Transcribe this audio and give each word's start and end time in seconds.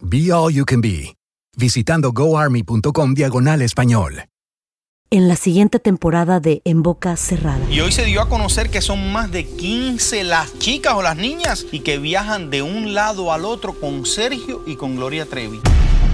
Be 0.00 0.30
All 0.30 0.52
You 0.52 0.66
Can 0.66 0.82
Be, 0.82 1.16
visitando 1.56 2.12
goarmy.com 2.12 3.14
diagonal 3.14 3.62
español. 3.62 4.26
En 5.08 5.28
la 5.28 5.36
siguiente 5.36 5.78
temporada 5.78 6.38
de 6.38 6.60
En 6.64 6.82
Boca 6.82 7.16
Cerrada. 7.16 7.60
Y 7.70 7.80
hoy 7.80 7.92
se 7.92 8.04
dio 8.04 8.20
a 8.20 8.28
conocer 8.28 8.68
que 8.68 8.82
son 8.82 9.10
más 9.12 9.30
de 9.30 9.46
15 9.46 10.24
las 10.24 10.58
chicas 10.58 10.94
o 10.94 11.02
las 11.02 11.16
niñas 11.16 11.64
y 11.72 11.80
que 11.80 11.98
viajan 11.98 12.50
de 12.50 12.60
un 12.60 12.92
lado 12.92 13.32
al 13.32 13.46
otro 13.46 13.80
con 13.80 14.04
Sergio 14.04 14.62
y 14.66 14.76
con 14.76 14.96
Gloria 14.96 15.24
Trevi. 15.24 15.60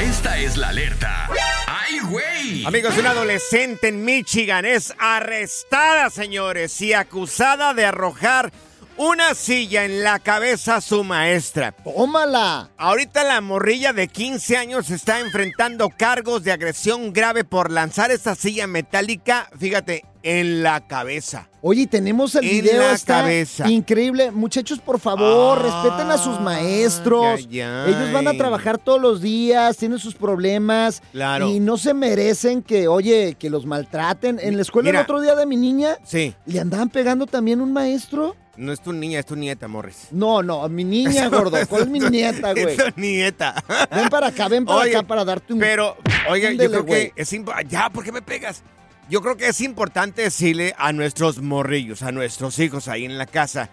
Esta 0.00 0.38
es 0.38 0.56
la 0.56 0.68
alerta. 0.68 1.28
¡Ay, 1.66 2.00
güey! 2.00 2.64
Amigos, 2.66 2.98
una 2.98 3.10
adolescente 3.10 3.88
en 3.88 4.04
Michigan 4.04 4.64
es 4.64 4.92
arrestada, 4.98 6.10
señores, 6.10 6.80
y 6.80 6.92
acusada 6.92 7.74
de 7.74 7.84
arrojar 7.84 8.52
una 8.96 9.34
silla 9.34 9.84
en 9.84 10.02
la 10.02 10.18
cabeza 10.18 10.76
a 10.76 10.80
su 10.80 11.04
maestra. 11.04 11.72
¡Tómala! 11.72 12.70
Ahorita 12.76 13.24
la 13.24 13.40
morrilla 13.40 13.92
de 13.92 14.08
15 14.08 14.56
años 14.56 14.90
está 14.90 15.20
enfrentando 15.20 15.90
cargos 15.90 16.42
de 16.44 16.52
agresión 16.52 17.12
grave 17.12 17.44
por 17.44 17.70
lanzar 17.70 18.10
esta 18.10 18.34
silla 18.34 18.66
metálica, 18.66 19.48
fíjate, 19.58 20.04
en 20.24 20.62
la 20.62 20.86
cabeza. 20.86 21.48
Oye, 21.60 21.86
tenemos 21.86 22.34
el 22.34 22.44
En 22.44 22.50
video, 22.50 22.82
la 22.82 22.92
está 22.92 23.20
cabeza. 23.20 23.70
increíble. 23.70 24.30
Muchachos, 24.30 24.78
por 24.80 24.98
favor, 24.98 25.58
Ah, 25.60 25.62
respeten 25.62 26.10
a 26.10 26.18
sus 26.18 26.40
maestros. 26.40 27.40
ay, 27.48 27.60
ay. 27.60 27.92
Ellos 27.94 28.12
van 28.12 28.26
a 28.28 28.32
trabajar 28.36 28.78
todos 28.78 29.00
los 29.00 29.20
días, 29.22 29.76
tienen 29.76 29.98
sus 29.98 30.14
problemas. 30.14 31.02
Claro. 31.12 31.48
Y 31.48 31.60
no 31.60 31.76
se 31.76 31.94
merecen 31.94 32.62
que, 32.62 32.88
oye, 32.88 33.36
que 33.38 33.50
los 33.50 33.66
maltraten. 33.66 34.38
En 34.42 34.56
la 34.56 34.62
escuela 34.62 34.88
Mira. 34.88 35.00
el 35.00 35.04
otro 35.04 35.20
día 35.20 35.34
de 35.36 35.46
mi 35.46 35.56
niña, 35.56 35.96
Sí, 36.04 36.34
¿le 36.46 36.58
andaban 36.60 36.88
pegando 36.90 37.26
también 37.26 37.60
un 37.60 37.72
maestro? 37.72 38.34
no 38.56 38.72
es 38.72 38.80
tu 38.80 38.92
niña, 38.92 39.18
es 39.18 39.26
tu 39.26 39.34
nieta, 39.34 39.66
Morris. 39.66 40.06
No, 40.12 40.40
no, 40.42 40.68
mi 40.68 40.84
niña, 40.84 41.28
gordo. 41.28 41.56
¿Cuál 41.68 41.82
es 41.82 41.88
mi 41.88 41.98
nieta, 42.10 42.52
güey? 42.52 42.66
Es 42.68 42.76
tu 42.94 43.00
nieta. 43.00 43.54
Ven 43.90 44.08
para 44.08 44.28
acá, 44.28 44.46
ven 44.48 44.64
para 44.64 44.78
Oye, 44.80 44.96
acá 44.96 45.06
para 45.06 45.24
darte 45.24 45.52
un... 45.54 45.58
Pero, 45.58 45.96
oiga, 46.30 46.52
yo 46.52 46.70
creo 46.70 46.84
güey. 46.84 47.10
que 47.12 47.20
es. 47.22 47.34
Ya, 47.68 47.90
¿por 47.90 48.04
qué 48.04 48.12
me 48.12 48.22
pegas? 48.22 48.62
Yo 49.10 49.20
creo 49.20 49.36
que 49.36 49.48
es 49.48 49.60
importante 49.60 50.22
decirle 50.22 50.74
a 50.78 50.92
nuestros 50.92 51.40
morrillos, 51.40 52.02
a 52.02 52.12
nuestros 52.12 52.58
hijos 52.58 52.88
ahí 52.88 53.04
en 53.04 53.18
la 53.18 53.26
casa, 53.26 53.68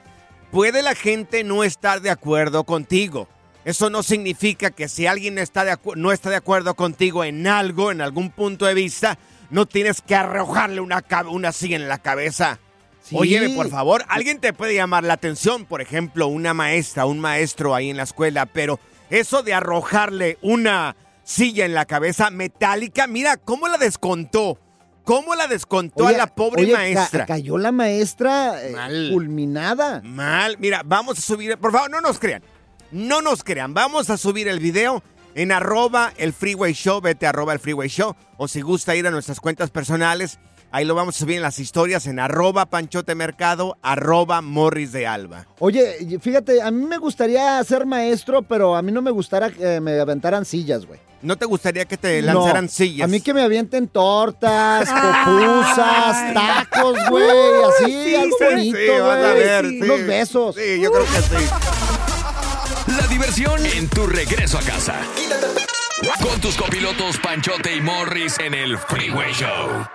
puede 0.51 0.83
la 0.83 0.93
gente 0.95 1.43
no 1.43 1.63
estar 1.63 2.01
de 2.01 2.09
acuerdo 2.09 2.63
contigo. 2.65 3.27
Eso 3.63 3.89
no 3.89 4.03
significa 4.03 4.71
que 4.71 4.89
si 4.89 5.05
alguien 5.07 5.37
está 5.37 5.63
de 5.63 5.71
acu- 5.73 5.95
no 5.95 6.11
está 6.11 6.29
de 6.29 6.35
acuerdo 6.35 6.73
contigo 6.75 7.23
en 7.23 7.47
algo, 7.47 7.91
en 7.91 8.01
algún 8.01 8.31
punto 8.31 8.65
de 8.65 8.73
vista, 8.73 9.17
no 9.49 9.65
tienes 9.67 10.01
que 10.01 10.15
arrojarle 10.15 10.81
una, 10.81 11.03
una 11.29 11.51
silla 11.51 11.75
en 11.77 11.87
la 11.87 11.99
cabeza. 11.99 12.59
Sí. 13.03 13.15
Óyeme, 13.17 13.49
por 13.55 13.69
favor, 13.69 14.03
alguien 14.09 14.39
te 14.39 14.53
puede 14.53 14.75
llamar 14.75 15.03
la 15.03 15.13
atención, 15.13 15.65
por 15.65 15.81
ejemplo, 15.81 16.27
una 16.27 16.53
maestra, 16.53 17.05
un 17.05 17.19
maestro 17.19 17.73
ahí 17.73 17.89
en 17.89 17.97
la 17.97 18.03
escuela, 18.03 18.45
pero 18.47 18.79
eso 19.09 19.43
de 19.43 19.53
arrojarle 19.53 20.37
una 20.41 20.95
silla 21.23 21.65
en 21.65 21.73
la 21.73 21.85
cabeza 21.85 22.29
metálica, 22.31 23.07
mira 23.07 23.37
cómo 23.37 23.67
la 23.67 23.77
descontó. 23.77 24.59
¿Cómo 25.11 25.35
la 25.35 25.47
descontó 25.47 26.05
Oye, 26.05 26.15
a 26.15 26.17
la 26.19 26.27
pobre 26.27 26.63
oye, 26.63 26.71
ca- 26.71 26.77
maestra? 26.77 27.25
cayó 27.25 27.57
la 27.57 27.71
maestra 27.71 28.65
eh, 28.65 28.71
Mal. 28.71 29.09
fulminada. 29.11 30.01
Mal, 30.03 30.55
mira, 30.59 30.83
vamos 30.85 31.17
a 31.19 31.21
subir, 31.21 31.57
por 31.57 31.71
favor, 31.71 31.89
no 31.91 31.99
nos 32.01 32.17
crean, 32.19 32.41
no 32.91 33.21
nos 33.21 33.43
crean, 33.43 33.73
vamos 33.73 34.09
a 34.09 34.17
subir 34.17 34.47
el 34.47 34.59
video 34.59 35.03
en 35.35 35.51
arroba 35.51 36.13
el 36.17 36.33
freeway 36.33 36.73
show, 36.73 37.01
vete 37.01 37.25
a 37.25 37.29
arroba 37.29 37.53
el 37.53 37.59
freeway 37.59 37.89
show, 37.89 38.15
o 38.37 38.47
si 38.47 38.61
gusta 38.61 38.95
ir 38.95 39.05
a 39.07 39.11
nuestras 39.11 39.39
cuentas 39.41 39.69
personales, 39.69 40.39
ahí 40.71 40.85
lo 40.85 40.95
vamos 40.95 41.15
a 41.15 41.19
subir 41.19 41.35
en 41.37 41.41
las 41.41 41.59
historias 41.59 42.07
en 42.07 42.17
arroba 42.19 42.65
panchote 42.69 43.13
mercado, 43.15 43.77
arroba 43.81 44.41
morris 44.41 44.91
de 44.93 45.07
alba. 45.07 45.45
Oye, 45.59 46.19
fíjate, 46.21 46.61
a 46.61 46.71
mí 46.71 46.85
me 46.85 46.97
gustaría 46.97 47.61
ser 47.65 47.85
maestro, 47.85 48.43
pero 48.43 48.75
a 48.77 48.81
mí 48.81 48.91
no 48.93 49.01
me 49.01 49.11
gustara 49.11 49.49
que 49.51 49.81
me 49.81 49.99
aventaran 49.99 50.45
sillas, 50.45 50.85
güey. 50.85 50.99
¿No 51.21 51.37
te 51.37 51.45
gustaría 51.45 51.85
que 51.85 51.97
te 51.97 52.21
lanzaran 52.21 52.65
No, 52.65 52.71
sillas? 52.71 53.05
A 53.05 53.07
mí 53.07 53.21
que 53.21 53.33
me 53.33 53.41
avienten 53.43 53.87
tortas, 53.87 54.89
pupusas, 55.25 56.33
tacos, 56.33 56.97
güey, 57.09 57.63
así, 57.69 58.03
Sí, 58.03 58.15
algo 58.15 58.37
sí, 58.39 58.45
bonito, 58.45 58.77
sí, 58.77 58.99
vas 59.01 59.25
a 59.25 59.33
ver, 59.33 59.69
sí. 59.69 59.81
Unos 59.81 60.05
besos. 60.05 60.55
Sí, 60.55 60.81
yo 60.81 60.91
creo 60.91 61.05
que 61.05 61.21
sí. 61.21 61.45
La 62.99 63.07
diversión 63.07 63.65
en 63.65 63.87
tu 63.87 64.07
regreso 64.07 64.57
a 64.57 64.61
casa. 64.61 64.95
Con 66.21 66.41
tus 66.41 66.55
copilotos 66.57 67.17
Panchote 67.19 67.75
y 67.75 67.81
Morris 67.81 68.39
en 68.39 68.55
el 68.55 68.77
Freeway 68.77 69.31
Show. 69.33 69.87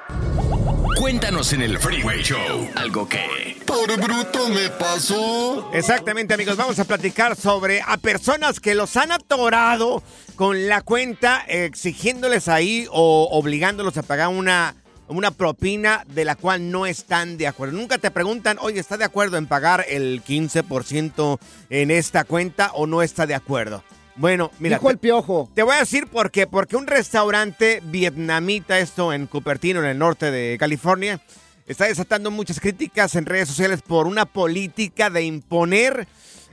Cuéntanos 0.97 1.53
en 1.53 1.63
el 1.63 1.79
Freeway 1.79 2.23
Show 2.23 2.71
algo 2.77 3.09
que... 3.09 3.56
Por 3.67 4.01
bruto 4.01 4.49
me 4.49 4.71
pasó. 4.71 5.71
Exactamente, 5.73 6.35
amigos. 6.35 6.57
Vamos 6.57 6.79
a 6.79 6.85
platicar 6.85 7.37
sobre 7.37 7.81
a 7.81 7.97
personas 7.97 8.61
que 8.61 8.75
los 8.75 8.97
han 8.97 9.13
atorado 9.13 10.03
con 10.37 10.69
la 10.69 10.83
cuenta, 10.83 11.45
exigiéndoles 11.47 12.49
ahí 12.49 12.87
o 12.91 13.29
obligándolos 13.33 13.97
a 13.97 14.03
pagar 14.03 14.29
una, 14.29 14.75
una 15.09 15.31
propina 15.31 16.05
de 16.09 16.25
la 16.25 16.37
cual 16.37 16.71
no 16.71 16.87
están 16.87 17.37
de 17.39 17.47
acuerdo. 17.47 17.77
Nunca 17.77 17.99
te 17.99 18.11
preguntan, 18.11 18.59
oye, 18.61 18.81
¿está 18.81 18.97
de 18.97 19.05
acuerdo 19.05 19.37
en 19.37 19.47
pagar 19.47 19.85
el 19.89 20.23
15% 20.25 21.39
en 21.71 21.91
esta 21.91 22.25
cuenta 22.25 22.71
o 22.75 22.87
no 22.87 23.03
está 23.03 23.27
de 23.27 23.35
acuerdo? 23.35 23.83
Bueno, 24.17 24.51
mira. 24.59 24.79
Dijo 24.79 24.91
el 24.91 24.99
piojo. 24.99 25.51
Te 25.55 25.63
voy 25.63 25.77
a 25.77 25.81
decir 25.81 26.07
por 26.07 26.31
qué. 26.31 26.47
Porque 26.47 26.77
un 26.77 26.87
restaurante 26.87 27.83
vietnamita, 27.85 28.79
esto 28.79 29.13
en 29.13 29.27
Cupertino, 29.27 29.81
en 29.81 29.87
el 29.87 29.99
norte 29.99 30.31
de 30.31 30.57
California, 30.59 31.21
está 31.67 31.87
desatando 31.87 32.31
muchas 32.31 32.61
críticas 32.61 33.15
en 33.17 33.27
redes 33.27 33.49
sociales 33.49 33.83
por 33.83 34.07
una 34.07 34.25
política 34.27 35.11
de 35.11 35.25
imponer 35.25 36.07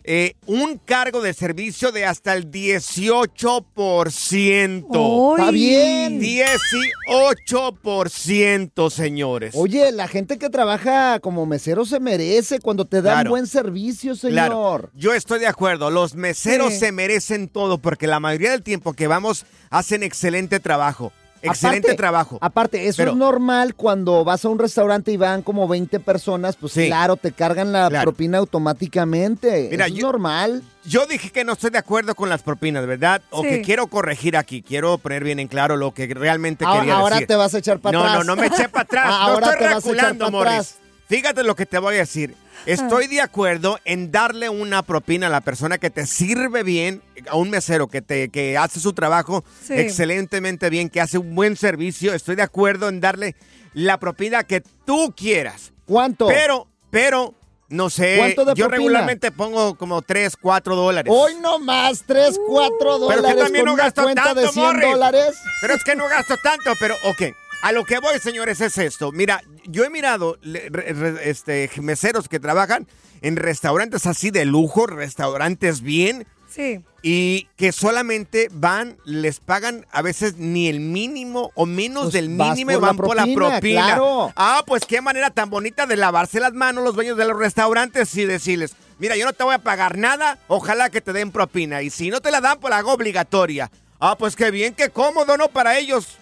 eh, 0.06 0.34
un 0.48 0.78
cargo 0.84 1.22
de 1.22 1.34
servicio 1.34 1.94
de 1.94 2.06
hasta 2.06 2.34
el 2.34 2.52
18%. 2.52 5.32
Está 5.38 5.52
bien. 5.52 6.20
18%, 6.20 8.90
señores. 8.90 9.54
Oye, 9.56 9.92
la 9.94 10.08
gente 10.10 10.38
que 10.38 10.50
trabaja 10.50 11.20
como 11.22 11.46
mesero 11.46 11.86
se 11.86 12.02
merece 12.02 12.60
cuando 12.60 12.84
te 12.86 13.02
dan 13.02 13.14
Claro. 13.16 13.30
buen 13.30 13.48
servicio, 13.48 14.14
señor. 14.16 14.34
Claro, 14.34 14.90
yo 14.96 15.14
estoy 15.14 15.40
de 15.40 15.48
acuerdo. 15.48 15.90
Los 15.90 16.16
meseros 16.16 16.74
Sí. 16.74 16.80
se 16.80 16.92
merecen 16.92 17.48
todo 17.48 17.78
porque 17.78 18.06
la 18.08 18.20
mayoría 18.20 18.52
del 18.52 18.62
tiempo 18.64 18.92
que 18.94 19.08
vamos 19.08 19.46
hacen 19.70 20.04
excelente 20.04 20.60
trabajo. 20.60 21.14
Excelente 21.44 21.88
Aparte- 21.90 21.98
trabajo. 21.98 22.38
Aparte, 22.42 22.88
eso 22.88 22.98
Pero- 22.98 23.12
es 23.12 23.18
normal 23.18 23.76
cuando 23.76 24.24
vas 24.24 24.44
a 24.46 24.50
un 24.50 24.58
restaurante 24.60 25.12
y 25.12 25.18
van 25.18 25.42
como 25.42 25.68
20 25.68 26.00
personas, 26.00 26.56
pues 26.56 26.74
Sí. 26.74 26.88
claro, 26.88 27.18
te 27.18 27.32
cargan 27.32 27.72
la 27.72 27.90
Claro. 27.90 28.04
propina 28.12 28.38
automáticamente. 28.40 29.68
Mira, 29.72 29.86
eso 29.86 29.94
es 29.96 30.00
yo- 30.02 30.08
normal. 30.08 30.64
Yo 30.86 31.06
dije 31.06 31.30
que 31.32 31.46
no 31.46 31.54
estoy 31.54 31.70
de 31.70 31.78
acuerdo 31.78 32.14
con 32.14 32.28
las 32.30 32.42
propinas, 32.42 32.86
¿verdad? 32.86 33.22
O 33.30 33.42
Sí. 33.42 33.50
que 33.50 33.62
quiero 33.62 33.88
corregir 33.88 34.36
aquí. 34.36 34.62
Quiero 34.62 34.98
poner 34.98 35.24
bien 35.24 35.40
en 35.40 35.48
claro 35.48 35.78
lo 35.78 35.94
que 35.94 36.08
realmente 36.14 36.66
Ahora- 36.66 36.80
quería 36.82 36.96
ahora 36.96 37.16
decir. 37.16 37.28
te 37.28 37.36
vas 37.36 37.54
a 37.54 37.58
echar 37.60 37.80
para 37.80 37.98
no, 37.98 38.04
atrás. 38.04 38.26
No, 38.26 38.36
no, 38.36 38.42
me 38.42 38.48
eché 38.48 38.68
para 38.70 38.84
atrás. 38.84 39.08
no 39.08 39.14
Ahora 39.16 39.46
estoy 39.48 39.60
te 39.60 39.66
vas 39.66 39.74
a 39.74 39.78
echar 39.78 39.94
reculando, 39.94 40.26
pa' 40.26 40.32
Morris. 40.32 40.52
atrás. 40.54 40.76
Fíjate 41.14 41.44
lo 41.44 41.56
que 41.56 41.68
te 41.68 41.78
voy 41.78 41.94
a 41.94 42.00
decir. 42.00 42.34
Estoy 42.66 43.06
de 43.06 43.22
acuerdo 43.22 43.78
en 43.86 44.12
darle 44.12 44.50
una 44.50 44.82
propina 44.82 45.28
a 45.28 45.30
la 45.30 45.42
persona 45.42 45.78
que 45.78 45.92
te 45.92 46.08
sirve 46.08 46.64
bien, 46.64 47.04
a 47.30 47.36
un 47.36 47.52
mesero 47.52 47.88
que 47.88 48.02
te 48.02 48.30
que 48.30 48.58
hace 48.58 48.80
su 48.80 48.94
trabajo 48.94 49.44
Sí. 49.64 49.74
excelentemente 49.74 50.72
bien, 50.72 50.90
que 50.90 51.02
hace 51.02 51.20
un 51.20 51.36
buen 51.36 51.56
servicio. 51.56 52.16
Estoy 52.16 52.36
de 52.36 52.42
acuerdo 52.42 52.90
en 52.90 53.00
darle 53.00 53.36
la 53.76 54.00
propina 54.00 54.44
que 54.44 54.64
tú 54.86 55.14
quieras. 55.16 55.72
¿Cuánto? 55.86 56.26
Pero, 56.26 56.68
pero, 56.90 57.36
no 57.70 57.92
sé. 57.92 58.16
¿Cuánto 58.18 58.46
de 58.46 58.56
yo 58.56 58.66
propina? 58.66 58.78
regularmente 58.78 59.32
pongo 59.32 59.76
como 59.76 60.02
3, 60.02 60.36
4 60.42 60.76
dólares. 60.76 61.14
Hoy 61.16 61.34
no 61.42 61.60
más, 61.60 62.04
3, 62.08 62.40
4 62.48 62.78
Pero 62.80 62.98
dólares 62.98 63.36
que 63.36 63.44
también 63.44 63.66
con 63.66 63.76
no 63.76 63.84
gasto 63.84 64.04
tanto, 64.16 64.34
de 64.34 64.48
100 64.48 64.66
Morris. 64.66 64.90
dólares. 64.90 65.36
Pero 65.62 65.76
es 65.76 65.84
que 65.84 65.96
no 65.96 66.08
gasto 66.08 66.36
tanto, 66.42 66.72
pero 66.80 66.96
ok. 67.06 67.36
A 67.64 67.72
lo 67.72 67.86
que 67.86 67.98
voy, 68.00 68.20
señores, 68.20 68.60
es 68.62 68.78
esto. 68.78 69.12
Mira, 69.12 69.42
yo 69.66 69.84
he 69.86 69.90
mirado 69.90 70.38
le- 70.42 70.68
re- 70.70 70.94
re- 70.94 71.30
este, 71.30 71.70
meseros 71.82 72.28
que 72.28 72.40
trabajan 72.40 72.88
en 73.22 73.38
restaurantes 73.38 74.06
así 74.06 74.32
de 74.32 74.44
lujo, 74.46 74.86
restaurantes 74.86 75.82
bien, 75.82 76.28
Sí. 76.50 76.82
y 77.02 77.48
que 77.56 77.72
solamente 77.72 78.50
van, 78.52 78.98
les 79.06 79.40
pagan 79.40 79.86
a 79.92 80.02
veces 80.02 80.36
ni 80.38 80.68
el 80.68 80.82
mínimo 80.82 81.52
o 81.56 81.66
menos 81.66 82.04
Pues 82.04 82.14
del 82.14 82.30
mínimo 82.30 82.72
y 82.72 82.74
la 82.76 82.80
van 82.80 82.98
por 82.98 83.16
la 83.16 83.24
propina, 83.24 83.50
propina. 83.50 83.86
claro. 83.86 84.34
Ah, 84.36 84.62
pues 84.68 84.84
qué 84.86 85.00
manera 85.02 85.30
tan 85.32 85.50
bonita 85.50 85.86
de 85.88 85.96
lavarse 85.96 86.40
las 86.42 86.54
manos 86.54 86.84
los 86.84 86.94
dueños 86.96 87.18
de 87.18 87.26
los 87.26 87.40
restaurantes 87.40 88.14
y 88.18 88.26
decirles, 88.26 88.76
mira, 89.00 89.16
yo 89.16 89.26
no 89.26 89.34
te 89.34 89.44
voy 89.46 89.56
a 89.56 89.60
pagar 89.60 89.98
nada, 89.98 90.38
ojalá 90.50 90.90
que 90.90 91.00
te 91.02 91.14
den 91.14 91.32
propina. 91.32 91.82
Y 91.82 91.90
si 91.90 92.10
no 92.10 92.20
te 92.22 92.30
la 92.30 92.42
dan, 92.42 92.60
pues 92.60 92.70
la 92.72 92.78
hago 92.80 92.92
obligatoria. 92.92 93.72
Ah, 94.00 94.18
pues 94.18 94.36
qué 94.36 94.52
bien, 94.52 94.74
qué 94.76 94.90
cómodo, 94.90 95.38
¿no? 95.38 95.48
Para 95.48 95.78
ellos. 95.80 96.18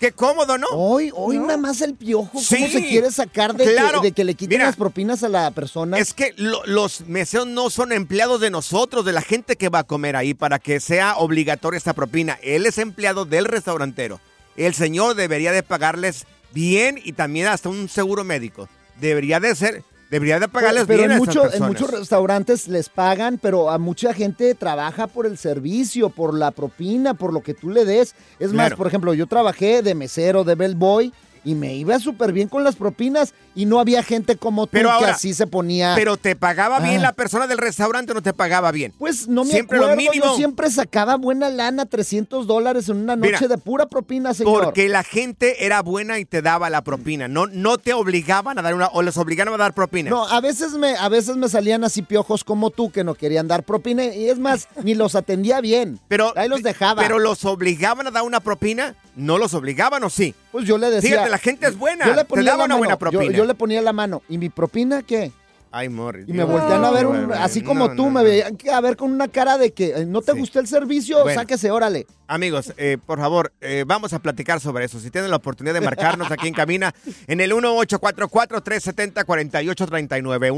Qué 0.00 0.10
cómodo, 0.12 0.58
¿no? 0.58 0.66
Hoy, 0.72 1.12
hoy 1.14 1.38
nada 1.38 1.56
más 1.56 1.80
el 1.82 1.94
piojo. 1.94 2.30
¿Cómo 2.32 2.42
Sí, 2.44 2.68
se 2.68 2.86
quiere 2.88 3.10
sacar 3.12 3.54
de, 3.54 3.64
claro. 3.64 4.00
que, 4.00 4.08
de 4.08 4.12
que 4.12 4.24
le 4.24 4.34
quiten 4.34 4.56
Mira, 4.58 4.66
las 4.66 4.76
propinas 4.76 5.22
a 5.22 5.28
la 5.28 5.50
persona? 5.52 5.98
Es 5.98 6.12
que 6.14 6.34
lo- 6.36 6.66
los 6.66 7.02
meseros 7.02 7.46
no 7.46 7.70
son 7.70 7.92
empleados 7.92 8.40
de 8.40 8.50
nosotros, 8.50 9.04
de 9.04 9.12
la 9.12 9.22
gente 9.22 9.54
que 9.56 9.68
va 9.68 9.80
a 9.80 9.84
comer 9.84 10.16
ahí, 10.16 10.34
para 10.34 10.58
que 10.58 10.80
sea 10.80 11.16
obligatoria 11.18 11.78
esta 11.78 11.92
propina. 11.92 12.38
Él 12.42 12.66
es 12.66 12.78
empleado 12.78 13.24
del 13.24 13.44
restaurantero. 13.44 14.20
El 14.56 14.74
señor 14.74 15.14
debería 15.14 15.52
de 15.52 15.62
pagarles 15.62 16.26
bien 16.52 17.00
y 17.04 17.12
también 17.12 17.46
hasta 17.46 17.68
un 17.68 17.88
seguro 17.88 18.24
médico. 18.24 18.68
Debería 19.00 19.38
de 19.38 19.54
ser, 19.54 19.84
debería 20.10 20.38
de 20.40 20.48
pagarles 20.48 20.84
pero 20.86 20.98
bien 21.00 21.10
en, 21.12 21.18
a 21.18 21.20
estas 21.20 21.34
mucho- 21.34 21.44
en 21.44 21.50
personas. 21.50 21.68
muchos 21.70 21.90
restaurantes 21.98 22.68
les 22.68 22.88
pagan, 22.88 23.38
pero 23.40 23.70
a 23.70 23.78
mucha 23.78 24.12
gente 24.14 24.54
trabaja 24.54 25.06
por 25.06 25.26
el 25.26 25.36
servicio, 25.38 26.08
por 26.10 26.34
la 26.34 26.50
propina, 26.50 27.14
por 27.14 27.32
lo 27.32 27.42
que 27.42 27.54
tú 27.54 27.70
le 27.70 27.84
des. 27.84 28.14
Es 28.38 28.52
más, 28.52 28.74
por 28.74 28.86
ejemplo, 28.86 29.14
yo 29.14 29.26
trabajé 29.26 29.82
de 29.82 29.94
mesero, 29.94 30.44
de 30.44 30.54
bellboy, 30.54 31.12
y 31.44 31.54
me 31.54 31.74
iba 31.74 31.98
súper 31.98 32.32
bien 32.32 32.48
con 32.48 32.64
las 32.64 32.76
propinas 32.76 33.32
y 33.58 33.66
no 33.66 33.80
había 33.80 34.02
gente 34.04 34.36
como 34.36 34.66
tú 34.66 34.70
Pero 34.72 34.90
que 35.00 35.06
así 35.06 35.34
se 35.34 35.46
ponía. 35.48 35.94
Pero 35.96 36.16
te 36.16 36.36
pagaba 36.36 36.78
bien 36.78 37.00
Ah. 37.00 37.02
la 37.08 37.12
persona 37.12 37.46
del 37.48 37.58
restaurante 37.58 38.12
o 38.12 38.14
no 38.14 38.22
te 38.22 38.32
pagaba 38.32 38.70
bien. 38.70 38.94
Pues 38.98 39.26
no 39.26 39.44
me 39.44 39.50
Siempre 39.50 39.78
acuerdo, 39.78 39.94
lo 39.94 39.96
mínimo. 40.00 40.24
yo 40.26 40.36
siempre 40.36 40.70
sacaba 40.70 41.16
buena 41.16 41.48
lana, 41.48 41.84
300 41.86 42.46
dólares 42.46 42.88
en 42.88 42.98
una 42.98 43.16
noche 43.16 43.32
Mira, 43.32 43.48
de 43.48 43.58
pura 43.58 43.86
propina, 43.86 44.32
señor. 44.32 44.62
Porque 44.64 44.88
la 44.88 45.02
gente 45.02 45.64
era 45.66 45.82
buena 45.82 46.20
y 46.20 46.24
te 46.24 46.40
daba 46.40 46.70
la 46.70 46.82
propina. 46.84 47.26
No, 47.26 47.46
no 47.48 47.78
te 47.78 47.92
obligaban 47.94 48.58
a 48.58 48.62
dar 48.62 48.74
una, 48.74 48.86
o 48.92 49.02
les 49.02 49.16
obligaban 49.16 49.52
a 49.54 49.56
dar 49.56 49.74
propina. 49.74 50.08
No, 50.08 50.24
a 50.28 50.40
veces 50.40 50.72
me, 50.74 50.96
a 50.96 51.08
veces 51.08 51.36
me 51.36 51.48
salían 51.48 51.82
así 51.82 52.02
piojos 52.02 52.44
como 52.44 52.70
tú 52.70 52.92
que 52.92 53.02
no 53.02 53.14
querían 53.14 53.48
dar 53.48 53.64
propina 53.64 54.04
y 54.04 54.28
es 54.28 54.38
más, 54.38 54.68
ni 54.84 54.94
los 54.94 55.16
atendía 55.16 55.60
bien. 55.60 55.98
Pero, 56.06 56.32
Ahí 56.36 56.48
los 56.48 56.62
dejaba. 56.62 57.02
Pero 57.02 57.18
los 57.18 57.44
obligaban 57.44 58.06
a 58.06 58.10
dar 58.12 58.22
una 58.22 58.38
propina. 58.38 58.94
¿No 59.16 59.36
los 59.36 59.52
obligaban 59.52 60.04
o 60.04 60.10
sí? 60.10 60.32
Pues 60.52 60.64
yo 60.64 60.78
le 60.78 60.90
decía. 60.90 61.10
Fíjate, 61.10 61.28
la 61.30 61.38
gente 61.38 61.66
es 61.66 61.76
buena. 61.76 62.06
Yo 62.06 62.12
le 62.12 62.18
te 62.18 62.24
ponía 62.26 62.44
daba 62.52 62.58
la 62.58 62.64
una 62.66 62.76
buena 62.76 62.94
yo- 62.94 62.98
propina. 63.00 63.36
Yo, 63.36 63.44
le 63.48 63.54
ponía 63.54 63.82
la 63.82 63.92
mano. 63.92 64.22
¿Y 64.28 64.38
mi 64.38 64.48
propina 64.48 65.02
qué? 65.02 65.32
Ay, 65.70 65.90
Morris. 65.90 66.24
Y 66.26 66.32
me 66.32 66.44
voltean 66.44 66.82
a 66.82 66.90
ver, 66.90 67.04
un- 67.06 67.30
así 67.34 67.60
como 67.62 67.94
tú, 67.94 68.08
me 68.08 68.24
veían 68.24 68.56
a 68.72 68.80
ver 68.80 68.96
con 68.96 69.12
una 69.12 69.28
cara 69.28 69.58
de 69.58 69.70
que 69.72 69.88
eh, 69.90 70.06
no 70.06 70.22
te 70.22 70.32
gustó 70.32 70.60
el 70.60 70.66
servicio, 70.66 71.22
Bueno. 71.22 71.38
sáquese, 71.38 71.70
órale. 71.70 72.06
Amigos, 72.26 72.72
eh, 72.78 72.96
por 73.04 73.18
favor, 73.18 73.52
eh, 73.60 73.84
vamos 73.86 74.14
a 74.14 74.18
platicar 74.18 74.60
sobre 74.60 74.86
eso. 74.86 74.98
Si 74.98 75.10
tienen 75.10 75.30
la 75.30 75.36
oportunidad 75.36 75.74
de 75.74 75.82
marcarnos 75.82 76.30
aquí 76.30 76.48
en 76.48 76.54
cabina, 76.54 76.94
en 77.26 77.42
el 77.42 77.52
1844-370-4839. 77.52 80.52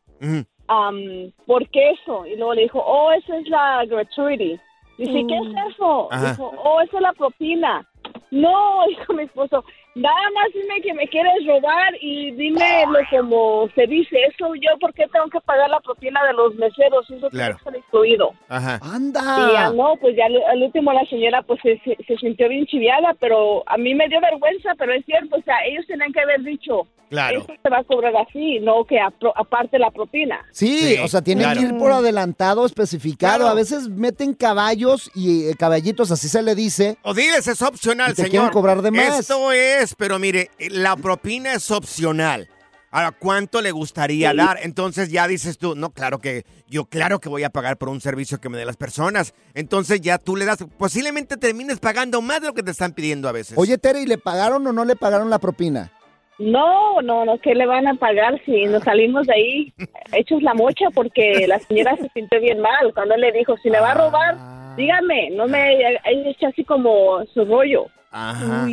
am, 0.67 1.31
¿por 1.45 1.69
qué 1.69 1.91
eso? 1.91 2.25
Y 2.25 2.37
luego 2.37 2.55
le 2.55 2.63
dijo, 2.63 2.79
oh, 2.83 3.11
esa 3.11 3.37
es 3.37 3.47
la 3.49 3.85
gratuity. 3.85 4.59
Dice, 4.99 5.25
¿qué 5.27 5.37
es 5.37 5.73
eso? 5.73 6.11
Ajá. 6.11 6.31
Dijo, 6.31 6.51
oh, 6.61 6.81
esa 6.81 6.97
es 6.97 7.01
la 7.01 7.13
propina. 7.13 7.87
No, 8.31 8.85
dijo 8.89 9.13
mi 9.13 9.23
esposo, 9.23 9.63
Nada 9.95 10.29
más 10.35 10.45
dime 10.53 10.81
que 10.81 10.93
me 10.93 11.07
quieres 11.07 11.33
robar 11.45 11.93
y 11.99 12.31
dímelo 12.31 12.99
como 13.09 13.67
se 13.75 13.87
dice. 13.87 14.15
Eso 14.29 14.53
yo, 14.55 14.77
¿por 14.79 14.93
qué 14.93 15.05
tengo 15.11 15.27
que 15.29 15.41
pagar 15.41 15.69
la 15.69 15.79
propina 15.79 16.23
de 16.25 16.33
los 16.33 16.55
meseros? 16.55 17.09
Eso 17.09 17.29
Claro. 17.29 17.57
estar 17.57 17.75
incluido. 17.75 18.31
Ajá. 18.47 18.79
¡Anda! 18.81 19.21
Y 19.49 19.53
ya 19.53 19.69
no, 19.71 19.95
pues 19.99 20.15
ya 20.15 20.25
al, 20.25 20.61
último 20.63 20.93
la 20.93 21.05
señora 21.05 21.41
pues 21.41 21.59
se, 21.61 21.79
se- 21.83 21.97
se 22.07 22.15
sintió 22.17 22.47
bien 22.47 22.65
chiviada, 22.67 23.15
pero 23.19 23.63
a 23.67 23.77
mí 23.77 23.93
me 23.95 24.07
dio 24.07 24.21
vergüenza, 24.21 24.73
pero 24.77 24.93
es 24.93 25.03
cierto, 25.05 25.35
o 25.37 25.41
sea, 25.41 25.55
ellos 25.65 25.85
tenían 25.87 26.13
que 26.13 26.21
haber 26.21 26.41
dicho, 26.43 26.87
Claro. 27.09 27.39
esto 27.39 27.53
se 27.63 27.69
va 27.69 27.79
a 27.79 27.83
cobrar 27.83 28.13
así, 28.17 28.59
no 28.59 28.85
que 28.85 28.99
aparte 28.99 29.79
la 29.79 29.89
propina. 29.89 30.45
Sí, 30.51 30.95
o 31.03 31.07
sea, 31.07 31.23
tienen 31.23 31.45
claro. 31.45 31.59
que 31.59 31.65
ir 31.65 31.77
por 31.77 31.91
adelantado, 31.91 32.65
especificado. 32.67 33.37
Claro. 33.37 33.49
A 33.51 33.55
veces 33.55 33.89
meten 33.89 34.35
caballos 34.35 35.09
y 35.15 35.49
eh, 35.49 35.55
caballitos, 35.57 36.11
así 36.11 36.29
se 36.29 36.43
le 36.43 36.53
dice. 36.53 36.97
O 37.01 37.15
diles, 37.15 37.47
es 37.47 37.61
opcional, 37.63 38.11
Y 38.11 38.13
te 38.13 38.15
señor. 38.17 38.29
quieren 38.31 38.49
cobrar 38.51 38.81
de 38.83 38.91
más. 38.91 39.19
Esto 39.21 39.51
es, 39.51 39.78
pero 39.97 40.19
mire, 40.19 40.51
la 40.69 40.95
propina 40.95 41.53
es 41.53 41.71
opcional. 41.71 42.49
Ahora, 42.91 43.11
¿cuánto 43.11 43.61
le 43.61 43.71
gustaría 43.71 44.33
dar? 44.33 44.59
Entonces 44.63 45.09
ya 45.09 45.27
dices 45.27 45.59
tú, 45.59 45.75
no, 45.75 45.91
claro 45.91 46.19
que 46.19 46.43
yo 46.67 46.85
claro 46.85 47.19
que 47.19 47.29
voy 47.29 47.43
a 47.43 47.51
pagar 47.51 47.77
por 47.77 47.87
un 47.89 48.01
servicio 48.01 48.41
que 48.41 48.49
me 48.49 48.57
den 48.57 48.65
las 48.65 48.77
personas. 48.77 49.35
Entonces 49.53 50.01
ya 50.01 50.17
tú 50.17 50.35
le 50.35 50.45
das, 50.45 50.65
posiblemente 50.77 51.37
termines 51.37 51.79
pagando 51.79 52.21
más 52.21 52.41
de 52.41 52.47
lo 52.47 52.53
que 52.53 52.63
te 52.63 52.71
están 52.71 52.93
pidiendo 52.93 53.29
a 53.29 53.31
veces. 53.31 53.57
Oye, 53.57 53.77
Tere, 53.77 54.01
¿y 54.01 54.07
le 54.07 54.17
pagaron 54.17 54.65
o 54.65 54.73
no 54.73 54.85
le 54.85 54.95
pagaron 54.95 55.29
la 55.29 55.37
propina? 55.37 55.91
No, 56.39 57.01
no, 57.01 57.25
no, 57.25 57.37
¿qué 57.39 57.53
le 57.53 57.65
van 57.65 57.85
a 57.87 57.95
pagar 57.95 58.41
si 58.45 58.63
nos 58.65 58.83
salimos 58.83 59.27
de 59.27 59.33
ahí 59.33 59.73
hechos 60.13 60.41
la 60.41 60.53
mocha? 60.53 60.85
Porque 60.93 61.45
la 61.47 61.59
señora 61.59 61.97
se 61.97 62.09
sintió 62.13 62.39
bien 62.39 62.61
mal 62.61 62.93
cuando 62.93 63.15
él 63.15 63.21
le 63.21 63.31
dijo, 63.33 63.57
si 63.57 63.69
me 63.69 63.79
va 63.79 63.91
a 63.91 63.95
robar, 63.95 64.75
dígame, 64.77 65.31
no 65.31 65.47
me 65.47 65.81
eche 66.05 66.45
así 66.45 66.63
como 66.63 67.25
su 67.33 67.43
rollo. 67.43 67.87
Ajá. 68.11 68.65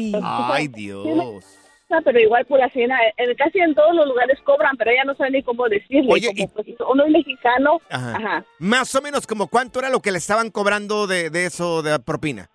Ay, 0.53 0.69
Dios. 0.69 1.45
Ah, 1.91 2.01
pero 2.05 2.19
igual 2.19 2.45
por 2.47 2.59
la 2.59 2.69
señora, 2.71 2.99
en, 3.17 3.35
casi 3.37 3.61
en 3.61 3.75
todos 3.75 3.95
los 3.95 4.07
lugares 4.09 4.41
cobran, 4.45 4.77
pero 4.77 4.91
ella 4.91 5.05
no 5.05 5.15
sabe 5.15 5.31
ni 5.31 5.43
cómo 5.43 5.69
decirle. 5.69 6.13
Oye, 6.13 6.29
como, 6.35 6.49
pues, 6.49 6.67
uno 6.89 7.05
es 7.05 7.11
mexicano, 7.13 7.81
Ajá. 7.91 8.17
ajá. 8.17 8.45
Más 8.59 8.93
o 8.97 9.03
menos 9.03 9.27
como 9.27 9.47
cuánto 9.47 9.79
era 9.79 9.89
lo 9.91 10.01
que 10.01 10.11
le 10.11 10.19
estaban 10.19 10.51
cobrando 10.51 11.07
de, 11.07 11.31
de 11.31 11.47
eso 11.47 11.83
de 11.83 11.97
propina. 12.01 12.51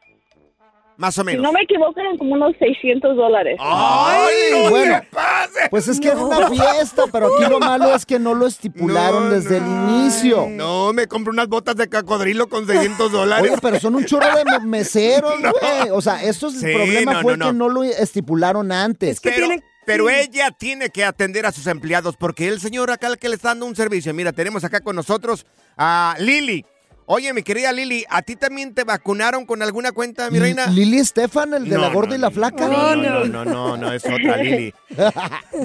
Más 1.01 1.17
o 1.17 1.21
Si 1.21 1.25
menos. 1.25 1.41
no 1.41 1.51
me 1.51 1.61
equivoco, 1.63 1.99
eran 1.99 2.15
como 2.15 2.33
unos 2.35 2.53
600 2.59 3.15
dólares. 3.17 3.57
¡Ay, 3.59 4.35
no 4.51 4.69
bueno, 4.69 4.99
te 5.01 5.07
pases! 5.07 5.69
Pues 5.71 5.87
es 5.87 5.99
que 5.99 6.09
era 6.09 6.17
una 6.23 6.47
fiesta, 6.47 7.05
pero 7.11 7.27
aquí 7.35 7.49
lo 7.49 7.59
malo 7.59 7.95
es 7.95 8.05
que 8.05 8.19
no 8.19 8.35
lo 8.35 8.45
estipularon 8.45 9.31
desde 9.31 9.57
el 9.57 9.65
inicio. 9.65 10.45
No, 10.47 10.93
me 10.93 11.07
compro 11.07 11.33
unas 11.33 11.47
botas 11.47 11.75
de 11.75 11.89
cocodrilo 11.89 12.47
con 12.49 12.67
600 12.67 13.11
dólares. 13.11 13.49
Oye, 13.51 13.59
pero 13.61 13.79
son 13.79 13.95
un 13.95 14.05
chorro 14.05 14.27
de 14.35 14.59
meseros, 14.59 15.33
güey. 15.41 15.89
O 15.91 16.01
sea, 16.01 16.21
esto 16.23 16.49
es 16.49 16.59
Sí, 16.59 16.67
el 16.67 16.73
problema 16.75 17.13
no, 17.13 17.21
fue 17.23 17.35
no, 17.37 17.47
que 17.47 17.53
no. 17.53 17.67
no 17.67 17.69
lo 17.69 17.83
estipularon 17.83 18.71
antes. 18.71 19.19
pero, 19.21 19.47
pero 19.87 20.07
ella 20.07 20.51
tiene 20.51 20.89
que 20.91 21.03
atender 21.03 21.47
a 21.47 21.51
sus 21.51 21.65
empleados 21.65 22.15
porque 22.15 22.47
el 22.47 22.59
señor 22.61 22.91
acá 22.91 23.07
el 23.07 23.17
que 23.17 23.27
le 23.27 23.35
está 23.37 23.47
dando 23.49 23.65
un 23.65 23.75
servicio. 23.75 24.13
Mira, 24.13 24.33
tenemos 24.33 24.63
acá 24.63 24.81
con 24.81 24.95
nosotros 24.95 25.47
a 25.77 26.15
Lili. 26.19 26.63
Oye, 27.13 27.33
mi 27.33 27.43
querida 27.43 27.73
Lili, 27.73 28.05
¿a 28.09 28.21
ti 28.21 28.37
también 28.37 28.73
te 28.73 28.85
vacunaron 28.85 29.45
con 29.45 29.61
alguna 29.61 29.91
cuenta, 29.91 30.29
mi 30.31 30.39
reina? 30.39 30.67
Lili 30.67 30.97
Estefan, 30.99 31.53
el 31.53 31.65
de 31.67 31.75
No, 31.75 31.81
la 31.81 31.89
gorda 31.89 32.11
no, 32.11 32.15
y 32.15 32.19
la 32.19 32.31
flaca. 32.31 32.67
No, 32.69 32.95
no, 32.95 33.25
no, 33.25 33.43
no, 33.43 33.75
no, 33.75 33.91
es 33.91 34.05
otra 34.05 34.37
Lili. 34.41 34.73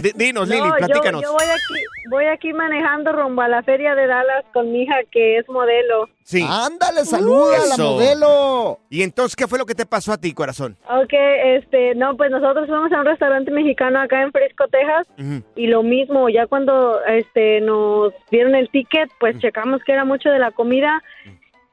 D- 0.02 0.12
dinos, 0.16 0.48
Lili, 0.48 0.60
yo- 0.66 0.74
platícanos. 0.76 1.22
Yo, 1.22 1.32
voy 1.32 1.44
aquí, 1.44 1.84
voy 2.10 2.24
aquí 2.26 2.52
manejando 2.52 3.12
rumbo 3.12 3.42
a 3.42 3.48
la 3.48 3.62
feria 3.62 3.94
de 3.94 4.08
Dallas 4.08 4.44
con 4.52 4.72
mi 4.72 4.82
hija 4.82 4.96
que 5.12 5.38
es 5.38 5.48
modelo. 5.48 6.08
Sí. 6.24 6.44
Ándale, 6.44 7.04
saluda 7.04 7.54
a 7.62 7.66
la 7.66 7.74
Eso. 7.74 7.92
modelo. 7.92 8.80
¿Y 8.90 9.02
entonces 9.04 9.36
qué 9.36 9.46
fue 9.46 9.60
lo 9.60 9.66
que 9.66 9.76
te 9.76 9.86
pasó 9.86 10.12
a 10.12 10.18
ti, 10.18 10.34
corazón? 10.34 10.76
Ok, 10.90 11.12
este, 11.12 11.94
no, 11.94 12.16
pues 12.16 12.32
nosotros 12.32 12.66
fuimos 12.66 12.90
a 12.90 12.98
un 12.98 13.06
restaurante 13.06 13.52
mexicano 13.52 14.00
acá 14.00 14.20
en 14.22 14.32
Frisco, 14.32 14.64
Texas, 14.66 15.06
y 15.54 15.68
lo 15.68 15.84
mismo, 15.84 16.28
ya 16.28 16.48
cuando 16.48 16.98
este 17.04 17.60
nos 17.60 18.12
dieron 18.32 18.56
el 18.56 18.68
ticket, 18.70 19.08
pues 19.20 19.38
checamos 19.38 19.80
que 19.86 19.92
era 19.92 20.04
mucho 20.04 20.28
de 20.28 20.40
la 20.40 20.50
comida 20.50 21.00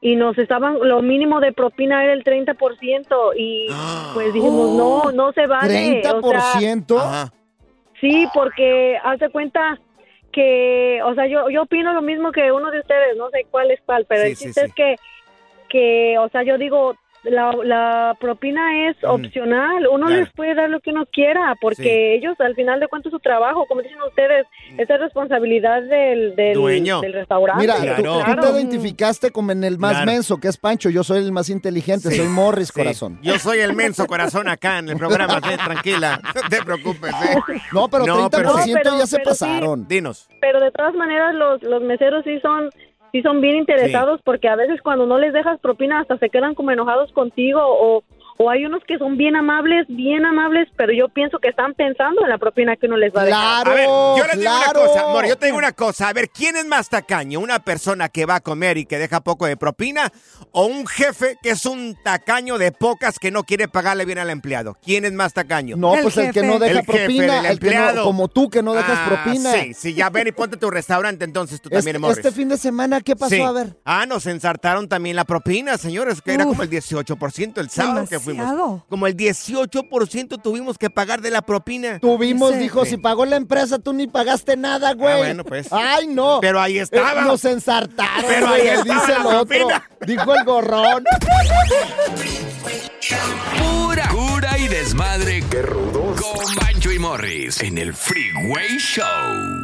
y 0.04 0.16
nos 0.16 0.36
estaban, 0.36 0.76
lo 0.82 1.00
mínimo 1.00 1.40
de 1.40 1.54
propina 1.54 2.04
era 2.04 2.12
el 2.12 2.24
30% 2.24 3.32
y 3.38 3.68
pues 4.12 4.34
dijimos, 4.34 4.72
no, 4.72 5.10
no 5.12 5.32
se 5.32 5.46
vale. 5.46 6.02
o 6.06 6.20
sea, 6.20 6.40
¿30%? 6.60 7.32
Sí, 8.02 8.28
porque 8.34 8.98
haz 9.02 9.18
de 9.18 9.30
cuenta 9.30 9.78
que, 10.30 11.00
o 11.02 11.14
sea, 11.14 11.26
yo, 11.26 11.48
yo 11.48 11.62
opino 11.62 11.94
lo 11.94 12.02
mismo 12.02 12.32
que 12.32 12.52
uno 12.52 12.70
de 12.70 12.80
ustedes, 12.80 13.16
no 13.16 13.30
sé 13.30 13.46
cuál 13.50 13.70
es 13.70 13.80
cuál, 13.86 14.04
pero 14.06 14.24
Sí, 14.24 14.28
el 14.28 14.36
sí, 14.36 14.44
chiste 14.44 14.60
sí. 14.60 14.66
es 14.66 14.74
que, 14.74 14.96
que, 15.70 16.18
o 16.18 16.28
sea, 16.28 16.42
yo 16.42 16.58
digo, 16.58 16.96
la, 17.24 17.52
la 17.64 18.16
propina 18.20 18.88
es 18.88 18.96
opcional, 19.04 19.86
uno 19.90 20.06
Claro. 20.06 20.20
les 20.22 20.32
puede 20.32 20.54
dar 20.54 20.68
lo 20.70 20.80
que 20.80 20.90
uno 20.90 21.06
quiera, 21.12 21.54
porque 21.60 22.14
ellos 22.14 22.34
al 22.40 22.54
final 22.54 22.80
de 22.80 22.88
cuentas 22.88 23.10
su 23.10 23.18
trabajo, 23.20 23.66
como 23.66 23.80
dicen 23.82 24.00
ustedes, 24.06 24.46
es 24.78 24.86
de 24.88 24.98
responsabilidad 24.98 25.82
del, 25.82 26.36
del, 26.36 26.54
Dueño. 26.54 27.00
del 27.00 27.12
restaurante. 27.14 27.62
Mira, 27.62 27.76
Pues, 27.78 27.96
tú, 27.96 28.02
tú 28.02 28.24
claro. 28.24 28.42
te 28.42 28.50
identificaste 28.60 29.30
como 29.30 29.52
en 29.52 29.64
el 29.64 29.78
más 29.78 29.92
Claro. 29.92 30.06
menso, 30.12 30.38
que 30.38 30.48
es 30.48 30.56
Pancho. 30.56 30.90
Yo 30.90 31.02
soy 31.04 31.18
el 31.18 31.32
más 31.32 31.48
inteligente, 31.50 32.10
Sí. 32.10 32.16
soy 32.16 32.28
Morris, 32.28 32.68
Sí. 32.68 32.80
corazón. 32.80 33.18
Yo 33.22 33.38
soy 33.38 33.58
el 33.60 33.74
menso 33.74 34.06
corazón 34.06 34.48
acá 34.48 34.78
en 34.78 34.88
el 34.90 34.96
programa, 34.96 35.40
tranquila, 35.40 36.20
no 36.34 36.48
te 36.48 36.62
preocupes. 36.62 37.10
¿eh? 37.12 37.36
No, 37.72 37.88
pero 37.88 38.04
30% 38.04 38.30
pero- 38.82 38.98
ya 38.98 39.06
se 39.06 39.16
pero 39.18 39.34
sí. 39.34 39.44
pasaron. 39.44 39.86
Dinos. 39.88 40.28
pero 40.40 40.60
de 40.60 40.70
todas 40.72 40.94
maneras 40.94 41.34
los, 41.34 41.62
los 41.62 41.82
meseros 41.82 42.22
sí 42.24 42.38
son 42.40 42.68
sí 43.14 43.22
son 43.22 43.40
bien 43.40 43.54
interesados 43.54 44.20
porque 44.24 44.48
a 44.48 44.56
veces 44.56 44.82
cuando 44.82 45.06
no 45.06 45.20
les 45.20 45.32
dejas 45.32 45.60
propina 45.60 46.00
hasta 46.00 46.18
se 46.18 46.30
quedan 46.30 46.56
como 46.56 46.72
enojados 46.72 47.12
contigo 47.12 47.60
o, 47.62 48.02
o 48.36 48.50
hay 48.50 48.64
unos 48.66 48.82
que 48.86 48.98
son 48.98 49.16
bien 49.16 49.36
amables, 49.36 49.86
bien 49.88 50.24
amables, 50.26 50.68
pero 50.76 50.92
yo 50.92 51.08
pienso 51.08 51.38
que 51.38 51.48
están 51.48 51.74
pensando 51.74 52.22
en 52.24 52.28
la 52.30 52.38
propina 52.38 52.76
que 52.76 52.86
uno 52.86 52.96
les 52.96 53.14
va 53.14 53.22
a 53.22 53.24
dejar. 53.24 53.68
A 53.68 53.74
ver, 53.74 53.86
yo 53.86 54.24
les 54.26 54.40
digo 54.40 54.52
una 54.56 54.72
cosa, 54.72 55.00
amor, 55.02 55.26
yo 55.28 55.36
te 55.38 55.46
digo 55.46 55.58
una 55.58 55.72
cosa. 55.72 56.08
A 56.08 56.12
ver, 56.12 56.28
¿quién 56.30 56.56
es 56.56 56.66
más 56.66 56.88
tacaño? 56.88 57.40
¿Una 57.40 57.58
persona 57.60 58.08
que 58.08 58.26
va 58.26 58.36
a 58.36 58.40
comer 58.40 58.76
y 58.78 58.86
que 58.86 58.98
deja 58.98 59.20
poco 59.20 59.46
de 59.46 59.56
propina? 59.56 60.10
¿O 60.50 60.66
un 60.66 60.86
jefe 60.86 61.36
que 61.42 61.50
es 61.50 61.64
un 61.66 61.96
tacaño 62.02 62.58
de 62.58 62.72
pocas 62.72 63.18
que 63.18 63.30
no 63.30 63.44
quiere 63.44 63.68
pagarle 63.68 64.04
bien 64.04 64.18
al 64.18 64.30
empleado? 64.30 64.76
¿Quién 64.84 65.04
es 65.04 65.12
más 65.12 65.32
tacaño? 65.32 65.76
No, 65.76 65.94
pues 66.02 66.16
el 66.16 66.32
que 66.32 66.42
no 66.42 66.58
deja 66.58 66.80
El 66.80 66.86
jefe, 66.86 66.98
propina, 66.98 67.40
el 67.40 67.46
el 67.46 67.58
que 67.58 67.66
no- 67.66 67.72
empleado. 67.72 68.04
como 68.04 68.28
tú 68.28 68.50
que 68.50 68.62
no 68.62 68.72
dejas 68.74 68.98
Ah, 69.00 69.06
propina. 69.22 69.52
Sí, 69.52 69.74
sí, 69.74 69.94
ya 69.94 70.10
ven 70.10 70.28
y 70.28 70.32
ponte 70.32 70.56
tu 70.56 70.70
restaurante 70.70 71.24
entonces 71.24 71.60
tú 71.60 71.68
Este, 71.68 71.76
también, 71.78 72.00
Morris. 72.00 72.18
este 72.18 72.32
fin 72.32 72.48
de 72.48 72.56
semana, 72.56 73.00
¿qué 73.00 73.14
pasó? 73.16 73.34
Sí. 73.34 73.40
A 73.40 73.52
ver. 73.52 73.76
Ah, 73.84 74.06
nos 74.06 74.26
ensartaron 74.26 74.88
también 74.88 75.16
la 75.16 75.24
propina, 75.24 75.76
señores, 75.78 76.20
que 76.20 76.34
era 76.34 76.44
como 76.44 76.62
el 76.62 76.70
18% 76.70 77.60
el 77.60 77.70
sábado 77.70 78.06
que 78.08 78.18
fuimos. 78.24 78.82
Como 78.88 79.06
el 79.06 79.16
18% 79.16 80.40
tuvimos 80.42 80.78
que 80.78 80.90
pagar 80.90 81.20
de 81.20 81.30
la 81.30 81.42
propina. 81.42 81.98
Tuvimos, 82.00 82.58
dijo, 82.58 82.84
Sí. 82.84 82.92
si 82.92 82.96
pagó 82.96 83.24
la 83.24 83.36
empresa, 83.36 83.78
tú 83.78 83.92
ni 83.92 84.06
pagaste 84.06 84.56
nada, 84.56 84.94
güey. 84.94 85.12
Ah, 85.14 85.18
bueno, 85.18 85.44
pues. 85.44 85.68
Ay, 85.70 86.06
no. 86.08 86.38
Pero 86.40 86.60
ahí 86.60 86.78
estaba. 86.78 87.22
Eh, 87.22 87.24
nos 87.24 87.44
ensartaron, 87.44 88.24
Pero 88.26 88.48
güey, 88.48 88.60
ahí 88.62 88.68
estaba 88.78 89.00
dice 89.00 89.12
el 89.12 89.22
la 89.22 89.28
otro. 89.40 89.46
propina. 89.46 89.90
Dijo 90.06 90.34
el 90.34 90.44
gorrón. 90.44 91.04
Pura 93.58 94.08
cura 94.08 94.58
y 94.58 94.68
desmadre. 94.68 95.42
Qué 95.50 95.62
rudos. 95.62 96.20
Con 96.20 96.54
Bancho 96.56 96.90
y 96.92 96.98
Morris 96.98 97.60
en 97.62 97.78
el 97.78 97.94
Freeway 97.94 98.78
Show. 98.78 99.63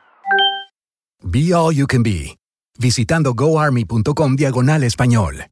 Be 1.23 1.53
All 1.53 1.75
You 1.75 1.87
Can 1.87 2.03
Be, 2.03 2.37
visitando 2.79 3.33
goarmy.com 3.33 4.35
diagonal 4.35 4.83
español. 4.83 5.45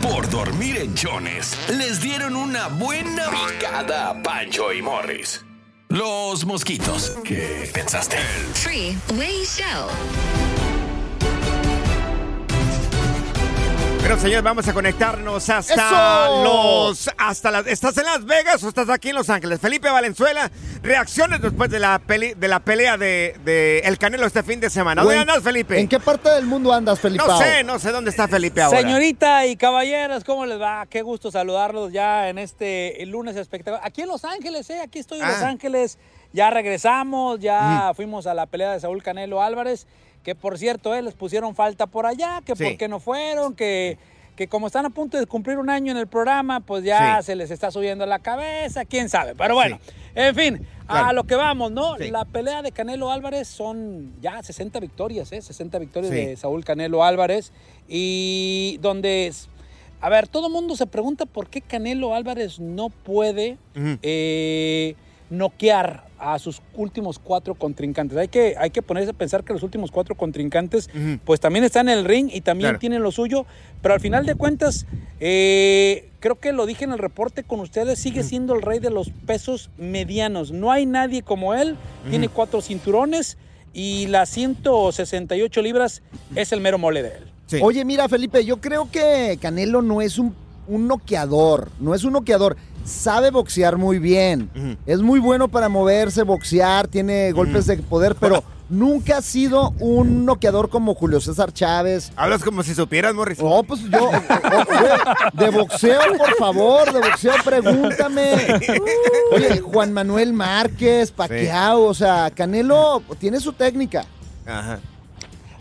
Por 0.00 0.28
dormir 0.28 0.78
en 0.78 0.94
Jones, 0.96 1.56
les 1.68 2.00
dieron 2.00 2.36
una 2.36 2.68
buena 2.68 3.26
picada 3.30 4.10
a 4.10 4.22
Pancho 4.22 4.72
y 4.72 4.82
Morris. 4.82 5.44
Los 5.88 6.44
mosquitos. 6.44 7.16
¿Qué 7.24 7.70
pensaste? 7.72 8.16
Freeway 8.54 9.44
Show. 9.44 9.88
Bueno, 14.14 14.22
señores, 14.28 14.44
vamos 14.44 14.68
a 14.68 14.72
conectarnos 14.72 15.50
hasta 15.50 15.74
¡Eso! 15.74 16.44
los. 16.44 17.10
hasta 17.18 17.50
las. 17.50 17.66
¿Estás 17.66 17.98
en 17.98 18.04
Las 18.04 18.24
Vegas 18.24 18.62
o 18.62 18.68
estás 18.68 18.88
aquí 18.88 19.08
en 19.08 19.16
Los 19.16 19.28
Ángeles? 19.28 19.58
Felipe 19.58 19.90
Valenzuela, 19.90 20.52
reacciones 20.84 21.42
después 21.42 21.68
de 21.68 21.80
la 21.80 21.98
peli, 21.98 22.32
de 22.34 22.46
la 22.46 22.60
pelea 22.60 22.96
de, 22.96 23.34
de 23.44 23.80
El 23.80 23.98
Canelo 23.98 24.24
este 24.24 24.44
fin 24.44 24.60
de 24.60 24.70
semana. 24.70 25.02
¿Dónde 25.02 25.18
andas, 25.18 25.42
Felipe? 25.42 25.80
¿En 25.80 25.88
qué 25.88 25.98
parte 25.98 26.30
del 26.30 26.46
mundo 26.46 26.72
andas, 26.72 27.00
Felipe? 27.00 27.24
No 27.26 27.38
sé, 27.38 27.64
no 27.64 27.80
sé 27.80 27.90
dónde 27.90 28.10
está 28.10 28.28
Felipe 28.28 28.62
ahora. 28.62 28.78
Señorita 28.82 29.46
y 29.46 29.56
caballeros, 29.56 30.22
¿cómo 30.22 30.46
les 30.46 30.60
va? 30.60 30.86
Qué 30.86 31.02
gusto 31.02 31.32
saludarlos 31.32 31.92
ya 31.92 32.28
en 32.28 32.38
este 32.38 33.04
lunes 33.06 33.34
espectacular. 33.34 33.84
Aquí 33.84 34.02
en 34.02 34.08
Los 34.08 34.24
Ángeles, 34.24 34.70
¿eh? 34.70 34.78
Aquí 34.80 35.00
estoy 35.00 35.18
en 35.22 35.26
Los 35.26 35.42
Ah. 35.42 35.48
Ángeles. 35.48 35.98
Ya 36.32 36.50
regresamos, 36.50 37.40
ya 37.40 37.90
fuimos 37.96 38.28
a 38.28 38.34
la 38.34 38.46
pelea 38.46 38.70
de 38.72 38.80
Saúl 38.80 39.02
Canelo 39.02 39.42
Álvarez, 39.42 39.88
que 40.24 40.34
por 40.34 40.58
cierto, 40.58 40.92
eh, 40.94 41.02
les 41.02 41.14
pusieron 41.14 41.54
falta 41.54 41.86
por 41.86 42.06
allá, 42.06 42.40
que 42.44 42.56
Sí. 42.56 42.64
por 42.64 42.76
qué 42.76 42.88
no 42.88 42.98
fueron, 42.98 43.54
que, 43.54 43.98
que 44.34 44.48
como 44.48 44.66
están 44.66 44.84
a 44.86 44.90
punto 44.90 45.16
de 45.18 45.26
cumplir 45.26 45.58
un 45.58 45.70
año 45.70 45.92
en 45.92 45.98
el 45.98 46.08
programa, 46.08 46.58
pues 46.60 46.82
ya 46.82 47.18
Sí. 47.20 47.26
se 47.26 47.36
les 47.36 47.50
está 47.52 47.70
subiendo 47.70 48.04
la 48.06 48.18
cabeza, 48.18 48.84
quién 48.84 49.08
sabe. 49.08 49.34
Pero 49.36 49.54
bueno, 49.54 49.78
en 50.16 50.34
fin, 50.34 50.66
a 50.88 51.12
lo 51.12 51.24
que 51.24 51.36
vamos, 51.36 51.70
¿no? 51.70 51.96
La 51.98 52.24
pelea 52.24 52.62
de 52.62 52.72
Canelo 52.72 53.12
Álvarez 53.12 53.46
son 53.46 54.12
ya 54.20 54.42
60 54.42 54.80
victorias, 54.80 55.30
¿eh? 55.32 55.40
60 55.40 55.78
victorias 55.78 56.10
de 56.10 56.36
Saúl 56.36 56.64
Canelo 56.64 57.04
Álvarez. 57.04 57.52
Y 57.86 58.78
donde, 58.80 59.28
es- 59.28 59.48
a 60.00 60.08
ver, 60.08 60.26
todo 60.26 60.48
el 60.48 60.52
mundo 60.52 60.74
se 60.76 60.86
pregunta 60.86 61.26
por 61.26 61.48
qué 61.48 61.60
Canelo 61.60 62.14
Álvarez 62.14 62.58
no 62.58 62.88
puede 62.90 63.56
eh, 64.02 64.96
noquear 65.30 66.04
a 66.24 66.38
sus 66.38 66.62
últimos 66.74 67.18
cuatro 67.18 67.54
contrincantes. 67.54 68.16
Hay 68.16 68.28
que, 68.28 68.54
hay 68.58 68.70
que 68.70 68.80
ponerse 68.80 69.10
a 69.10 69.12
pensar 69.12 69.44
que 69.44 69.52
los 69.52 69.62
últimos 69.62 69.90
cuatro 69.90 70.14
contrincantes, 70.14 70.88
pues 71.24 71.38
también 71.38 71.64
están 71.64 71.88
en 71.90 71.98
el 71.98 72.04
ring 72.06 72.30
y 72.32 72.40
también 72.40 72.70
Claro. 72.70 72.78
tienen 72.78 73.02
lo 73.02 73.12
suyo, 73.12 73.44
pero 73.82 73.92
al 73.94 74.00
final 74.00 74.24
de 74.24 74.34
cuentas, 74.34 74.86
eh, 75.20 76.08
creo 76.20 76.40
que 76.40 76.52
lo 76.52 76.64
dije 76.64 76.84
en 76.84 76.92
el 76.92 76.98
reporte 76.98 77.44
con 77.44 77.60
ustedes, 77.60 77.98
sigue 77.98 78.22
siendo 78.22 78.54
el 78.54 78.62
rey 78.62 78.78
de 78.78 78.88
los 78.90 79.10
pesos 79.26 79.68
medianos. 79.76 80.50
No 80.50 80.72
hay 80.72 80.86
nadie 80.86 81.22
como 81.22 81.52
él, 81.54 81.76
tiene 82.08 82.28
cuatro 82.28 82.62
cinturones 82.62 83.36
y 83.74 84.06
las 84.06 84.30
168 84.30 85.60
libras 85.62 86.02
es 86.34 86.52
el 86.52 86.60
mero 86.62 86.78
mole 86.78 87.02
de 87.02 87.08
él. 87.18 87.24
Oye, 87.62 87.84
mira, 87.84 88.08
Felipe, 88.08 88.44
yo 88.44 88.60
creo 88.60 88.90
que 88.90 89.38
Canelo 89.40 89.82
no 89.82 90.00
es 90.00 90.18
un, 90.18 90.34
un 90.66 90.88
noqueador, 90.88 91.70
no 91.80 91.94
es 91.94 92.02
un 92.04 92.14
noqueador. 92.14 92.56
Sabe 92.84 93.30
boxear 93.30 93.76
muy 93.78 93.98
bien. 93.98 94.50
Es 94.86 95.00
muy 95.00 95.18
bueno 95.20 95.48
para 95.48 95.68
moverse, 95.68 96.22
boxear, 96.22 96.86
tiene 96.88 97.32
golpes 97.32 97.66
de 97.66 97.78
poder, 97.78 98.14
pero 98.14 98.44
nunca 98.68 99.18
ha 99.18 99.22
sido 99.22 99.70
un 99.78 100.24
noqueador 100.26 100.68
como 100.68 100.94
Julio 100.94 101.20
César 101.20 101.52
Chávez. 101.52 102.12
Hablas 102.16 102.42
como 102.44 102.62
si 102.62 102.74
supieras, 102.74 103.14
Morris. 103.14 103.38
No, 103.38 103.62
pues 103.62 103.80
yo, 103.90 104.04
o- 104.04 104.08
o- 104.08 104.10
güey, 104.10 104.90
de 105.32 105.50
boxeo, 105.50 106.00
por 106.18 106.34
favor, 106.36 106.92
de 106.92 107.00
boxeo, 107.00 107.32
pregúntame. 107.44 108.32
Oye, 109.32 109.60
Juan 109.60 109.92
Manuel 109.92 110.32
Márquez, 110.34 111.10
Paquiao, 111.10 111.84
o 111.84 111.94
sea, 111.94 112.30
Canelo 112.34 113.02
tiene 113.18 113.40
su 113.40 113.52
técnica. 113.54 114.04
Ajá. 114.46 114.78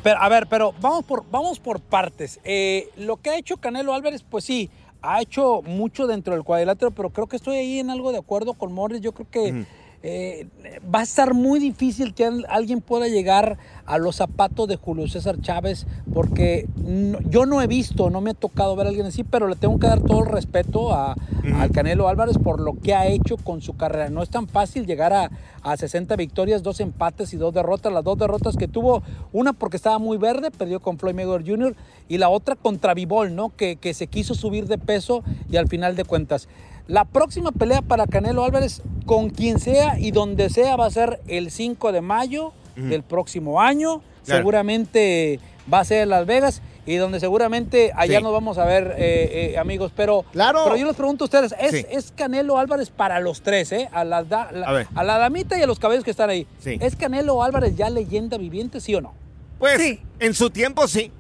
Pero, 0.04 0.20
a 0.22 0.28
ver, 0.28 0.48
pero 0.48 0.74
vamos 0.82 1.06
por, 1.06 1.24
vamos 1.32 1.60
por 1.60 1.80
partes. 1.80 2.38
Eh, 2.44 2.90
lo 2.98 3.16
que 3.16 3.30
ha 3.30 3.38
hecho 3.38 3.56
Canelo 3.56 3.94
Álvarez, 3.94 4.26
pues 4.30 4.44
sí, 4.44 4.70
ha 5.04 5.22
hecho 5.22 5.62
mucho 5.62 6.08
dentro 6.08 6.34
del 6.34 6.44
cuadrilátero, 6.44 6.92
pero 6.92 7.10
creo 7.12 7.28
que 7.28 7.36
estoy 7.36 7.58
ahí 7.58 7.80
en 7.80 7.90
algo 7.90 8.12
de 8.12 8.18
acuerdo 8.18 8.54
con 8.54 8.74
Morris. 8.74 9.02
Yo 9.02 9.12
creo 9.12 9.30
que 9.30 9.66
eh, 10.06 10.50
va 10.94 11.00
a 11.00 11.04
estar 11.04 11.34
muy 11.34 11.60
difícil 11.60 12.14
que 12.14 12.26
al- 12.26 12.46
alguien 12.50 12.82
pueda 12.82 13.08
llegar 13.08 13.58
a 13.86 13.98
los 13.98 14.18
zapatos 14.18 14.68
de 14.68 14.76
Julio 14.76 15.08
César 15.08 15.40
Chávez, 15.42 15.88
porque 16.14 16.68
no- 16.76 17.20
yo 17.22 17.46
no 17.46 17.62
he 17.62 17.68
visto, 17.68 18.10
no 18.10 18.20
me 18.20 18.32
ha 18.32 18.34
tocado 18.34 18.76
ver 18.76 18.86
a 18.88 18.90
alguien 18.90 19.06
así, 19.08 19.24
pero 19.24 19.48
le 19.48 19.56
tengo 19.56 19.80
que 19.80 19.88
dar 19.88 20.02
todo 20.02 20.20
el 20.24 20.26
respeto 20.30 20.94
a, 20.94 21.16
al 21.56 21.72
Canelo 21.72 22.10
Álvarez 22.10 22.38
por 22.38 22.60
lo 22.60 22.74
que 22.74 22.94
ha 22.94 23.08
hecho 23.08 23.38
con 23.38 23.62
su 23.62 23.76
carrera. 23.78 24.10
No 24.10 24.22
es 24.22 24.30
tan 24.30 24.48
fácil 24.48 24.86
llegar 24.86 25.14
a, 25.14 25.32
a 25.62 25.78
60 25.78 26.16
victorias, 26.18 26.64
dos 26.64 26.82
empates 26.82 27.34
y 27.34 27.38
dos 27.38 27.54
derrotas. 27.54 27.92
Las 27.94 28.04
dos 28.04 28.18
derrotas 28.18 28.58
que 28.58 28.68
tuvo, 28.68 29.04
una 29.32 29.54
porque 29.54 29.78
estaba 29.78 30.00
muy 30.00 30.18
verde, 30.18 30.52
perdió 30.52 30.82
con 30.82 30.98
Floyd 31.00 31.16
Mayweather 31.16 31.50
Jr., 31.50 31.76
y 32.10 32.18
la 32.18 32.28
otra 32.30 32.56
contra 32.58 32.94
Bivol, 32.94 33.34
¿no? 33.36 33.56
Que, 33.56 33.78
que 33.78 33.94
se 33.94 34.08
quiso 34.08 34.36
subir 34.36 34.68
de 34.68 34.78
peso 34.78 35.24
y 35.50 35.56
al 35.56 35.68
final 35.70 35.96
de 35.96 36.04
cuentas. 36.04 36.50
La 36.88 37.06
próxima 37.06 37.52
pelea 37.52 37.82
para 37.82 38.08
Canelo 38.08 38.44
Álvarez, 38.44 38.82
con 39.06 39.30
quien 39.30 39.60
sea 39.60 39.98
y 40.00 40.12
donde 40.12 40.50
sea, 40.50 40.76
va 40.76 40.86
a 40.86 40.92
ser 40.92 41.22
el 41.28 41.50
5 41.52 41.92
de 41.92 42.02
mayo 42.02 42.52
del 42.76 43.04
próximo 43.04 43.62
año. 43.62 44.02
Claro. 44.26 44.40
Seguramente 44.40 45.40
va 45.72 45.80
a 45.80 45.86
ser 45.86 46.04
en 46.04 46.10
Las 46.10 46.26
Vegas 46.26 46.62
y 46.86 46.96
donde 46.96 47.20
seguramente 47.22 47.92
allá 47.96 48.18
Sí. 48.18 48.24
nos 48.24 48.34
vamos 48.34 48.58
a 48.58 48.66
ver, 48.66 48.96
eh, 48.98 49.52
eh, 49.54 49.58
amigos. 49.58 49.92
Pero, 49.96 50.26
Claro. 50.34 50.62
pero 50.66 50.76
yo 50.76 50.86
les 50.86 50.96
pregunto 50.96 51.24
a 51.24 51.26
ustedes, 51.26 51.56
¿es, 51.60 51.72
Sí. 51.72 51.86
es 51.90 52.12
Canelo 52.12 52.58
Álvarez 52.60 52.90
para 52.90 53.20
los 53.22 53.42
tres, 53.42 53.72
¿eh? 53.72 53.88
A 53.94 54.04
la, 54.04 54.24
da- 54.24 54.52
la- 54.52 54.68
A 54.68 54.72
ver. 54.74 54.88
a 54.94 55.04
la 55.06 55.18
damita 55.18 55.58
y 55.58 55.62
a 55.62 55.68
los 55.68 55.80
caballos 55.80 56.04
que 56.04 56.12
están 56.12 56.30
ahí. 56.30 56.46
Sí. 56.60 56.78
¿Es 56.82 56.96
Canelo 56.98 57.42
Álvarez 57.44 57.76
ya 57.78 57.90
leyenda 57.90 58.38
viviente, 58.38 58.82
sí 58.82 58.94
o 58.96 59.00
no? 59.02 59.14
Pues, 59.60 60.00
en 60.20 60.34
su 60.34 60.50
tiempo 60.50 60.86
sí. 60.88 61.12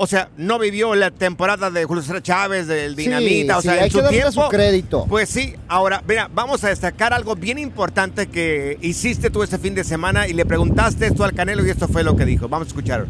O 0.00 0.06
sea, 0.06 0.28
no 0.36 0.60
vivió 0.60 0.94
la 0.94 1.10
temporada 1.10 1.70
de 1.72 1.84
Julio 1.84 2.02
César 2.04 2.22
Chávez, 2.22 2.68
del 2.68 2.94
Sí, 2.94 3.02
Dinamita. 3.02 3.58
o 3.58 3.60
sí, 3.60 3.66
sea, 3.68 3.78
hay 3.78 3.86
en 3.86 3.90
su 3.90 3.98
que 4.00 4.08
tiempo. 4.08 4.30
su 4.30 4.48
crédito. 4.48 5.06
Pues 5.08 5.28
sí, 5.28 5.54
ahora, 5.66 6.02
mira, 6.06 6.30
vamos 6.32 6.62
a 6.62 6.68
destacar 6.68 7.12
algo 7.12 7.34
bien 7.34 7.58
importante 7.58 8.28
que 8.28 8.78
hiciste 8.80 9.28
tú 9.28 9.42
este 9.42 9.58
fin 9.58 9.74
de 9.74 9.82
semana 9.82 10.28
y 10.28 10.34
le 10.34 10.46
preguntaste 10.46 11.06
esto 11.08 11.24
al 11.24 11.32
Canelo 11.34 11.66
y 11.66 11.70
esto 11.70 11.88
fue 11.88 12.04
lo 12.04 12.14
que 12.16 12.24
dijo. 12.24 12.48
Vamos 12.48 12.66
a 12.66 12.70
escuchar. 12.70 13.06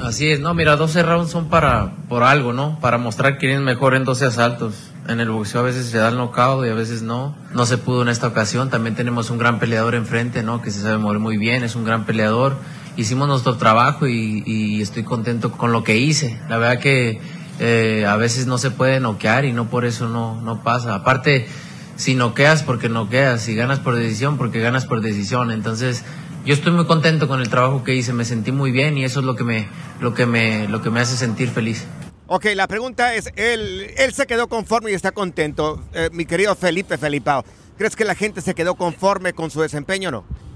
Así 0.00 0.30
es, 0.30 0.38
no, 0.38 0.54
mira, 0.54 0.76
12 0.76 1.02
rounds 1.02 1.30
son 1.32 1.48
para 1.48 1.92
por 2.08 2.22
algo, 2.22 2.52
¿no? 2.52 2.78
Para 2.80 2.98
mostrar 2.98 3.36
quién 3.38 3.52
es 3.52 3.60
mejor 3.60 3.96
en 3.96 4.04
12 4.04 4.26
asaltos. 4.26 4.74
En 5.08 5.18
el 5.18 5.30
boxeo 5.30 5.60
a 5.62 5.64
veces 5.64 5.86
se 5.86 5.98
da 5.98 6.10
el 6.10 6.16
knockout 6.16 6.64
y 6.66 6.68
a 6.70 6.74
veces 6.74 7.02
no. 7.02 7.34
No 7.52 7.66
se 7.66 7.78
pudo 7.78 8.02
en 8.02 8.08
esta 8.08 8.28
ocasión. 8.28 8.70
También 8.70 8.94
tenemos 8.94 9.30
un 9.30 9.38
gran 9.38 9.58
peleador 9.58 9.96
enfrente, 9.96 10.44
¿no? 10.44 10.62
Que 10.62 10.70
se 10.70 10.80
sabe 10.82 10.98
mover 10.98 11.18
muy 11.18 11.36
bien, 11.36 11.64
es 11.64 11.74
un 11.74 11.84
gran 11.84 12.04
peleador. 12.04 12.56
Hicimos 12.98 13.28
nuestro 13.28 13.56
trabajo 13.56 14.08
y, 14.08 14.82
estoy 14.82 15.04
contento 15.04 15.52
con 15.52 15.70
lo 15.70 15.84
que 15.84 15.98
hice. 15.98 16.36
La 16.48 16.58
verdad 16.58 16.80
que 16.80 17.20
eh, 17.60 18.04
a 18.04 18.16
veces 18.16 18.48
no 18.48 18.58
se 18.58 18.72
puede 18.72 18.98
noquear 18.98 19.44
y 19.44 19.52
no 19.52 19.70
por 19.70 19.84
eso 19.84 20.08
no, 20.08 20.40
no 20.40 20.64
pasa. 20.64 20.96
Aparte, 20.96 21.46
si 21.94 22.16
noqueas 22.16 22.64
porque 22.64 22.88
noqueas, 22.88 23.40
si 23.40 23.54
ganas 23.54 23.78
por 23.78 23.94
decisión 23.94 24.36
porque 24.36 24.58
ganas 24.58 24.84
por 24.84 25.00
decisión. 25.00 25.52
Entonces, 25.52 26.02
yo 26.44 26.54
estoy 26.54 26.72
muy 26.72 26.86
contento 26.86 27.28
con 27.28 27.40
el 27.40 27.48
trabajo 27.48 27.84
que 27.84 27.94
hice, 27.94 28.12
me 28.12 28.24
sentí 28.24 28.50
muy 28.50 28.72
bien 28.72 28.98
y 28.98 29.04
eso 29.04 29.20
es 29.20 29.26
lo 29.26 29.36
que 29.36 29.44
me, 29.44 29.68
lo 30.00 30.12
que 30.12 30.26
me, 30.26 30.66
lo 30.66 30.82
que 30.82 30.90
me 30.90 30.98
hace 30.98 31.16
sentir 31.16 31.50
feliz. 31.50 31.86
Ok, 32.26 32.46
la 32.56 32.66
pregunta 32.66 33.14
es, 33.14 33.30
él, 33.36 33.92
él 33.96 34.12
se 34.12 34.26
quedó 34.26 34.48
conforme 34.48 34.90
y 34.90 34.94
está 34.94 35.12
contento. 35.12 35.84
Eh, 35.92 36.10
mi 36.10 36.26
querido 36.26 36.56
Felipe 36.56 36.98
Felipao, 36.98 37.44
¿crees 37.76 37.94
que 37.94 38.04
la 38.04 38.16
gente 38.16 38.40
se 38.40 38.56
quedó 38.56 38.74
conforme 38.74 39.34
con 39.34 39.52
su 39.52 39.60
desempeño 39.60 40.08
o 40.08 40.12
no? 40.12 40.48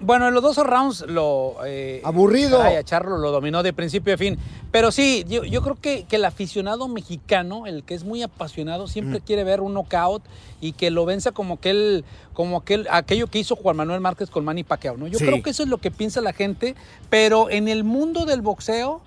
Bueno, 0.00 0.28
en 0.28 0.34
los 0.34 0.42
dos 0.44 0.56
rounds 0.58 1.04
lo... 1.08 1.56
eh, 1.66 2.00
Aburrido. 2.04 2.58
caray, 2.58 2.76
a 2.76 2.84
Charlo 2.84 3.18
lo 3.18 3.32
dominó 3.32 3.64
de 3.64 3.72
principio 3.72 4.14
a 4.14 4.16
fin. 4.16 4.38
Pero 4.70 4.92
sí, 4.92 5.24
yo, 5.28 5.42
yo 5.44 5.60
creo 5.62 5.74
que, 5.74 6.04
que 6.04 6.16
el 6.16 6.24
aficionado 6.24 6.86
mexicano, 6.86 7.66
el 7.66 7.82
que 7.82 7.94
es 7.94 8.04
muy 8.04 8.22
apasionado, 8.22 8.86
siempre 8.86 9.20
quiere 9.20 9.42
ver 9.42 9.60
un 9.60 9.74
knockout 9.74 10.22
y 10.60 10.72
que 10.72 10.90
lo 10.92 11.04
venza 11.04 11.32
como 11.32 11.54
aquel, 11.54 12.04
como 12.32 12.58
aquel, 12.58 12.86
aquello 12.90 13.26
que 13.26 13.40
hizo 13.40 13.56
Juan 13.56 13.76
Manuel 13.76 14.00
Márquez 14.00 14.30
con 14.30 14.44
Manny 14.44 14.62
Pacquiao, 14.62 14.96
¿no? 14.96 15.08
Yo 15.08 15.18
Sí. 15.18 15.24
creo 15.26 15.42
que 15.42 15.50
eso 15.50 15.64
es 15.64 15.68
lo 15.68 15.78
que 15.78 15.90
piensa 15.90 16.20
la 16.20 16.32
gente, 16.32 16.76
pero 17.10 17.50
en 17.50 17.66
el 17.66 17.82
mundo 17.82 18.24
del 18.24 18.40
boxeo 18.40 19.00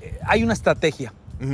eh, 0.00 0.18
hay 0.26 0.42
una 0.42 0.54
estrategia. 0.54 1.12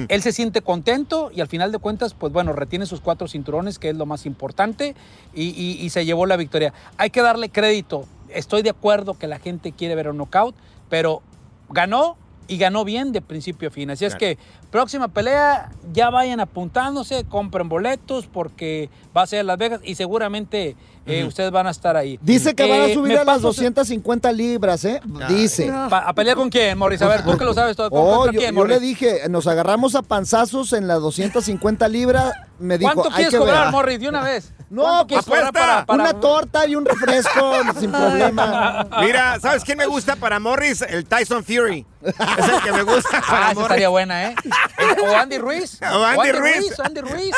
Él 0.08 0.20
se 0.20 0.32
siente 0.32 0.62
contento 0.62 1.30
y 1.32 1.40
al 1.40 1.46
final 1.46 1.70
de 1.70 1.78
cuentas, 1.78 2.12
pues 2.12 2.32
bueno, 2.32 2.52
retiene 2.52 2.86
sus 2.86 3.00
cuatro 3.00 3.28
cinturones, 3.28 3.78
que 3.78 3.88
es 3.90 3.96
lo 3.96 4.04
más 4.04 4.26
importante, 4.26 4.96
y, 5.32 5.44
y- 5.50 5.78
y 5.80 5.90
se 5.90 6.04
llevó 6.04 6.26
la 6.26 6.36
victoria. 6.36 6.72
Hay 6.98 7.10
que 7.10 7.22
darle 7.22 7.50
crédito. 7.50 8.04
Estoy 8.30 8.62
de 8.62 8.70
acuerdo 8.70 9.14
que 9.18 9.26
la 9.26 9.38
gente 9.38 9.72
quiere 9.72 9.94
ver 9.94 10.08
un 10.08 10.16
knockout, 10.18 10.54
pero 10.88 11.22
ganó 11.70 12.16
y 12.48 12.58
ganó 12.58 12.84
bien 12.84 13.10
de 13.10 13.20
principio 13.22 13.68
a 13.68 13.72
fin. 13.72 13.90
Así 13.90 14.04
es 14.04 14.14
que 14.14 14.38
próxima 14.70 15.08
pelea, 15.08 15.70
ya 15.92 16.10
vayan 16.10 16.38
apuntándose, 16.38 17.24
compren 17.24 17.68
boletos 17.68 18.28
porque 18.28 18.88
va 19.16 19.22
a 19.22 19.26
ser 19.26 19.40
en 19.40 19.48
Las 19.48 19.58
Vegas 19.58 19.80
y 19.82 19.96
seguramente 19.96 20.76
eh, 21.06 21.24
ustedes 21.24 21.50
van 21.50 21.66
a 21.66 21.70
estar 21.70 21.96
ahí. 21.96 22.20
Dice 22.22 22.54
que 22.54 22.68
van 22.70 22.82
a 22.82 22.86
Eh, 22.86 22.94
subir 22.94 23.12
a 23.14 23.24
las 23.24 23.26
paso- 23.26 23.48
250 23.48 24.30
libras, 24.30 24.84
¿eh? 24.84 25.00
Dice. 25.28 25.68
¿A 25.72 26.12
pelear 26.14 26.36
con 26.36 26.48
quién, 26.48 26.78
Morris? 26.78 27.02
A 27.02 27.08
ver, 27.08 27.24
tú 27.24 27.36
que 27.36 27.44
lo 27.44 27.52
sabes 27.52 27.76
todo. 27.76 27.88
Oh, 27.90 28.16
¿Contra 28.18 28.32
yo, 28.34 28.38
quién, 28.40 28.54
yo 28.54 28.64
le 28.64 28.78
dije, 28.78 29.22
nos 29.28 29.48
agarramos 29.48 29.96
a 29.96 30.02
panzazos 30.02 30.72
en 30.72 30.86
las 30.86 31.00
250 31.00 31.88
libras. 31.88 32.32
Me 32.60 32.78
dijo, 32.78 32.92
¿Cuánto 32.92 33.08
hay 33.10 33.14
quieres 33.16 33.32
que 33.34 33.38
cobrar, 33.38 33.64
ver. 33.64 33.72
Morris, 33.72 33.98
de 34.00 34.08
una 34.08 34.22
vez? 34.22 34.52
No, 34.68 34.82
¿Cuánto 34.82 35.06
pues 35.14 35.24
cobrar 35.26 35.52
para, 35.52 35.86
para- 35.86 36.02
una 36.02 36.20
torta 36.20 36.66
y 36.66 36.74
un 36.74 36.84
refresco 36.84 37.52
sin 37.80 37.92
problema. 37.92 38.86
Mira, 39.00 39.38
¿sabes 39.40 39.62
quién 39.64 39.78
me 39.78 39.86
gusta 39.86 40.16
para 40.16 40.40
Morris? 40.40 40.82
El 40.82 41.04
Tyson 41.06 41.44
Fury. 41.44 41.86
Es 42.02 42.48
el 42.48 42.60
que 42.62 42.72
me 42.72 42.82
gusta 42.82 43.20
para 43.28 43.48
Ah, 43.48 43.54
Morris. 43.54 43.62
estaría 43.62 43.88
buena, 43.88 44.24
¿eh? 44.30 44.34
O 45.02 45.16
Andy 45.16 45.38
Ruiz. 45.38 45.80
O 45.92 46.04
Andy 46.04 46.32
Ruiz. 46.32 46.80
Andy 46.80 47.00
Ruiz. 47.00 47.34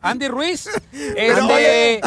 Andy 0.00 0.28
Ruiz. 0.28 0.68
Pero, 0.92 1.16
Este, 1.16 1.42
oye, 1.42 2.00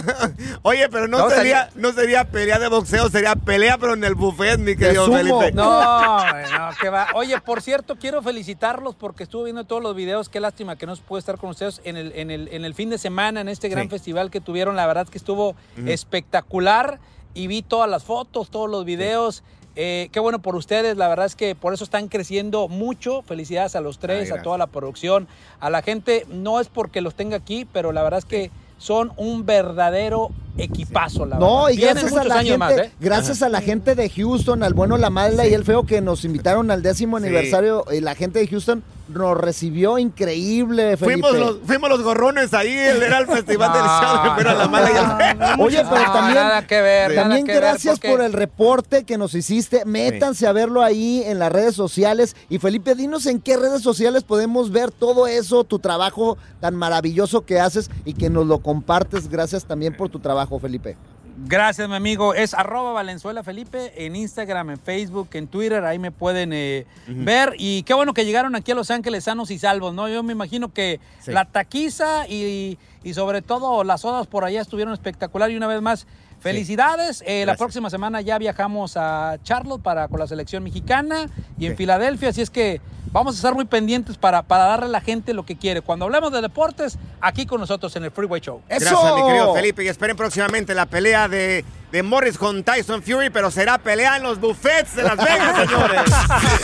oye, 0.61 0.89
pero 0.89 1.07
no, 1.07 1.17
No, 1.19 1.29
sería, 1.29 1.69
no 1.75 1.91
sería 1.93 2.23
pelea 2.25 2.57
de 2.59 2.67
boxeo, 2.69 3.09
sería 3.09 3.35
pelea 3.35 3.77
pero 3.77 3.93
en 3.93 4.03
el 4.03 4.15
buffet, 4.15 4.59
mi 4.59 4.75
querido. 4.75 5.11
Felipe. 5.11 5.51
No, 5.53 6.17
no, 6.25 6.69
que 6.79 6.89
va. 6.89 7.07
Oye, 7.15 7.39
por 7.41 7.61
cierto, 7.61 7.95
quiero 7.97 8.21
felicitarlos 8.21 8.95
porque 8.95 9.23
estuve 9.23 9.45
viendo 9.45 9.63
todos 9.65 9.81
los 9.83 9.95
videos. 9.95 10.29
Qué 10.29 10.39
lástima 10.39 10.75
que 10.75 10.85
no 10.85 10.95
se 10.95 11.01
puede 11.03 11.19
estar 11.19 11.37
con 11.37 11.49
ustedes 11.49 11.81
en 11.83 11.97
el, 11.97 12.11
en 12.15 12.31
el, 12.31 12.47
en 12.51 12.63
el 12.65 12.73
fin 12.73 12.89
de 12.89 12.97
semana, 12.97 13.41
en 13.41 13.49
este 13.49 13.67
gran 13.69 13.83
Sí. 13.85 13.89
festival 13.89 14.29
que 14.31 14.39
tuvieron. 14.51 14.75
La 14.75 14.85
verdad 14.85 15.07
que 15.07 15.17
estuvo 15.17 15.55
espectacular 15.85 16.99
y 17.33 17.47
vi 17.47 17.61
todas 17.61 17.89
las 17.89 18.03
fotos, 18.03 18.49
todos 18.49 18.69
los 18.69 18.83
videos. 18.83 19.43
Eh, 19.77 20.09
qué 20.11 20.19
bueno 20.19 20.41
por 20.41 20.57
ustedes, 20.57 20.97
la 20.97 21.07
verdad 21.07 21.25
es 21.25 21.37
que 21.37 21.55
por 21.55 21.73
eso 21.73 21.85
están 21.85 22.09
creciendo 22.09 22.67
mucho. 22.67 23.21
Felicidades 23.21 23.77
a 23.77 23.81
los 23.81 23.99
tres, 23.99 24.29
Ay, 24.29 24.39
a 24.39 24.41
toda 24.41 24.57
la 24.57 24.67
producción, 24.67 25.29
a 25.61 25.69
la 25.69 25.81
gente. 25.81 26.25
No 26.27 26.59
es 26.59 26.67
porque 26.67 26.99
los 26.99 27.15
tenga 27.15 27.37
aquí, 27.37 27.63
pero 27.63 27.93
la 27.93 28.03
verdad 28.03 28.19
es 28.19 28.25
que 28.25 28.51
son 28.77 29.13
un 29.15 29.45
verdadero 29.45 30.31
equipazo, 30.57 31.25
la 31.25 31.37
No, 31.37 31.65
verdad. 31.65 31.69
y 31.77 31.81
gracias 31.81 32.13
a 32.13 32.23
la 32.23 32.35
gente, 32.43 32.57
más, 32.57 32.71
¿eh? 32.73 32.91
gracias 32.99 33.41
a 33.41 33.49
la 33.49 33.61
gente 33.61 33.95
de 33.95 34.09
Houston, 34.09 34.63
al 34.63 34.73
bueno, 34.73 34.97
la 34.97 35.09
mala 35.09 35.47
y 35.47 35.53
el 35.53 35.63
feo 35.63 35.85
que 35.85 36.01
nos 36.01 36.25
invitaron 36.25 36.71
al 36.71 36.81
décimo 36.83 37.17
Sí. 37.19 37.25
aniversario. 37.25 37.85
Y 37.91 38.01
la 38.01 38.15
gente 38.15 38.39
de 38.39 38.47
Houston 38.47 38.83
nos 39.07 39.37
recibió 39.37 39.97
increíble, 39.97 40.95
Felipe. 40.95 41.27
Fuimos 41.27 41.33
los, 41.37 41.57
fuimos 41.65 41.89
los 41.89 42.01
gorrones 42.01 42.53
ahí, 42.53 42.71
era 42.71 43.17
el 43.19 43.27
festival 43.27 43.73
del 43.73 43.81
show 43.81 44.33
Pero 44.37 44.53
la 44.57 44.67
mala 44.69 44.89
y 44.89 44.95
el 44.95 45.37
feo. 45.37 45.65
Oye, 45.65 45.83
pero 45.89 46.05
No, 46.07 46.13
también, 46.13 46.35
nada 46.35 46.65
que 46.67 46.81
ver, 46.81 47.09
nada 47.09 47.23
también 47.23 47.45
que 47.45 47.51
ver, 47.53 47.61
gracias 47.61 47.95
porque- 47.95 48.09
por 48.09 48.21
el 48.21 48.31
reporte 48.33 49.03
que 49.03 49.17
nos 49.17 49.33
hiciste. 49.35 49.83
Métanse 49.85 50.47
a 50.47 50.53
verlo 50.53 50.81
ahí 50.81 51.23
en 51.25 51.39
las 51.39 51.51
redes 51.51 51.75
sociales. 51.75 52.35
Y 52.49 52.59
Felipe, 52.59 52.95
dinos 52.95 53.25
en 53.25 53.41
qué 53.41 53.57
redes 53.57 53.81
sociales 53.81 54.23
podemos 54.23 54.71
ver 54.71 54.91
todo 54.91 55.27
eso, 55.27 55.65
tu 55.65 55.79
trabajo 55.79 56.37
tan 56.61 56.75
maravilloso 56.75 57.41
que 57.45 57.59
haces 57.59 57.89
y 58.05 58.13
que 58.13 58.29
nos 58.29 58.47
lo 58.47 58.59
compartes. 58.59 59.27
Gracias 59.29 59.65
también 59.65 59.95
por 59.97 60.07
tu 60.09 60.19
trabajo, 60.19 60.40
Felipe. 60.59 60.97
Gracias, 61.43 61.87
mi 61.89 61.95
amigo. 61.95 62.33
Es 62.33 62.53
arroba 62.53 62.91
Valenzuela 62.91 63.41
Felipe 63.41 63.93
en 64.05 64.15
Instagram, 64.15 64.71
en 64.71 64.79
Facebook, 64.79 65.29
en 65.33 65.47
Twitter. 65.47 65.83
Ahí 65.85 65.97
me 65.97 66.11
pueden 66.11 66.51
eh, 66.53 66.85
ver. 67.07 67.55
Y 67.57 67.83
qué 67.83 67.93
bueno 67.93 68.13
que 68.13 68.25
llegaron 68.25 68.53
aquí 68.55 68.71
a 68.71 68.75
Los 68.75 68.91
Ángeles 68.91 69.23
sanos 69.23 69.49
y 69.49 69.57
salvos, 69.57 69.93
¿no? 69.93 70.07
Yo 70.09 70.21
me 70.23 70.33
imagino 70.33 70.71
que 70.73 70.99
Sí. 71.21 71.31
la 71.31 71.45
taquiza 71.45 72.27
y, 72.27 72.77
y 73.03 73.13
sobre 73.13 73.41
todo 73.41 73.83
las 73.83 74.03
odas 74.05 74.27
por 74.27 74.43
allá 74.43 74.61
estuvieron 74.61 74.93
espectacular. 74.93 75.49
Y 75.51 75.55
una 75.55 75.67
vez 75.67 75.81
más, 75.81 76.05
felicidades. 76.41 77.23
Eh, 77.25 77.45
la 77.45 77.55
próxima 77.55 77.89
semana 77.89 78.21
ya 78.21 78.37
viajamos 78.37 78.97
a 78.97 79.37
Charlotte 79.43 79.81
para, 79.81 80.07
con 80.07 80.19
la 80.19 80.27
selección 80.27 80.63
mexicana 80.63 81.27
y 81.57 81.65
en 81.67 81.71
Sí. 81.73 81.77
Filadelfia. 81.77 82.29
Así 82.29 82.41
es 82.41 82.49
que 82.49 82.81
vamos 83.11 83.35
a 83.35 83.37
estar 83.37 83.53
muy 83.53 83.65
pendientes 83.65 84.17
para, 84.17 84.41
para 84.43 84.65
darle 84.65 84.85
a 84.87 84.89
la 84.89 85.01
gente 85.01 85.33
lo 85.33 85.45
que 85.45 85.55
quiere. 85.57 85.81
Cuando 85.81 86.05
hablemos 86.05 86.31
de 86.31 86.41
deportes, 86.41 86.97
aquí 87.21 87.45
con 87.45 87.59
nosotros 87.61 87.95
en 87.95 88.03
el 88.05 88.11
Freeway 88.11 88.41
Show. 88.41 88.61
Gracias, 88.67 88.91
mi 89.15 89.23
querido 89.27 89.53
Felipe. 89.53 89.83
Y 89.83 89.87
esperen 89.87 90.17
próximamente 90.17 90.73
la 90.73 90.85
pelea 90.87 91.27
de, 91.27 91.63
de 91.91 92.03
Morris 92.03 92.37
con 92.37 92.63
Tyson 92.63 93.01
Fury, 93.03 93.29
pero 93.29 93.51
será 93.51 93.77
pelea 93.77 94.17
en 94.17 94.23
los 94.23 94.39
buffets 94.39 94.95
de 94.95 95.03
Las 95.03 95.17
Vegas, 95.17 95.55
señores. 95.69 96.01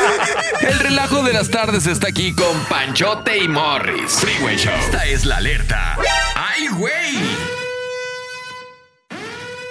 El 0.62 0.80
relajo 0.80 1.24
de 1.24 1.34
las 1.34 1.50
tardes 1.50 1.86
está 1.88 2.08
aquí 2.10 2.34
con 2.34 2.58
Panchote 2.70 3.38
y 3.38 3.48
Morris. 3.48 4.12
Freeway 4.13 4.58
Show. 4.58 4.74
Esta 4.80 5.06
es 5.06 5.26
la 5.26 5.38
alerta. 5.38 5.98
¡Ay, 6.36 6.68
güey! 6.70 7.57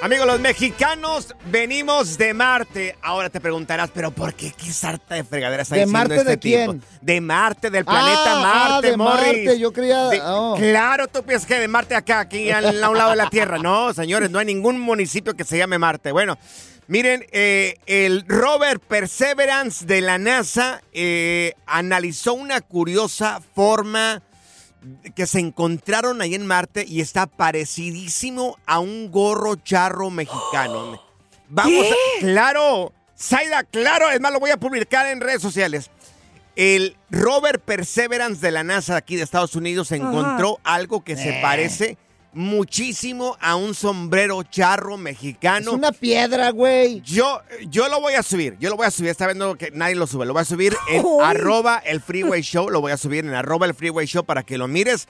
Amigos, 0.02 0.26
los 0.26 0.40
mexicanos 0.40 1.34
venimos 1.46 2.18
de 2.18 2.34
Marte. 2.34 2.96
Ahora 3.02 3.30
te 3.30 3.40
preguntarás, 3.40 3.90
¿pero 3.92 4.10
por 4.10 4.34
qué? 4.34 4.52
¿Qué 4.52 4.70
sarta 4.70 5.14
de 5.14 5.24
fregadera 5.24 5.62
está 5.62 5.74
¿De 5.74 5.80
diciendo 5.86 5.98
Marte 5.98 6.16
este 6.16 6.30
de 6.30 6.36
tipo? 6.36 6.56
quién? 6.72 6.82
De 7.00 7.20
Marte, 7.22 7.70
del 7.70 7.84
planeta 7.84 8.22
Ah, 8.26 8.68
Marte, 8.70 8.90
de 8.90 8.96
Morris. 8.98 9.26
Marte, 9.46 9.58
yo 9.58 9.72
creía- 9.72 10.04
De- 10.08 10.20
oh. 10.22 10.54
Claro, 10.58 11.08
tú 11.08 11.22
piensas 11.24 11.48
que 11.48 11.58
de 11.58 11.66
Marte 11.66 11.94
acá, 11.96 12.20
aquí 12.20 12.50
al- 12.50 12.84
a 12.84 12.90
un 12.90 12.98
lado 12.98 13.10
de 13.10 13.16
la 13.16 13.30
Tierra. 13.30 13.58
No, 13.58 13.92
señores, 13.94 14.30
no 14.30 14.38
hay 14.38 14.44
ningún 14.46 14.78
municipio 14.78 15.34
que 15.34 15.44
se 15.44 15.56
llame 15.56 15.78
Marte. 15.78 16.12
Bueno, 16.12 16.36
miren, 16.88 17.24
eh, 17.32 17.76
el 17.86 18.24
rover 18.28 18.80
Perseverance 18.80 19.86
de 19.86 20.02
la 20.02 20.18
NASA 20.18 20.82
eh, 20.92 21.54
analizó 21.66 22.34
una 22.34 22.60
curiosa 22.60 23.40
forma 23.54 24.22
que 25.14 25.26
se 25.26 25.38
encontraron 25.40 26.20
ahí 26.20 26.34
en 26.34 26.46
Marte 26.46 26.84
y 26.86 27.00
está 27.00 27.26
parecidísimo 27.26 28.56
a 28.66 28.78
un 28.78 29.10
gorro 29.10 29.56
charro 29.56 30.10
mexicano. 30.10 31.00
Vamos, 31.48 31.86
a- 31.86 32.20
claro, 32.20 32.92
Zaida, 33.18 33.62
claro, 33.64 34.10
es 34.10 34.20
más, 34.20 34.32
lo 34.32 34.40
voy 34.40 34.50
a 34.50 34.56
publicar 34.56 35.06
en 35.06 35.20
redes 35.20 35.40
sociales. 35.42 35.90
El 36.56 36.96
rover 37.10 37.60
Perseverance 37.60 38.40
de 38.40 38.50
la 38.50 38.64
NASA 38.64 38.96
aquí 38.96 39.16
de 39.16 39.22
Estados 39.22 39.54
Unidos 39.56 39.92
encontró 39.92 40.58
algo 40.64 41.04
que 41.04 41.16
se 41.16 41.38
Eh. 41.38 41.42
parece 41.42 41.98
muchísimo 42.36 43.36
a 43.40 43.56
un 43.56 43.74
sombrero 43.74 44.42
charro 44.44 44.94
Es 44.94 45.00
mexicano. 45.00 45.72
una 45.72 45.90
piedra, 45.90 46.50
güey. 46.50 47.00
Yo, 47.00 47.40
yo 47.68 47.88
lo 47.88 48.00
voy 48.00 48.12
a 48.14 48.22
subir, 48.22 48.56
yo 48.60 48.70
lo 48.70 48.76
voy 48.76 48.86
a 48.86 48.90
subir, 48.90 49.10
está 49.10 49.26
viendo 49.26 49.56
que 49.56 49.70
nadie 49.72 49.94
lo 49.96 50.06
sube, 50.06 50.26
lo 50.26 50.32
voy 50.34 50.42
a 50.42 50.44
subir 50.44 50.76
en 50.90 51.00
Ay. 51.20 51.36
arroba 51.36 51.78
el 51.84 52.00
freeway 52.00 52.42
show, 52.42 52.68
lo 52.70 52.80
voy 52.80 52.92
a 52.92 52.96
subir 52.96 53.24
en 53.24 53.34
arroba 53.34 53.66
el 53.66 53.74
freeway 53.74 54.06
show 54.06 54.24
para 54.24 54.42
que 54.42 54.58
lo 54.58 54.68
mires. 54.68 55.08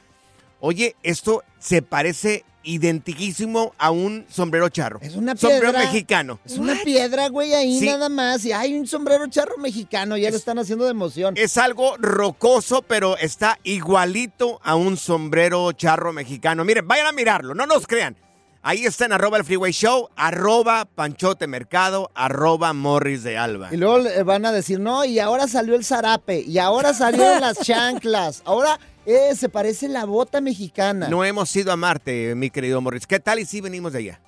Oye, 0.61 0.97
esto 1.03 1.43
se 1.59 1.83
parece 1.83 2.45
identiquísimo 2.67 3.75
a 3.79 3.91
un 3.91 4.27
sombrero 4.29 4.69
charro. 4.69 4.99
Es 5.03 5.15
una 5.17 5.37
Sombrero 5.37 5.73
piedra. 5.73 5.79
mexicano. 5.81 6.39
Es 6.45 6.59
una 6.59 6.75
piedra, 6.85 7.29
güey, 7.29 7.55
ahí 7.55 7.79
Sí. 7.81 7.87
nada 7.87 8.09
más. 8.09 8.45
Y 8.45 8.53
hay 8.53 8.75
un 8.79 8.87
sombrero 8.87 9.27
charro 9.29 9.57
mexicano, 9.59 10.17
ya 10.17 10.31
lo 10.31 10.37
están 10.37 10.59
haciendo 10.59 10.85
de 10.85 10.91
emoción. 10.91 11.35
Es 11.37 11.57
algo 11.57 11.97
rocoso, 11.99 12.83
pero 12.83 13.17
está 13.19 13.59
igualito 13.63 14.61
a 14.63 14.75
un 14.75 14.97
sombrero 14.97 15.73
charro 15.73 16.13
mexicano. 16.13 16.65
Miren, 16.65 16.87
vayan 16.87 17.07
a 17.07 17.13
mirarlo, 17.13 17.55
no 17.55 17.67
nos 17.67 17.87
crean. 17.87 18.17
Ahí 18.63 18.85
está 18.85 19.05
en 19.05 19.13
arroba 19.13 19.37
el 19.39 19.45
freeway 19.45 19.71
show, 19.71 20.09
arroba 20.17 20.87
panchote 20.87 21.47
mercado, 21.47 22.11
arroba 22.17 22.73
morris 22.73 23.23
de 23.23 23.39
alba. 23.39 23.69
Y 23.73 23.77
luego 23.77 24.03
van 24.25 24.45
a 24.45 24.51
decir, 24.51 24.81
no, 24.81 25.05
y 25.05 25.21
ahora 25.21 25.47
salió 25.47 25.77
el 25.77 25.85
zarape, 25.85 26.41
y 26.41 26.59
ahora 26.59 26.93
salieron 26.93 27.41
las 27.41 27.59
chanclas, 27.63 28.43
ahora 28.45 28.81
eh, 29.07 29.35
se 29.37 29.49
parece 29.49 29.89
la 29.89 30.05
bota 30.05 30.41
mexicana. 30.41 31.09
No 31.09 31.25
hemos 31.25 31.55
ido 31.57 31.73
a 31.73 31.77
Marte, 31.77 32.35
mi 32.35 32.51
querido 32.51 32.81
Morris. 32.81 33.07
¿Qué 33.07 33.21
tal 33.21 33.39
y 33.39 33.47
si 33.47 33.61
venimos 33.61 33.93
de 33.93 34.01
allá? 34.01 34.21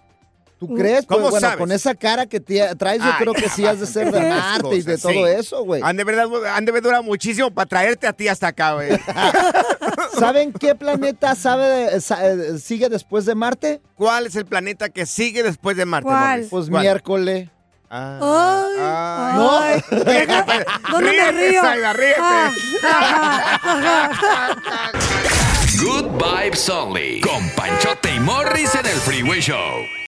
¿Tú 0.58 0.74
crees? 0.74 1.06
¿Cómo 1.06 1.20
pues, 1.20 1.30
bueno, 1.32 1.46
sabes? 1.46 1.58
con 1.58 1.70
esa 1.70 1.94
cara 1.94 2.26
que 2.26 2.40
te- 2.40 2.74
traes, 2.74 2.98
yo 3.00 3.06
Ay, 3.08 3.12
creo 3.20 3.32
que 3.32 3.48
sí 3.48 3.64
has 3.64 3.78
de 3.78 3.86
ser 3.86 4.10
de 4.10 4.28
Marte 4.28 4.74
y 4.74 4.82
de 4.82 4.98
todo 4.98 5.12
sí. 5.12 5.18
eso, 5.20 5.62
güey. 5.64 5.80
Han 5.84 5.96
de 5.96 6.02
verdad, 6.02 6.26
han 6.52 6.64
de 6.64 6.80
durar 6.80 7.04
muchísimo 7.04 7.48
para 7.52 7.66
traerte 7.66 8.08
a 8.08 8.12
ti 8.12 8.26
hasta 8.26 8.48
acá, 8.48 8.72
güey. 8.74 8.88
¿Saben 10.18 10.52
qué 10.52 10.74
planeta 10.74 11.36
sabe 11.36 11.90
eh, 11.96 12.58
sigue 12.58 12.88
después 12.88 13.24
de 13.24 13.36
Marte? 13.36 13.80
¿Cuál 13.94 14.26
es 14.26 14.34
el 14.34 14.46
planeta 14.46 14.88
que 14.88 15.06
sigue 15.06 15.44
después 15.44 15.76
de 15.76 15.86
Marte, 15.86 16.08
¿Cuál? 16.08 16.46
Pues 16.50 16.68
¿Cuál? 16.68 16.82
miércoles. 16.82 17.48
Ah, 17.90 18.18
Ay, 18.20 18.76
ah. 18.80 19.32
No. 19.36 19.58
ay. 19.60 19.80
¿Dónde 20.90 21.12
me 21.12 21.32
río? 21.32 21.62
Zaida, 21.62 21.92
ríete. 21.94 22.20
Ah. 22.20 22.50
Good 25.80 26.06
Vibes 26.18 26.68
Only. 26.68 27.20
Con 27.20 27.48
Panchote 27.56 28.14
y 28.14 28.20
Morris 28.20 28.74
en 28.74 28.86
el 28.86 29.00
Freeway 29.00 29.40
Show. 29.40 30.07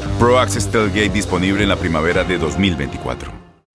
Pro 0.21 0.37
Access 0.37 0.69
disponible 1.11 1.63
en 1.63 1.69
la 1.69 1.75
primavera 1.75 2.23
de 2.23 2.37
2024. 2.37 3.40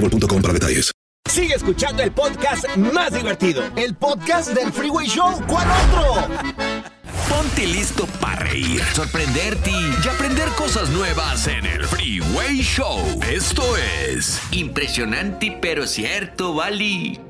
boostmobile.com 0.00 0.42
para 0.42 0.54
detalles. 0.54 0.90
Sigue 1.28 1.54
escuchando 1.54 2.02
el 2.02 2.10
podcast 2.10 2.66
más 2.76 3.12
divertido. 3.12 3.62
El 3.76 3.94
podcast 3.94 4.52
del 4.52 4.72
Freeway 4.72 5.06
Show. 5.06 5.40
¿Cuál 5.46 5.68
otro? 5.70 6.28
Ponte 7.28 7.66
listo 7.66 8.06
para 8.20 8.40
reír, 8.46 8.82
sorprenderte 8.92 9.70
y 9.70 10.08
aprender 10.08 10.48
cosas 10.50 10.90
nuevas 10.90 11.46
en 11.46 11.64
el 11.66 11.84
Freeway 11.84 12.62
Show. 12.62 12.98
Esto 13.30 13.76
es 13.76 14.40
impresionante 14.50 15.56
pero 15.60 15.86
cierto, 15.86 16.54
Bali. 16.54 17.20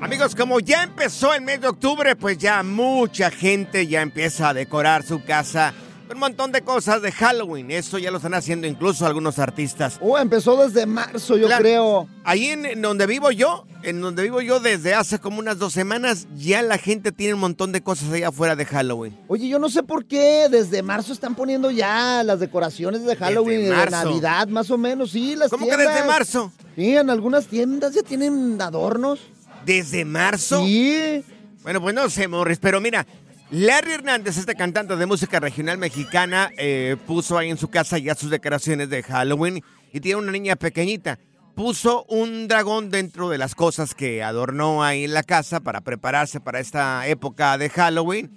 Amigos, 0.00 0.34
como 0.34 0.58
ya 0.58 0.82
empezó 0.84 1.34
el 1.34 1.42
mes 1.42 1.60
de 1.60 1.68
octubre, 1.68 2.16
pues 2.16 2.38
ya 2.38 2.62
mucha 2.62 3.30
gente 3.30 3.86
ya 3.86 4.00
empieza 4.00 4.48
a 4.48 4.54
decorar 4.54 5.02
su 5.02 5.22
casa 5.22 5.74
un 6.14 6.20
montón 6.20 6.52
de 6.52 6.62
cosas 6.62 7.02
de 7.02 7.12
Halloween. 7.12 7.70
Eso 7.70 7.98
ya 7.98 8.10
lo 8.10 8.18
están 8.18 8.34
haciendo 8.34 8.66
incluso 8.66 9.06
algunos 9.06 9.38
artistas. 9.38 9.98
Oh, 10.00 10.18
empezó 10.18 10.56
desde 10.62 10.86
marzo, 10.86 11.36
yo 11.36 11.46
Claro. 11.46 11.62
creo. 11.62 12.08
Ahí 12.24 12.46
en, 12.46 12.66
en 12.66 12.82
donde 12.82 13.06
vivo 13.06 13.30
yo, 13.30 13.66
en 13.82 14.00
donde 14.00 14.22
vivo 14.22 14.40
yo 14.40 14.60
desde 14.60 14.94
hace 14.94 15.18
como 15.18 15.38
unas 15.38 15.58
dos 15.58 15.72
semanas, 15.72 16.26
ya 16.36 16.62
la 16.62 16.78
gente 16.78 17.12
tiene 17.12 17.34
un 17.34 17.40
montón 17.40 17.72
de 17.72 17.82
cosas 17.82 18.10
allá 18.12 18.28
afuera 18.28 18.54
de 18.56 18.64
Halloween. 18.64 19.18
Oye, 19.28 19.48
yo 19.48 19.58
no 19.58 19.68
sé 19.68 19.82
por 19.82 20.04
qué 20.06 20.48
desde 20.50 20.82
marzo 20.82 21.12
están 21.12 21.34
poniendo 21.34 21.70
ya 21.70 22.22
las 22.24 22.40
decoraciones 22.40 23.04
de 23.04 23.16
Halloween 23.16 23.62
de. 23.70 23.90
Navidad, 23.90 24.48
más 24.48 24.70
o 24.70 24.78
menos. 24.78 25.10
Sí, 25.10 25.34
las 25.36 25.50
¿Cómo 25.50 25.66
que 25.66 25.74
tiendas. 25.74 25.94
desde 25.94 26.06
marzo? 26.06 26.52
Sí, 26.76 26.96
en 26.96 27.10
algunas 27.10 27.46
tiendas 27.46 27.94
ya 27.94 28.02
tienen 28.02 28.60
adornos. 28.60 29.18
¿Desde 29.66 30.04
marzo? 30.04 30.64
Sí. 30.64 31.22
Bueno, 31.62 31.80
pues 31.80 31.94
no 31.94 32.08
sé, 32.10 32.26
Morris, 32.26 32.58
pero 32.58 32.80
mira, 32.80 33.06
Larry 33.52 33.92
Hernández, 33.92 34.38
este 34.38 34.54
cantante 34.54 34.96
de 34.96 35.04
música 35.04 35.38
regional 35.38 35.76
mexicana, 35.76 36.50
eh, 36.56 36.96
puso 37.06 37.36
ahí 37.36 37.50
en 37.50 37.58
su 37.58 37.68
casa 37.68 37.98
ya 37.98 38.14
sus 38.14 38.30
decoraciones 38.30 38.88
de 38.88 39.02
Halloween 39.02 39.62
y 39.92 40.00
tiene 40.00 40.22
una 40.22 40.32
niña 40.32 40.56
pequeñita. 40.56 41.18
Puso 41.54 42.06
un 42.08 42.48
dragón 42.48 42.88
dentro 42.88 43.28
de 43.28 43.36
las 43.36 43.54
cosas 43.54 43.94
que 43.94 44.22
adornó 44.22 44.82
ahí 44.82 45.04
en 45.04 45.12
la 45.12 45.22
casa 45.22 45.60
para 45.60 45.82
prepararse 45.82 46.40
para 46.40 46.60
esta 46.60 47.06
época 47.06 47.58
de 47.58 47.68
Halloween. 47.68 48.30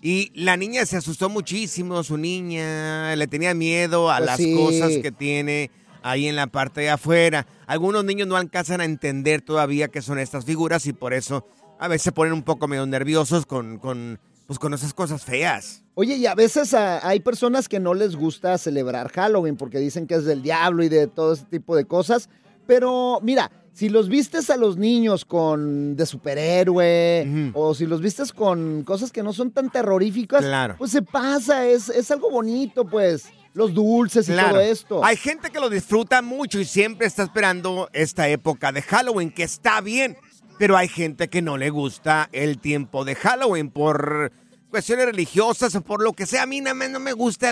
Y 0.00 0.32
la 0.34 0.56
niña 0.56 0.86
se 0.86 0.96
asustó 0.96 1.28
muchísimo, 1.28 2.02
su 2.02 2.16
niña 2.16 3.14
le 3.14 3.26
tenía 3.26 3.52
miedo 3.52 4.10
a 4.10 4.16
Pues 4.16 4.26
las 4.26 4.36
sí. 4.38 4.54
cosas 4.54 4.92
que 5.02 5.12
tiene 5.12 5.70
ahí 6.02 6.28
en 6.28 6.34
la 6.34 6.46
parte 6.46 6.80
de 6.80 6.88
afuera. 6.88 7.46
Algunos 7.66 8.06
niños 8.06 8.26
no 8.26 8.36
alcanzan 8.36 8.80
a 8.80 8.86
entender 8.86 9.42
todavía 9.42 9.88
qué 9.88 10.00
son 10.00 10.18
estas 10.18 10.46
figuras 10.46 10.86
y 10.86 10.94
por 10.94 11.12
eso 11.12 11.46
a 11.78 11.88
veces 11.88 12.04
se 12.04 12.12
ponen 12.12 12.32
un 12.32 12.42
poco 12.42 12.68
medio 12.68 12.86
nerviosos 12.86 13.44
con, 13.44 13.78
con, 13.78 14.18
pues, 14.46 14.58
con 14.58 14.74
esas 14.74 14.92
cosas 14.94 15.24
feas. 15.24 15.82
Oye, 15.94 16.16
y 16.16 16.26
a 16.26 16.34
veces 16.34 16.72
ah, 16.74 17.00
hay 17.06 17.20
personas 17.20 17.68
que 17.68 17.78
no 17.80 17.94
les 17.94 18.16
gusta 18.16 18.56
celebrar 18.58 19.10
Halloween 19.12 19.56
porque 19.56 19.78
dicen 19.78 20.06
que 20.06 20.14
es 20.14 20.24
del 20.24 20.42
diablo 20.42 20.82
y 20.82 20.88
de 20.88 21.06
todo 21.06 21.34
ese 21.34 21.44
tipo 21.44 21.76
de 21.76 21.84
cosas. 21.84 22.28
Pero 22.66 23.18
mira, 23.22 23.50
si 23.74 23.88
los 23.88 24.08
vistes 24.08 24.48
a 24.50 24.56
los 24.56 24.76
niños 24.76 25.24
con 25.24 25.96
de 25.96 26.06
superhéroe 26.06 27.50
o 27.54 27.74
si 27.74 27.86
los 27.86 28.00
vistes 28.00 28.32
con 28.32 28.82
cosas 28.84 29.10
que 29.12 29.22
no 29.22 29.32
son 29.32 29.50
tan 29.50 29.70
terroríficas, 29.70 30.42
Claro. 30.44 30.76
pues 30.78 30.90
se 30.92 31.02
pasa, 31.02 31.66
es, 31.66 31.88
es 31.88 32.10
algo 32.10 32.30
bonito, 32.30 32.84
pues. 32.86 33.26
Los 33.54 33.74
dulces 33.74 34.26
y 34.30 34.32
Claro. 34.32 34.50
todo 34.52 34.60
esto. 34.60 35.04
Hay 35.04 35.16
gente 35.18 35.50
que 35.50 35.60
lo 35.60 35.68
disfruta 35.68 36.22
mucho 36.22 36.58
y 36.58 36.64
siempre 36.64 37.06
está 37.06 37.22
esperando 37.24 37.90
esta 37.92 38.26
época 38.30 38.72
de 38.72 38.80
Halloween, 38.80 39.30
que 39.30 39.42
está 39.42 39.82
bien, 39.82 40.16
pero 40.58 40.76
hay 40.76 40.88
gente 40.88 41.28
que 41.28 41.42
no 41.42 41.56
le 41.56 41.70
gusta 41.70 42.28
el 42.32 42.58
tiempo 42.58 43.04
de 43.04 43.14
Halloween 43.14 43.70
por 43.70 44.32
cuestiones 44.70 45.06
religiosas 45.06 45.74
o 45.74 45.82
por 45.82 46.02
lo 46.02 46.12
que 46.12 46.26
sea. 46.26 46.42
A 46.42 46.46
mí 46.46 46.60
nada 46.60 46.74
más 46.74 46.90
no 46.90 47.00
me 47.00 47.12
gusta 47.12 47.50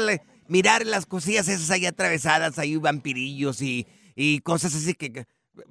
mirar 0.49 0.87
las 0.87 1.07
cosillas 1.07 1.49
esas 1.49 1.71
ahí 1.71 1.87
atravesadas, 1.87 2.59
ahí 2.59 2.77
vampirillos 2.77 3.63
y, 3.63 3.87
y 4.17 4.41
cosas 4.41 4.75
así 4.75 4.95
que 4.95 5.27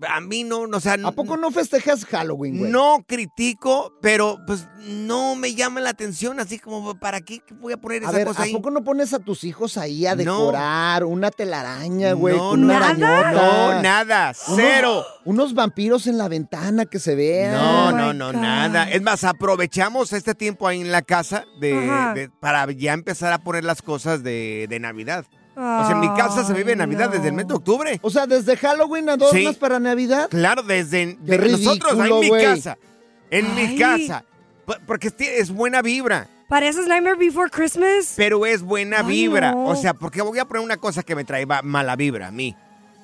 a 0.08 0.19
mí 0.21 0.43
no, 0.43 0.67
no, 0.67 0.78
o 0.78 0.80
sea, 0.80 0.95
¿A 1.04 1.12
poco 1.12 1.38
no 1.38 1.52
festejas 1.52 2.06
Halloween, 2.06 2.58
güey? 2.60 2.71
no 2.71 3.04
critico, 3.08 3.93
pero 4.02 4.39
pues 4.47 4.67
no 4.86 5.36
me 5.36 5.54
llama 5.56 5.80
la 5.82 5.89
atención, 5.89 6.39
así 6.39 6.60
como, 6.60 6.95
¿para 6.99 7.21
qué 7.21 7.41
voy 7.60 7.73
a 7.73 7.78
poner 7.78 8.04
A 8.04 8.08
esa 8.10 8.17
ver, 8.17 8.28
cosa 8.28 8.41
¿a 8.41 8.45
ahí? 8.45 8.54
poco 8.54 8.71
no 8.71 8.84
pones 8.84 9.13
a 9.13 9.19
tus 9.19 9.43
hijos 9.43 9.78
ahí 9.78 10.06
a 10.06 10.15
No. 10.15 10.17
decorar 10.23 11.04
una 11.04 11.32
telaraña, 11.32 12.13
güey? 12.13 12.36
No, 12.38 12.49
con 12.52 12.63
una 12.63 12.80
no, 12.80 12.86
arañota? 13.08 13.32
no, 13.75 13.82
nada, 13.82 14.34
cero. 14.34 15.04
Unos 15.25 15.54
vampiros 15.54 16.08
en 16.08 16.17
la 16.17 16.28
ventana 16.28 16.86
que 16.86 16.99
se 16.99 17.15
vean. 17.15 17.54
No, 17.54 17.91
no, 17.91 18.13
no, 18.13 18.34
nada. 18.34 18.89
Es 18.89 19.02
más, 19.02 19.23
aprovechamos 19.23 20.13
este 20.13 20.34
tiempo 20.36 20.67
ahí 20.67 20.82
en 20.82 20.91
la 20.91 21.02
casa 21.02 21.45
de- 21.60 22.30
para 22.39 22.71
ya 22.71 22.93
empezar 22.93 23.34
a 23.34 23.39
poner 23.39 23.63
las 23.63 23.82
cosas 23.82 24.23
de, 24.23 24.67
de 24.69 24.80
Navidad. 24.80 25.25
O 25.62 25.86
sea, 25.88 25.91
en 25.91 26.00
mi 26.00 26.08
casa 26.15 26.43
se 26.45 26.54
vive 26.54 26.76
Navidad 26.76 27.10
desde 27.10 27.28
el 27.28 27.34
mes 27.34 27.48
de 27.48 27.54
octubre. 27.54 28.00
O 28.02 28.10
sea, 28.10 28.26
desde 28.28 28.56
Halloween 28.58 29.10
adornas 29.10 29.54
Sí. 29.56 29.60
para 29.60 29.80
Navidad. 29.80 30.30
Claro, 30.30 30.63
desde 30.63 31.17
Qué 31.26 31.38
de 31.38 31.50
nosotros, 31.52 31.93
ahí 32.00 32.10
en 32.12 32.15
mi 32.19 32.30
ridículo, 32.30 32.41
casa. 32.56 32.78
En 33.30 33.56
mi 33.56 33.62
Ay. 33.62 33.78
casa. 33.78 34.24
P- 34.65 34.78
Porque 34.88 35.12
es, 35.17 35.52
buena 35.52 35.82
vibra. 35.82 36.28
¿Pareces 36.48 36.88
Nightmare 36.88 37.15
Before 37.17 37.50
Christmas? 37.50 38.13
Pero 38.15 38.45
es 38.45 38.62
buena 38.63 39.00
Ay, 39.00 39.06
vibra. 39.08 39.52
no. 39.52 39.65
O 39.65 39.76
sea, 39.76 39.93
porque 39.93 40.22
voy 40.22 40.39
a 40.39 40.45
poner 40.45 40.63
una 40.63 40.78
cosa 40.78 41.04
que 41.04 41.15
me 41.15 41.24
trae 41.24 41.45
mala 41.45 41.95
vibra 41.95 42.28
a 42.28 42.32
mí. 42.32 42.56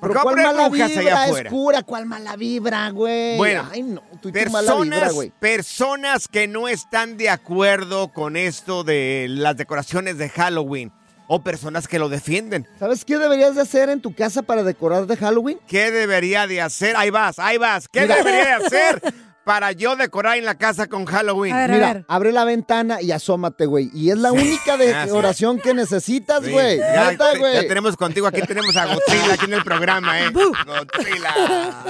Pero 0.01 0.13
Porque 0.13 0.13
voy 0.13 0.19
a 0.19 0.23
¿cuál 0.23 0.35
poner 0.35 0.45
mala 0.47 0.69
brujas 0.69 0.91
allá 0.91 0.99
vibra? 1.01 1.23
afuera. 1.23 1.49
Es 1.49 1.53
cura, 1.53 1.83
¿cuál 1.83 2.05
mala 2.05 2.35
vibra, 2.35 2.89
güey? 2.89 3.37
Bueno, 3.37 3.63
Ay, 3.71 3.83
no, 3.83 4.01
tú 4.21 4.29
y 4.29 4.31
tu 4.31 4.51
mala 4.51 4.75
vibra, 4.75 4.89
personas, 4.99 5.13
güey. 5.13 5.31
personas 5.39 6.27
que 6.27 6.47
no 6.47 6.67
están 6.67 7.17
de 7.17 7.29
acuerdo 7.29 8.09
con 8.13 8.35
esto 8.35 8.83
de 8.83 9.27
las 9.29 9.57
decoraciones 9.57 10.17
de 10.17 10.29
Halloween 10.29 10.91
o 11.27 11.43
personas 11.43 11.87
que 11.87 11.99
lo 11.99 12.09
defienden. 12.09 12.67
¿Sabes 12.79 13.05
qué 13.05 13.17
deberías 13.17 13.55
de 13.55 13.61
hacer 13.61 13.89
en 13.89 14.01
tu 14.01 14.13
casa 14.13 14.41
para 14.43 14.63
decorar 14.63 15.07
de 15.07 15.17
Halloween? 15.17 15.59
¿Qué 15.67 15.91
debería 15.91 16.47
de 16.47 16.61
hacer? 16.61 16.95
Ahí 16.95 17.09
vas, 17.09 17.39
ahí 17.39 17.57
vas. 17.57 17.87
¿Qué 17.87 18.01
Mira. 18.01 18.17
debería 18.17 18.45
de 18.45 18.65
hacer 18.65 19.01
para 19.45 19.71
yo 19.73 19.95
decorar 19.95 20.37
en 20.37 20.45
la 20.45 20.57
casa 20.57 20.87
con 20.87 21.05
Halloween? 21.05 21.55
Mira, 21.69 22.03
abre 22.07 22.31
la 22.31 22.45
ventana 22.45 23.01
y 23.01 23.11
asómate, 23.11 23.65
güey. 23.67 23.89
Y 23.93 24.09
es 24.11 24.17
la 24.17 24.31
única 24.31 24.75
decoración 24.77 25.59
que 25.59 25.73
necesitas, 25.73 26.43
Sí, 26.43 26.51
güey. 26.51 26.77
ya, 26.79 27.11
Neta, 27.11 27.33
ya 27.33 27.39
güey. 27.39 27.67
tenemos 27.67 27.95
contigo, 27.95 28.25
aquí 28.27 28.41
tenemos 28.41 28.75
a 28.75 28.85
Godzilla 28.85 29.33
aquí 29.33 29.45
en 29.45 29.53
el 29.53 29.63
programa, 29.63 30.19
¿eh? 30.21 30.29
Godzilla. 30.33 31.33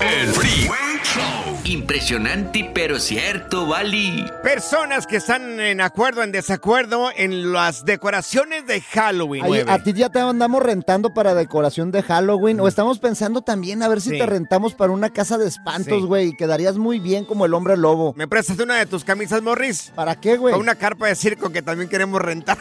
El 0.00 0.28
Freeway 0.28 1.00
Show. 1.02 1.58
Impresionante 1.64 2.70
pero 2.74 2.98
cierto, 3.00 3.66
Bali. 3.66 4.24
Personas 4.42 5.06
que 5.06 5.16
están 5.16 5.58
en 5.60 5.80
acuerdo, 5.80 6.22
en 6.22 6.30
desacuerdo 6.30 7.08
en 7.16 7.52
las 7.52 7.84
decoraciones 7.86 8.66
de 8.66 8.80
Halloween. 8.82 9.44
Ay, 9.44 9.64
a 9.66 9.82
ti 9.82 9.92
ya 9.94 10.10
te 10.10 10.20
andamos 10.20 10.62
rentando 10.62 11.12
para 11.14 11.34
decoración 11.34 11.90
de 11.90 12.02
Halloween. 12.02 12.60
O 12.60 12.68
estamos 12.68 12.98
pensando 12.98 13.40
también 13.42 13.82
a 13.82 13.88
ver 13.88 14.00
si 14.02 14.10
Sí. 14.10 14.18
te 14.18 14.26
rentamos 14.26 14.74
para 14.74 14.92
una 14.92 15.10
casa 15.10 15.38
de 15.38 15.48
espantos, 15.48 16.00
Sí. 16.00 16.06
güey. 16.06 16.32
Quedarías 16.36 16.76
muy 16.76 16.98
bien 17.00 17.24
como 17.24 17.46
el 17.46 17.54
hombre 17.54 17.76
lobo. 17.76 18.12
¿Me 18.16 18.28
prestas 18.28 18.58
una 18.58 18.76
de 18.76 18.86
tus 18.86 19.04
camisas, 19.04 19.42
Morris? 19.42 19.90
¿Para 19.94 20.14
qué, 20.20 20.36
güey? 20.36 20.52
Para 20.52 20.62
una 20.62 20.74
carpa 20.74 21.06
de 21.08 21.14
circo 21.16 21.50
que 21.50 21.62
también 21.62 21.88
queremos 21.88 22.20
rentar. 22.20 22.58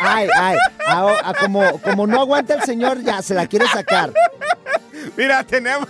Ay, 0.00 0.28
ay. 0.38 0.56
a- 0.86 1.30
a 1.30 1.34
como, 1.34 1.80
como 1.82 2.06
no 2.06 2.20
aguanta 2.20 2.54
el 2.54 2.62
señor, 2.62 3.02
ya 3.02 3.20
se 3.20 3.34
la 3.34 3.46
quiere 3.48 3.66
sacar. 3.66 4.12
Mira, 5.16 5.44
tenemos 5.44 5.88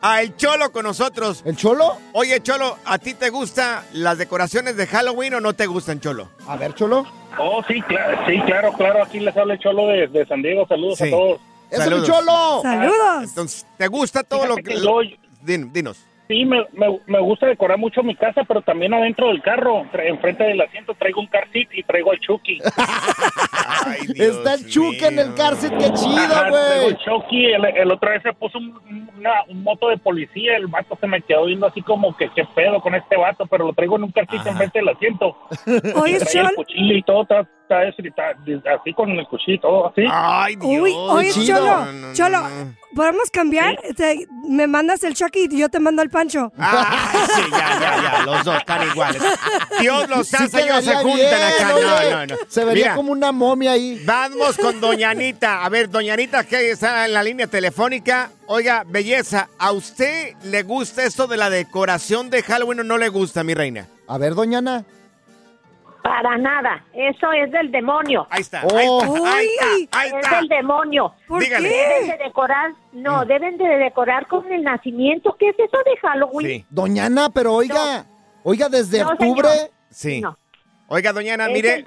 a 0.00 0.22
El 0.22 0.36
Cholo 0.36 0.70
con 0.72 0.84
nosotros. 0.84 1.42
¿El 1.44 1.56
Cholo? 1.56 1.96
Oye, 2.12 2.40
Cholo, 2.42 2.76
¿a 2.84 2.98
ti 2.98 3.14
te 3.14 3.30
gustan 3.30 3.82
las 3.92 4.18
decoraciones 4.18 4.76
de 4.76 4.86
Halloween 4.86 5.34
o 5.34 5.40
no 5.40 5.52
te 5.54 5.66
gustan, 5.66 6.00
Cholo? 6.00 6.28
A 6.46 6.56
ver, 6.56 6.74
Cholo. 6.74 7.06
Oh, 7.38 7.62
sí, 7.68 7.80
claro, 7.82 8.18
sí, 8.26 8.40
claro, 8.46 8.72
claro. 8.72 9.02
Aquí 9.04 9.20
les 9.20 9.36
habla 9.36 9.54
el 9.54 9.60
Cholo 9.60 9.86
de, 9.86 10.08
de 10.08 10.26
San 10.26 10.42
Diego. 10.42 10.66
Saludos 10.66 11.00
a 11.02 11.10
todos. 11.10 11.40
Saludos. 11.70 12.06
Cholo! 12.08 12.60
¡Saludos! 12.62 13.22
Entonces, 13.24 13.66
¿te 13.78 13.86
gusta 13.86 14.24
todo 14.24 14.40
Fíjate 14.42 14.60
lo 14.60 14.64
que... 14.64 14.74
que 14.74 14.80
lo- 14.80 15.02
yo- 15.02 15.16
Din- 15.42 15.72
dinos. 15.72 15.98
Sí, 16.30 16.44
me, 16.44 16.64
me, 16.74 16.86
me 17.06 17.18
gusta 17.18 17.46
decorar 17.48 17.76
mucho 17.76 18.04
mi 18.04 18.14
casa, 18.14 18.44
pero 18.44 18.62
también 18.62 18.94
adentro 18.94 19.26
del 19.28 19.42
carro, 19.42 19.84
enfrente 19.92 20.44
del 20.44 20.60
asiento, 20.60 20.94
traigo 20.94 21.20
un 21.20 21.26
car 21.26 21.48
seat 21.52 21.66
y 21.72 21.82
traigo 21.82 22.12
al 22.12 22.20
Chucky. 22.20 22.58
Está 24.14 24.54
el 24.54 24.66
Chucky 24.68 25.04
en 25.06 25.18
el 25.18 25.34
cárcel, 25.34 25.72
qué 25.78 25.92
chido, 25.92 26.34
güey. 26.50 26.86
el 26.86 26.96
Chucky, 26.98 27.46
el, 27.46 27.64
el 27.64 27.90
otro 27.90 28.10
vez 28.10 28.22
se 28.22 28.32
puso 28.32 28.58
un, 28.58 29.10
una- 29.18 29.42
un 29.48 29.62
moto 29.64 29.88
de 29.88 29.98
policía, 29.98 30.56
el 30.56 30.68
vato 30.68 30.96
se 31.00 31.06
me 31.08 31.20
quedó 31.22 31.46
viendo 31.46 31.66
así 31.66 31.82
como 31.82 32.16
que 32.16 32.28
qué 32.30 32.44
pedo 32.54 32.80
con 32.80 32.94
este 32.94 33.16
vato, 33.16 33.46
pero 33.46 33.66
lo 33.66 33.72
traigo 33.72 33.96
en 33.96 34.04
un 34.04 34.12
car 34.12 34.26
seat 34.30 34.46
enfrente 34.46 34.78
del 34.78 34.88
asiento. 34.90 35.36
Oye, 36.00 36.16
Y 36.16 36.18
trae 36.18 36.42
el 36.44 36.46
Chol- 36.50 36.54
cuchillo 36.54 36.94
y 36.94 37.02
todo, 37.02 37.22
está, 37.22 37.48
así 37.74 38.92
con 38.94 39.10
el 39.10 39.26
cuchillo 39.26 39.54
y 39.56 39.60
todo, 39.60 39.88
así. 39.88 40.02
Ay, 40.10 40.56
Uy, 40.60 40.92
oye, 40.94 41.30
Cholo, 41.46 41.86
Cholo, 42.12 42.42
¿podemos 42.94 43.30
cambiar? 43.30 43.76
Te- 43.96 44.26
me 44.48 44.66
mandas 44.66 45.02
el 45.04 45.14
Chucky 45.14 45.48
y 45.50 45.58
yo 45.58 45.68
te 45.68 45.78
mando 45.80 46.02
el 46.02 46.10
Pancho. 46.10 46.52
Ay, 46.58 47.18
sí, 47.34 47.42
ya, 47.50 47.80
ya, 47.80 48.02
ya, 48.02 48.22
los 48.24 48.44
dos 48.44 48.56
están 48.56 48.88
iguales. 48.88 49.22
Dios 49.80 50.08
los 50.08 50.26
Sí 50.26 50.36
hace, 50.36 50.62
ellos 50.62 50.84
se 50.84 50.94
juntan 50.96 51.14
bien, 51.16 51.34
acá. 51.34 51.74
oye. 51.74 52.10
No, 52.10 52.16
no, 52.18 52.26
no. 52.26 52.36
Se 52.48 52.64
vería 52.64 52.84
Mira, 52.84 52.94
como 52.96 53.12
una 53.12 53.32
momia 53.32 53.72
ahí. 53.72 54.02
Vamos 54.04 54.56
con 54.58 54.80
Doña 54.80 55.10
Anita. 55.10 55.64
A 55.64 55.68
ver, 55.68 55.88
Doña 55.88 56.14
Anita, 56.14 56.44
que 56.44 56.70
está 56.70 57.06
en 57.06 57.12
la 57.12 57.22
línea 57.22 57.46
telefónica. 57.46 58.30
Oiga, 58.46 58.84
belleza, 58.86 59.48
¿a 59.58 59.70
usted 59.72 60.34
le 60.44 60.62
gusta 60.64 61.04
esto 61.04 61.26
de 61.28 61.36
la 61.36 61.50
decoración 61.50 62.30
de 62.30 62.42
Halloween 62.42 62.80
o 62.80 62.84
no 62.84 62.98
le 62.98 63.08
gusta, 63.08 63.44
mi 63.44 63.54
reina? 63.54 63.86
A 64.08 64.18
ver, 64.18 64.34
Doña 64.34 64.58
Ana. 64.58 64.84
Para 66.02 66.38
nada, 66.38 66.82
eso 66.94 67.30
es 67.32 67.50
del 67.52 67.70
demonio. 67.70 68.26
Ahí 68.30 68.40
está, 68.40 68.62
Oh. 68.64 69.02
ahí 69.26 69.46
está, 69.46 69.66
ahí 69.66 69.82
está, 69.82 69.98
ahí 70.00 70.10
Es 70.22 70.30
del 70.30 70.48
demonio. 70.48 71.12
¿Por 71.28 71.42
Dígale. 71.42 71.68
qué? 71.68 71.74
Deben 71.76 72.08
de 72.18 72.24
decorar, 72.24 72.72
no, 72.92 73.24
deben 73.26 73.56
de 73.58 73.64
decorar 73.76 74.26
con 74.26 74.50
el 74.52 74.62
nacimiento. 74.62 75.36
¿Qué 75.38 75.50
es 75.50 75.58
eso 75.58 75.76
de 75.84 75.96
Halloween? 76.00 76.66
Doña 76.70 77.06
Ana, 77.06 77.28
pero 77.30 77.54
oiga, 77.54 78.06
oiga, 78.42 78.68
desde 78.68 79.02
No, 79.02 79.10
octubre. 79.10 79.48
señor. 79.48 79.70
Sí. 79.90 80.20
No. 80.20 80.36
Oiga, 80.92 81.12
doña 81.12 81.34
Ana, 81.34 81.48
mire, 81.48 81.84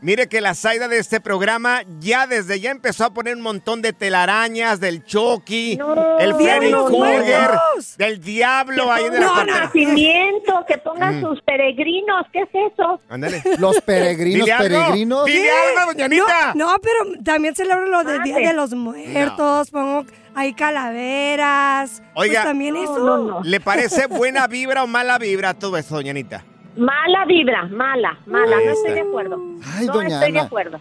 mire, 0.00 0.26
que 0.26 0.40
la 0.40 0.54
Zaida 0.54 0.88
de 0.88 0.96
este 0.96 1.20
programa 1.20 1.82
ya 2.00 2.26
desde 2.26 2.58
ya 2.60 2.70
empezó 2.70 3.04
a 3.04 3.12
poner 3.12 3.36
un 3.36 3.42
montón 3.42 3.82
de 3.82 3.92
telarañas 3.92 4.80
del 4.80 5.04
Chucky, 5.04 5.78
el 6.18 6.38
Día 6.38 6.56
Freddy 6.56 6.72
de 6.72 6.78
Krueger, 6.86 7.48
Muertos. 7.50 7.96
del 7.98 8.20
diablo 8.22 8.90
ahí 8.90 9.04
en 9.04 9.12
la 9.14 9.20
No, 9.20 9.34
pantalla. 9.34 9.64
nacimiento, 9.64 10.64
que 10.66 10.78
pongan 10.78 11.18
Mm. 11.20 11.24
sus 11.26 11.42
peregrinos. 11.42 12.24
¿Qué 12.32 12.40
es 12.40 12.72
eso? 12.72 13.00
Ándale. 13.10 13.42
Los 13.58 13.78
peregrinos, 13.82 14.48
peregrinos. 14.48 15.26
dile 15.26 15.50
algo, 15.50 15.92
doña 15.92 16.04
Anita. 16.06 16.54
No, 16.54 16.72
no, 16.72 16.76
pero 16.80 17.22
también 17.22 17.54
celebro 17.54 17.84
lo 17.86 18.02
del 18.02 18.22
Día 18.22 18.38
de 18.38 18.54
los 18.54 18.72
Muertos, 18.72 19.70
pongo 19.70 20.06
ahí 20.34 20.54
calaveras. 20.54 22.02
Oiga, 22.14 22.40
pues 22.40 22.44
también 22.44 22.76
eso. 22.76 23.40
¿le 23.44 23.60
parece 23.60 24.06
buena 24.06 24.46
vibra 24.46 24.84
o 24.84 24.86
mala 24.86 25.18
vibra 25.18 25.52
todo 25.52 25.76
eso, 25.76 25.96
doña 25.96 26.12
Anita? 26.12 26.44
Mala 26.76 27.24
vibra, 27.26 27.66
mala, 27.66 28.18
mala. 28.26 28.56
Ahí 28.56 28.64
no 28.66 28.72
está. 28.72 28.88
estoy 28.88 28.94
de 28.94 29.08
acuerdo. 29.08 29.36
Ay, 29.76 29.86
no 29.86 29.92
doña 29.92 30.14
estoy 30.16 30.32
de 30.32 30.40
acuerdo. 30.40 30.80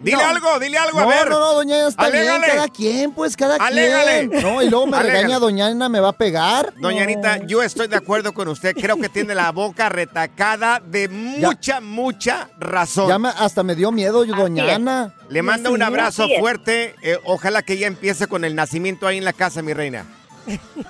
Dile 0.00 0.16
No. 0.16 0.28
algo, 0.28 0.58
dile 0.60 0.78
algo, 0.78 0.98
a 1.00 1.02
no, 1.02 1.08
ver. 1.08 1.28
no, 1.28 1.40
no, 1.40 1.54
doña 1.54 1.76
Ana, 1.80 1.88
está 1.88 2.04
Alégale. 2.04 2.38
bien, 2.38 2.40
cada 2.54 2.68
quien, 2.68 3.12
pues, 3.12 3.36
cada 3.36 3.56
Alégale. 3.56 4.28
quien. 4.28 4.42
No, 4.44 4.62
y 4.62 4.70
luego 4.70 4.86
me 4.86 4.96
Alégale. 4.96 5.18
regaña 5.22 5.38
doña 5.40 5.66
Ana, 5.66 5.88
¿me 5.88 5.98
va 5.98 6.10
a 6.10 6.12
pegar? 6.12 6.72
Doña 6.76 7.02
Anita, 7.02 7.38
yo 7.46 7.64
estoy 7.64 7.88
de 7.88 7.96
acuerdo 7.96 8.32
con 8.32 8.46
usted. 8.46 8.76
Creo 8.76 8.96
que 8.96 9.08
tiene 9.08 9.34
la 9.34 9.50
boca 9.50 9.88
retacada 9.88 10.80
de 10.84 11.08
mucha, 11.08 11.80
mucha 11.80 12.48
razón. 12.60 13.08
Ya 13.08 13.18
me- 13.18 13.30
hasta 13.30 13.64
me 13.64 13.74
dio 13.74 13.90
miedo, 13.90 14.24
yo, 14.24 14.36
doña 14.36 14.66
es. 14.66 14.76
Ana. 14.76 15.14
Le 15.30 15.42
mando 15.42 15.72
un 15.72 15.82
abrazo 15.82 16.22
así 16.24 16.34
es. 16.34 16.38
fuerte. 16.40 16.94
eh, 17.02 17.18
ojalá 17.24 17.62
que 17.62 17.76
ya 17.76 17.88
empiece 17.88 18.28
con 18.28 18.44
el 18.44 18.54
nacimiento 18.54 19.04
ahí 19.08 19.18
en 19.18 19.24
la 19.24 19.32
casa, 19.32 19.62
mi 19.62 19.72
reina. 19.72 20.04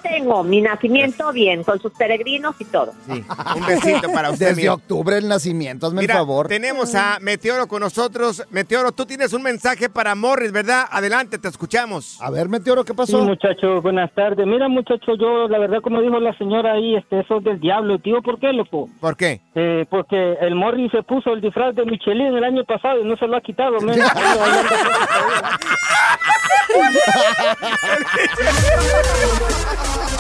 Tengo 0.03 0.43
mi 0.45 0.61
nacimiento 0.61 1.33
bien, 1.33 1.65
con 1.65 1.81
sus 1.81 1.93
peregrinos 1.93 2.55
y 2.59 2.65
todo. 2.67 2.93
Sí. 3.07 3.25
Un 3.57 3.67
besito 3.67 4.13
para 4.13 4.31
usted. 4.31 4.49
Desde 4.49 4.63
mira. 4.63 4.75
octubre 4.75 5.19
el 5.19 5.29
nacimiento, 5.29 5.87
hazme 5.87 6.03
Mira, 6.03 6.15
el 6.15 6.19
favor. 6.21 6.49
tenemos 6.49 6.95
a 6.95 7.19
Meteoro 7.21 7.67
con 7.67 7.81
nosotros. 7.81 8.43
Meteoro, 8.51 8.93
tú 8.93 9.05
tienes 9.07 9.33
un 9.33 9.43
mensaje 9.43 9.89
para 9.89 10.15
Morris, 10.15 10.53
¿verdad? 10.53 10.85
Adelante, 10.91 11.39
te 11.39 11.49
escuchamos. 11.49 12.21
A 12.21 12.31
ver, 12.31 12.49
Meteoro, 12.49 12.85
¿qué 12.85 12.93
Sí, 12.93 12.97
pasó? 12.97 13.25
muchacho, 13.25 13.81
buenas 13.83 14.13
tardes. 14.15 14.47
Mira, 14.47 14.69
muchacho, 14.69 15.15
yo, 15.19 15.49
la 15.49 15.59
verdad, 15.59 15.79
como 15.83 16.01
dijo 16.01 16.19
la 16.21 16.37
señora 16.39 16.73
ahí, 16.73 16.97
este, 16.97 17.21
eso 17.21 17.39
es 17.39 17.45
del 17.45 17.61
diablo. 17.61 17.99
Tío, 17.99 18.23
¿por 18.23 18.39
qué, 18.39 18.53
loco? 18.53 18.89
¿Por 19.01 19.17
qué? 19.17 19.41
Eh, 19.55 19.85
porque 19.91 20.35
el 20.41 20.55
Morri 20.55 20.89
se 20.91 21.03
puso 21.03 21.33
el 21.33 21.41
disfraz 21.41 21.75
de 21.75 21.85
Michelin 21.85 22.37
el 22.37 22.45
año 22.45 22.65
pasado 22.65 23.01
y 23.01 23.05
no 23.05 23.17
se 23.17 23.27
lo 23.27 23.37
ha 23.37 23.41
quitado, 23.41 23.81
men. 23.81 23.99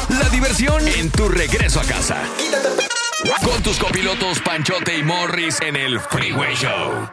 La 0.08 0.28
diversión 0.30 0.86
en 0.88 1.10
tu 1.10 1.28
regreso 1.28 1.80
a 1.80 1.84
casa. 1.84 2.22
Con 3.24 3.60
tus 3.64 3.80
copilotos 3.80 4.40
Panchote 4.42 4.96
y 4.96 5.02
Morris 5.02 5.60
en 5.60 5.74
el 5.74 5.98
Freeway 5.98 6.54
Show. 6.54 7.10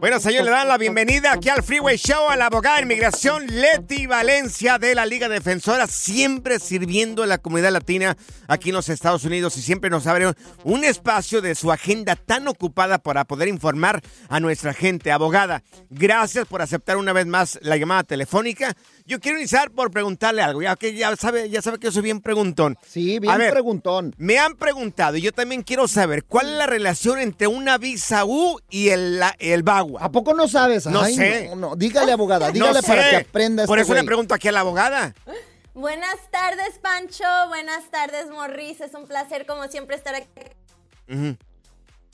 Bueno, 0.00 0.18
señor, 0.18 0.44
le 0.44 0.50
dan 0.50 0.66
la 0.66 0.76
bienvenida 0.78 1.32
aquí 1.32 1.48
al 1.48 1.62
Freeway 1.62 1.96
Show 1.96 2.28
a 2.28 2.36
la 2.36 2.46
abogada 2.46 2.78
de 2.78 2.82
inmigración 2.82 3.46
Leti 3.46 4.08
Valencia 4.08 4.78
de 4.78 4.96
la 4.96 5.06
Liga 5.06 5.28
Defensora, 5.28 5.86
siempre 5.86 6.58
sirviendo 6.58 7.22
a 7.22 7.26
la 7.28 7.38
comunidad 7.38 7.70
latina 7.70 8.16
aquí 8.48 8.70
en 8.70 8.74
los 8.74 8.88
Estados 8.88 9.24
Unidos 9.24 9.56
y 9.56 9.62
siempre 9.62 9.90
nos 9.90 10.08
abre 10.08 10.32
un 10.64 10.82
espacio 10.82 11.40
de 11.40 11.54
su 11.54 11.70
agenda 11.70 12.16
tan 12.16 12.48
ocupada 12.48 12.98
para 12.98 13.24
poder 13.24 13.46
informar 13.46 14.02
a 14.28 14.40
nuestra 14.40 14.74
gente. 14.74 15.12
Abogada, 15.12 15.62
gracias 15.88 16.48
por 16.48 16.62
aceptar 16.62 16.96
una 16.96 17.12
vez 17.12 17.26
más 17.26 17.60
la 17.62 17.76
llamada 17.76 18.02
telefónica. 18.02 18.74
Yo 19.08 19.20
quiero 19.20 19.38
iniciar 19.38 19.70
por 19.70 19.90
preguntarle 19.90 20.42
algo, 20.42 20.60
ya 20.60 20.76
que 20.76 20.92
ya 20.94 21.16
sabe, 21.16 21.48
ya 21.48 21.62
sabe 21.62 21.78
que 21.78 21.86
yo 21.86 21.92
soy 21.92 22.02
bien 22.02 22.20
preguntón. 22.20 22.76
Sí, 22.86 23.18
bien 23.18 23.32
A 23.32 23.38
ver, 23.38 23.50
preguntón. 23.52 24.14
Me 24.18 24.38
han 24.38 24.54
preguntado 24.54 25.16
y 25.16 25.22
yo 25.22 25.32
también 25.32 25.62
quiero 25.62 25.88
saber 25.88 26.24
cuál 26.24 26.46
es 26.50 26.52
la 26.56 26.66
relación 26.66 27.18
entre 27.18 27.46
una 27.46 27.78
visa 27.78 28.26
U 28.26 28.60
y 28.68 28.90
el, 28.90 29.18
la- 29.18 29.34
el 29.38 29.62
bagua. 29.62 30.02
¿A 30.04 30.12
poco 30.12 30.34
no 30.34 30.46
sabes? 30.46 30.84
No 30.84 31.00
Ay, 31.00 31.14
sé. 31.14 31.48
No, 31.48 31.56
no. 31.70 31.76
Dígale, 31.76 32.12
abogada, 32.12 32.48
No 32.48 32.52
dígale 32.52 32.82
para 32.82 33.02
sé. 33.04 33.10
que 33.10 33.16
aprenda 33.16 33.64
Por 33.66 33.78
este 33.78 33.90
eso 33.92 33.98
le 33.98 34.04
pregunto 34.06 34.34
aquí 34.34 34.48
a 34.48 34.52
la 34.52 34.60
abogada. 34.60 35.14
Buenas 35.72 36.16
tardes, 36.30 36.78
Pancho. 36.82 37.24
Buenas 37.48 37.90
tardes, 37.90 38.28
Morris. 38.30 38.80
Es 38.82 38.92
un 38.92 39.06
placer, 39.06 39.46
como 39.46 39.68
siempre, 39.68 39.96
estar 39.96 40.14
aquí. 40.14 40.28
Ujú. 41.08 41.34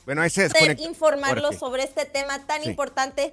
Bueno, 0.05 0.23
ese 0.23 0.45
es 0.45 0.53
Fuerte. 1.51 1.59
sobre 1.59 1.83
este 1.83 2.05
tema 2.05 2.39
tan 2.47 2.63
Sí. 2.63 2.69
importante. 2.69 3.33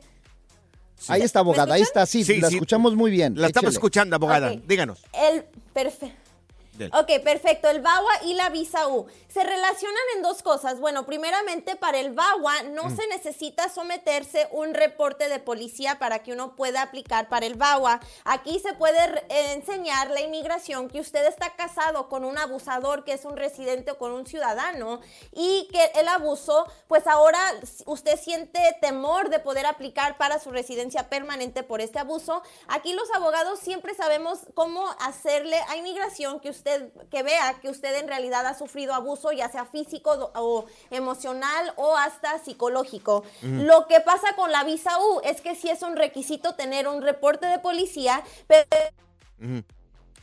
Ahí 1.07 1.21
está, 1.21 1.39
abogada, 1.39 1.73
ahí 1.73 1.81
está, 1.81 2.05
sí, 2.05 2.23
Sí, 2.23 2.39
la 2.39 2.49
sí. 2.49 2.55
escuchamos 2.55 2.95
muy 2.95 3.11
bien. 3.11 3.33
La 3.35 3.47
estamos 3.47 3.73
escuchando, 3.73 4.15
abogada. 4.15 4.53
Díganos. 4.67 4.99
El 5.13 5.43
perfecto. 5.73 6.31
Del- 6.73 6.89
Ok, 6.95 7.21
perfecto. 7.23 7.69
El 7.69 7.81
VAWA 7.81 8.23
y 8.23 8.34
la 8.34 8.49
visa 8.49 8.88
U 8.88 9.05
se 9.27 9.43
relacionan 9.43 10.01
en 10.15 10.23
dos 10.23 10.41
cosas. 10.41 10.79
Bueno, 10.79 11.05
primeramente, 11.05 11.75
para 11.75 11.99
el 11.99 12.12
VAWA 12.13 12.63
no 12.63 12.86
Mm. 12.86 12.95
se 12.95 13.07
necesita 13.07 13.67
someterse 13.69 14.47
un 14.51 14.73
reporte 14.73 15.27
de 15.27 15.39
policía 15.39 15.99
para 15.99 16.19
que 16.23 16.31
uno 16.31 16.55
pueda 16.55 16.81
aplicar 16.81 17.27
para 17.27 17.45
el 17.45 17.55
VAWA. 17.55 17.99
Aquí 18.23 18.60
se 18.60 18.73
puede 18.73 18.97
eh, 19.29 19.53
enseñar 19.53 20.10
la 20.12 20.21
inmigración 20.21 20.88
que 20.88 21.01
usted 21.01 21.25
está 21.25 21.55
casado 21.55 22.07
con 22.07 22.23
un 22.23 22.38
abusador 22.38 23.03
que 23.03 23.13
es 23.13 23.25
un 23.25 23.36
residente 23.36 23.91
o 23.91 23.97
con 23.97 24.12
un 24.13 24.25
ciudadano 24.25 25.01
y 25.34 25.67
que 25.73 25.91
el 25.99 26.07
abuso, 26.07 26.65
pues 26.88 27.05
ahora 27.05 27.39
usted 27.86 28.17
siente 28.17 28.77
temor 28.79 29.29
de 29.29 29.39
poder 29.39 29.65
aplicar 29.65 30.17
para 30.17 30.39
su 30.39 30.51
residencia 30.51 31.10
permanente 31.10 31.63
por 31.63 31.81
este 31.81 31.99
abuso. 31.99 32.41
Aquí 32.69 32.93
los 32.93 33.10
abogados 33.13 33.60
siempre 33.60 33.93
sabemos 33.93 34.39
cómo 34.53 34.88
hacerle 34.99 35.57
a 35.67 35.75
inmigración 35.75 36.39
que 36.39 36.49
usted 36.49 36.61
que 37.10 37.24
vea 37.24 37.56
que 37.62 37.69
usted 37.69 37.95
en 38.00 38.08
realidad 38.08 38.45
ha 38.45 38.58
sufrido 38.58 38.93
abuso, 38.93 39.32
ya 39.32 39.50
sea 39.50 39.65
físico 39.65 40.32
o 40.36 40.65
emocional 40.89 41.74
o 41.76 41.95
hasta 41.97 42.39
psicológico. 42.39 43.24
Lo 43.41 43.88
que 43.88 44.00
pasa 44.02 44.36
con 44.36 44.52
la 44.52 44.63
visa 44.63 44.97
U 45.00 45.21
es 45.24 45.41
que 45.41 45.56
sí 45.56 45.69
es 45.69 45.82
un 45.82 45.95
requisito 45.95 46.56
tener 46.56 46.88
un 46.88 47.02
reporte 47.02 47.47
de 47.47 47.60
policía, 47.60 48.24
pero. 48.47 48.65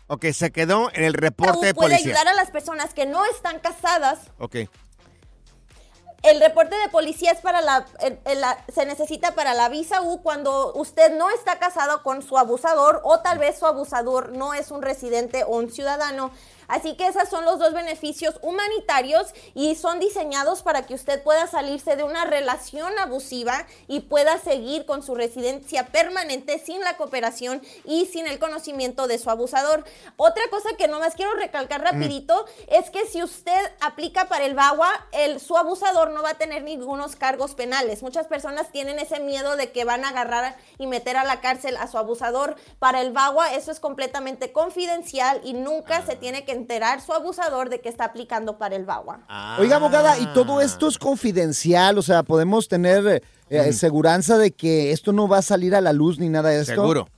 Ok, 0.07 0.27
se 0.33 0.51
quedó 0.51 0.91
en 0.95 1.05
el 1.05 1.13
reporte 1.15 1.67
de 1.67 1.75
puede 1.75 1.91
policía. 1.91 2.15
ayudar 2.15 2.29
a 2.29 2.35
las 2.35 2.51
personas 2.51 2.95
que 2.95 3.05
no 3.05 3.25
están 3.27 3.59
casadas 3.59 4.31
Ok. 4.39 4.57
El 6.23 6.41
reporte 6.41 6.75
de 6.77 6.89
policía 6.89 7.31
es 7.31 7.41
para 7.41 7.61
la, 7.61 7.87
se 8.75 8.87
necesita 8.87 9.37
para 9.37 9.55
la 9.55 9.69
visa 9.69 10.03
U 10.03 10.21
cuando 10.21 10.73
usted 10.75 11.17
no 11.17 11.31
está 11.31 11.61
casado 11.61 12.03
con 12.03 12.23
su 12.23 12.37
abusador 12.37 13.01
o 13.05 13.21
tal 13.21 13.39
vez 13.39 13.59
su 13.59 13.67
abusador 13.67 14.33
no 14.33 14.53
es 14.53 14.73
un 14.73 14.83
residente 14.83 15.45
o 15.45 15.57
un 15.57 15.71
ciudadano. 15.71 16.33
Así 16.69 16.97
que 16.97 17.09
esos 17.09 17.29
son 17.29 17.45
los 17.47 17.59
dos 17.59 17.73
beneficios 17.73 18.39
humanitarios 18.43 19.33
y 19.55 19.75
son 19.75 19.99
diseñados 20.01 20.63
para 20.63 20.87
que 20.87 20.95
usted 20.95 21.23
pueda 21.23 21.47
salirse 21.47 21.97
de 21.97 22.05
una 22.05 22.27
relación 22.27 22.97
abusiva 22.99 23.67
y 23.89 24.01
pueda 24.01 24.39
seguir 24.39 24.85
con 24.85 25.03
su 25.03 25.15
residencia 25.15 25.87
permanente 25.87 26.59
sin 26.59 26.83
la 26.83 26.97
cooperación 26.99 27.63
y 27.85 28.07
sin 28.07 28.27
el 28.27 28.39
conocimiento 28.39 29.07
de 29.07 29.19
su 29.19 29.31
abusador. 29.31 29.85
Otra 30.17 30.43
cosa 30.51 30.69
que 30.77 30.89
nomás 30.89 31.15
quiero 31.15 31.33
recalcar 31.35 31.81
rapidito 31.81 32.45
es 32.69 32.91
que 32.91 33.07
si 33.07 33.23
usted 33.23 33.59
aplica 33.81 34.29
para 34.29 34.45
el 34.45 34.55
VAWA, 34.55 34.91
el, 35.13 35.41
su 35.41 35.57
abusador 35.57 36.11
no 36.11 36.23
va 36.23 36.31
a 36.31 36.39
tener 36.39 36.63
ningunos 36.63 37.17
cargos 37.17 37.55
penales. 37.55 38.03
Muchas 38.03 38.27
personas 38.27 38.71
tienen 38.71 38.99
ese 38.99 39.21
miedo 39.21 39.57
de 39.57 39.73
que 39.73 39.85
van 39.85 40.05
a 40.05 40.11
agarrar 40.11 40.57
y 40.79 40.87
meter 40.87 41.17
a 41.17 41.25
la 41.25 41.41
cárcel 41.41 41.79
a 41.79 41.87
su 41.87 41.97
abusador. 41.97 42.57
Para 42.79 43.01
el 43.01 43.13
VAWA 43.13 43.55
eso 43.55 43.71
es 43.71 43.81
completamente 43.81 44.53
confidencial 44.53 45.41
y 45.45 45.55
nunca 45.55 46.05
se 46.05 46.17
tiene 46.17 46.45
que 46.45 46.58
enterar 46.59 47.01
su 47.01 47.13
abusador 47.13 47.71
de 47.71 47.81
que 47.81 47.89
está 47.89 48.05
aplicando 48.05 48.59
para 48.59 48.77
el 48.77 48.85
VAWA. 48.85 49.21
Oiga, 49.59 49.77
abogada, 49.77 50.19
¿y 50.19 50.27
todo 50.35 50.61
esto 50.61 50.89
es 50.89 50.99
confidencial? 50.99 51.99
O 51.99 52.03
sea, 52.03 52.23
¿podemos 52.23 52.69
tener 52.69 53.07
eh, 53.07 53.23
eh, 53.49 53.73
seguranza 53.73 54.37
de 54.39 54.51
que 54.51 54.93
esto 54.93 55.13
no 55.13 55.29
va 55.29 55.39
a 55.39 55.43
salir 55.43 55.75
a 55.75 55.81
la 55.81 55.93
luz 55.93 56.19
ni 56.19 56.29
nada 56.29 56.51
de 56.51 56.61
esto? 56.61 56.75
Seguro. 56.75 57.09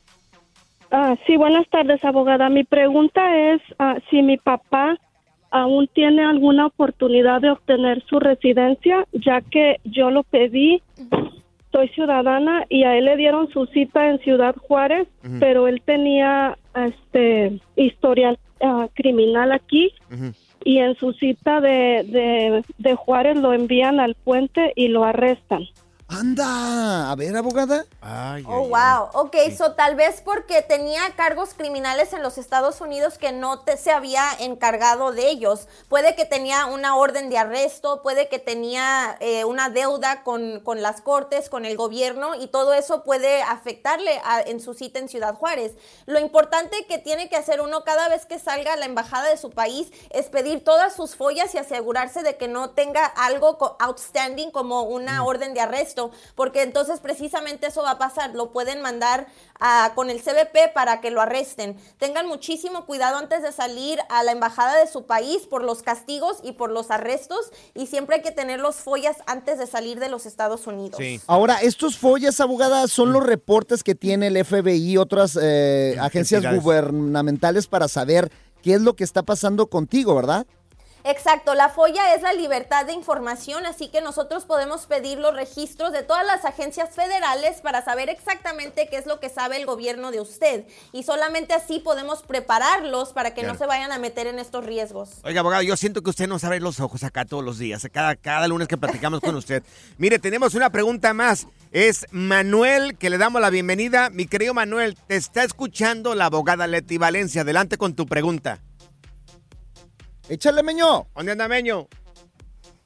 Ah, 0.91 1.15
sí, 1.27 1.37
buenas 1.39 1.67
tardes, 1.71 2.05
abogada. 2.05 2.51
Mi 2.51 2.65
pregunta 2.65 3.55
es 3.55 3.63
ah, 3.79 3.97
si 4.11 4.21
mi 4.21 4.37
papá 4.37 4.99
aún 5.51 5.89
tiene 5.95 6.23
alguna 6.25 6.67
oportunidad 6.67 7.41
de 7.41 7.51
obtener 7.51 8.03
su 8.09 8.19
residencia, 8.19 9.07
ya 9.13 9.41
que 9.43 9.77
yo 9.85 10.11
lo 10.11 10.23
pedí, 10.23 10.83
soy 11.73 11.89
ciudadana 11.89 12.67
y 12.69 12.85
a 12.85 12.97
él 12.97 13.07
le 13.07 13.17
dieron 13.17 13.49
su 13.49 13.67
cita 13.67 14.09
en 14.09 14.19
Ciudad 14.21 14.55
Juárez, 14.57 15.09
pero 15.41 15.67
él 15.67 15.83
tenía 15.85 16.59
este 16.75 17.61
historial 17.77 18.39
ah, 18.61 18.89
criminal 18.95 19.53
aquí 19.53 19.93
y 20.65 20.79
en 20.79 20.95
su 20.97 21.13
cita 21.15 21.61
de, 21.61 22.05
de, 22.07 22.63
de 22.79 22.95
Juárez 22.95 23.37
lo 23.39 23.53
envían 23.53 23.99
al 24.01 24.15
puente 24.15 24.73
y 24.77 24.89
lo 24.89 25.05
arrestan. 25.05 25.65
Anda, 26.13 27.11
a 27.11 27.15
ver, 27.17 27.35
abogada. 27.35 27.87
Oh, 28.47 28.69
wow. 28.69 29.09
Ok, 29.15 29.35
so 29.57 29.73
tal 29.73 29.95
vez 29.95 30.21
porque 30.23 30.61
tenía 30.61 31.01
cargos 31.17 31.55
criminales 31.55 32.13
en 32.13 32.23
los 32.23 32.37
Estados 32.37 32.81
Unidos 32.83 33.17
que 33.17 33.33
no 33.33 33.61
te, 33.61 33.77
se 33.79 33.91
había 33.93 34.25
encargado 34.41 35.13
de 35.13 35.29
ellos. 35.31 35.69
Puede 35.89 36.15
que 36.15 36.27
tenía 36.27 36.67
una 36.67 36.97
orden 36.97 37.31
de 37.31 37.39
arresto, 37.39 38.03
puede 38.03 38.29
que 38.29 38.39
tenía 38.39 39.17
eh, 39.21 39.45
una 39.47 39.71
deuda 39.71 40.23
con, 40.23 40.61
con 40.61 40.83
las 40.83 41.01
cortes, 41.01 41.49
con 41.49 41.65
el 41.65 41.77
gobierno, 41.79 42.35
y 42.35 42.47
todo 42.49 42.75
eso 42.75 43.05
puede 43.05 43.41
afectarle 43.43 44.21
a- 44.25 44.43
en 44.43 44.61
su 44.61 44.75
cita 44.75 44.99
en 44.99 45.09
Ciudad 45.09 45.35
Juárez. 45.35 45.73
Lo 46.05 46.19
importante 46.21 46.85
que 46.87 46.99
tiene 46.99 47.31
que 47.31 47.37
hacer 47.37 47.61
uno 47.63 47.85
cada 47.85 48.09
vez 48.09 48.27
que 48.27 48.39
salga 48.39 48.75
a 48.75 48.77
la 48.77 48.85
embajada 48.85 49.29
de 49.31 49.39
su 49.39 49.51
país 49.51 49.91
es 50.11 50.27
pedir 50.27 50.63
todas 50.63 50.95
sus 50.95 51.17
follas 51.17 51.55
y 51.55 51.59
asegurarse 51.59 52.23
de 52.23 52.37
que 52.37 52.49
no 52.49 52.71
tenga 52.71 53.07
algo 53.07 53.57
outstanding 53.81 54.51
como 54.51 54.83
una 54.83 55.25
orden 55.25 55.55
de 55.55 55.61
arresto, 55.61 56.02
porque 56.35 56.63
entonces 56.63 56.99
precisamente 57.01 57.69
eso 57.69 57.83
va 57.83 57.93
a 57.93 57.99
pasar. 57.99 58.35
Lo 58.35 58.51
pueden 58.53 58.81
mandar 58.83 59.27
a- 59.61 59.93
con 59.95 60.11
el 60.11 60.21
CBP 60.21 60.73
para 60.75 61.01
que 61.01 61.11
lo 61.11 61.21
arresten. 61.21 61.77
Tengan 61.99 62.27
muchísimo 62.27 62.85
cuidado 62.87 63.19
antes 63.19 63.43
de 63.43 63.53
salir 63.53 63.99
a 64.09 64.23
la 64.25 64.33
embajada 64.33 64.77
de 64.79 64.87
su 64.87 65.05
país 65.05 65.43
por 65.49 65.63
los 65.63 65.83
castigos 65.83 66.39
y 66.43 66.53
por 66.53 66.71
los 66.71 66.91
arrestos 66.91 67.53
y 67.75 67.87
siempre 67.87 68.17
hay 68.17 68.23
que 68.23 68.33
tener 68.33 68.59
los 68.61 68.77
follas 68.77 69.17
antes 69.27 69.59
de 69.59 69.67
salir 69.67 70.01
de 70.01 70.09
los 70.09 70.27
Estados 70.27 70.67
Unidos. 70.67 70.99
Ahora, 71.27 71.57
estos 71.63 71.97
follas, 71.99 72.41
abogada, 72.41 72.87
son 72.89 73.13
los 73.13 73.23
reportes 73.25 73.83
que 73.85 73.95
tiene 73.95 74.29
el 74.29 74.37
FBI 74.45 74.93
y 74.93 74.97
otras 74.97 75.39
eh, 75.41 75.97
agencias 76.01 76.43
gubernamentales 76.63 77.67
para 77.67 77.89
saber 77.89 78.31
qué 78.63 78.75
es 78.75 78.81
lo 78.81 78.95
que 78.95 79.05
está 79.05 79.23
pasando 79.23 79.67
contigo, 79.69 80.15
¿verdad? 80.15 80.47
Exacto, 81.05 81.55
la 81.55 81.69
FOIA 81.69 82.15
es 82.15 82.23
la 82.23 82.33
libertad 82.33 82.87
de 82.87 82.93
información, 82.93 83.67
así 83.67 83.89
que 83.89 84.01
nosotros 84.01 84.45
podemos 84.45 84.87
pedir 84.87 85.19
los 85.19 85.35
registros 85.35 85.93
de 85.93 86.05
todas 86.05 86.25
las 86.25 86.45
agencias 86.45 86.95
federales 86.95 87.61
para 87.61 87.85
saber 87.85 88.09
exactamente 88.09 88.89
qué 88.89 88.99
es 88.99 89.07
lo 89.07 89.19
que 89.19 89.29
sabe 89.29 89.57
el 89.57 89.67
gobierno 89.67 90.13
de 90.13 90.21
usted. 90.21 90.65
Y 90.93 91.03
solamente 91.03 91.55
así 91.55 91.81
podemos 91.81 92.23
prepararlos 92.23 93.13
para 93.13 93.35
que 93.35 93.43
no 93.43 93.57
se 93.57 93.67
vayan 93.67 93.91
a 93.91 93.99
meter 93.99 94.29
en 94.29 94.39
estos 94.39 94.65
riesgos. 94.65 95.11
Oiga, 95.25 95.41
abogado, 95.41 95.63
yo 95.63 95.77
siento 95.77 96.03
que 96.03 96.11
usted 96.11 96.29
nos 96.29 96.45
abre 96.45 96.61
los 96.61 96.79
ojos 96.79 97.03
acá 97.03 97.25
todos 97.25 97.43
los 97.43 97.59
días, 97.59 97.85
cada, 97.93 98.15
cada 98.15 98.47
lunes 98.47 98.69
que 98.69 98.79
platicamos 98.79 99.21
con 99.21 99.35
usted. 99.35 99.65
Mire, 99.99 100.21
tenemos 100.21 100.55
una 100.55 100.71
pregunta 100.71 101.13
más. 101.15 101.49
Es 101.73 102.07
Manuel, 102.13 102.97
que 102.97 103.11
le 103.11 103.19
damos 103.19 103.43
la 103.43 103.51
bienvenida. 103.51 104.11
Mi 104.11 104.27
querido 104.27 104.55
Manuel, 104.55 104.97
te 105.09 105.17
está 105.17 105.43
escuchando 105.43 106.15
la 106.15 106.27
abogada 106.27 106.69
Leti 106.69 106.99
Valencia. 106.99 107.41
Adelante 107.41 107.77
con 107.77 107.95
tu 107.95 108.07
pregunta. 108.07 108.61
Échale, 110.29 110.63
Meño. 110.63 111.07
¿Dónde 111.15 111.33
anda, 111.33 111.49
Meño? 111.49 111.89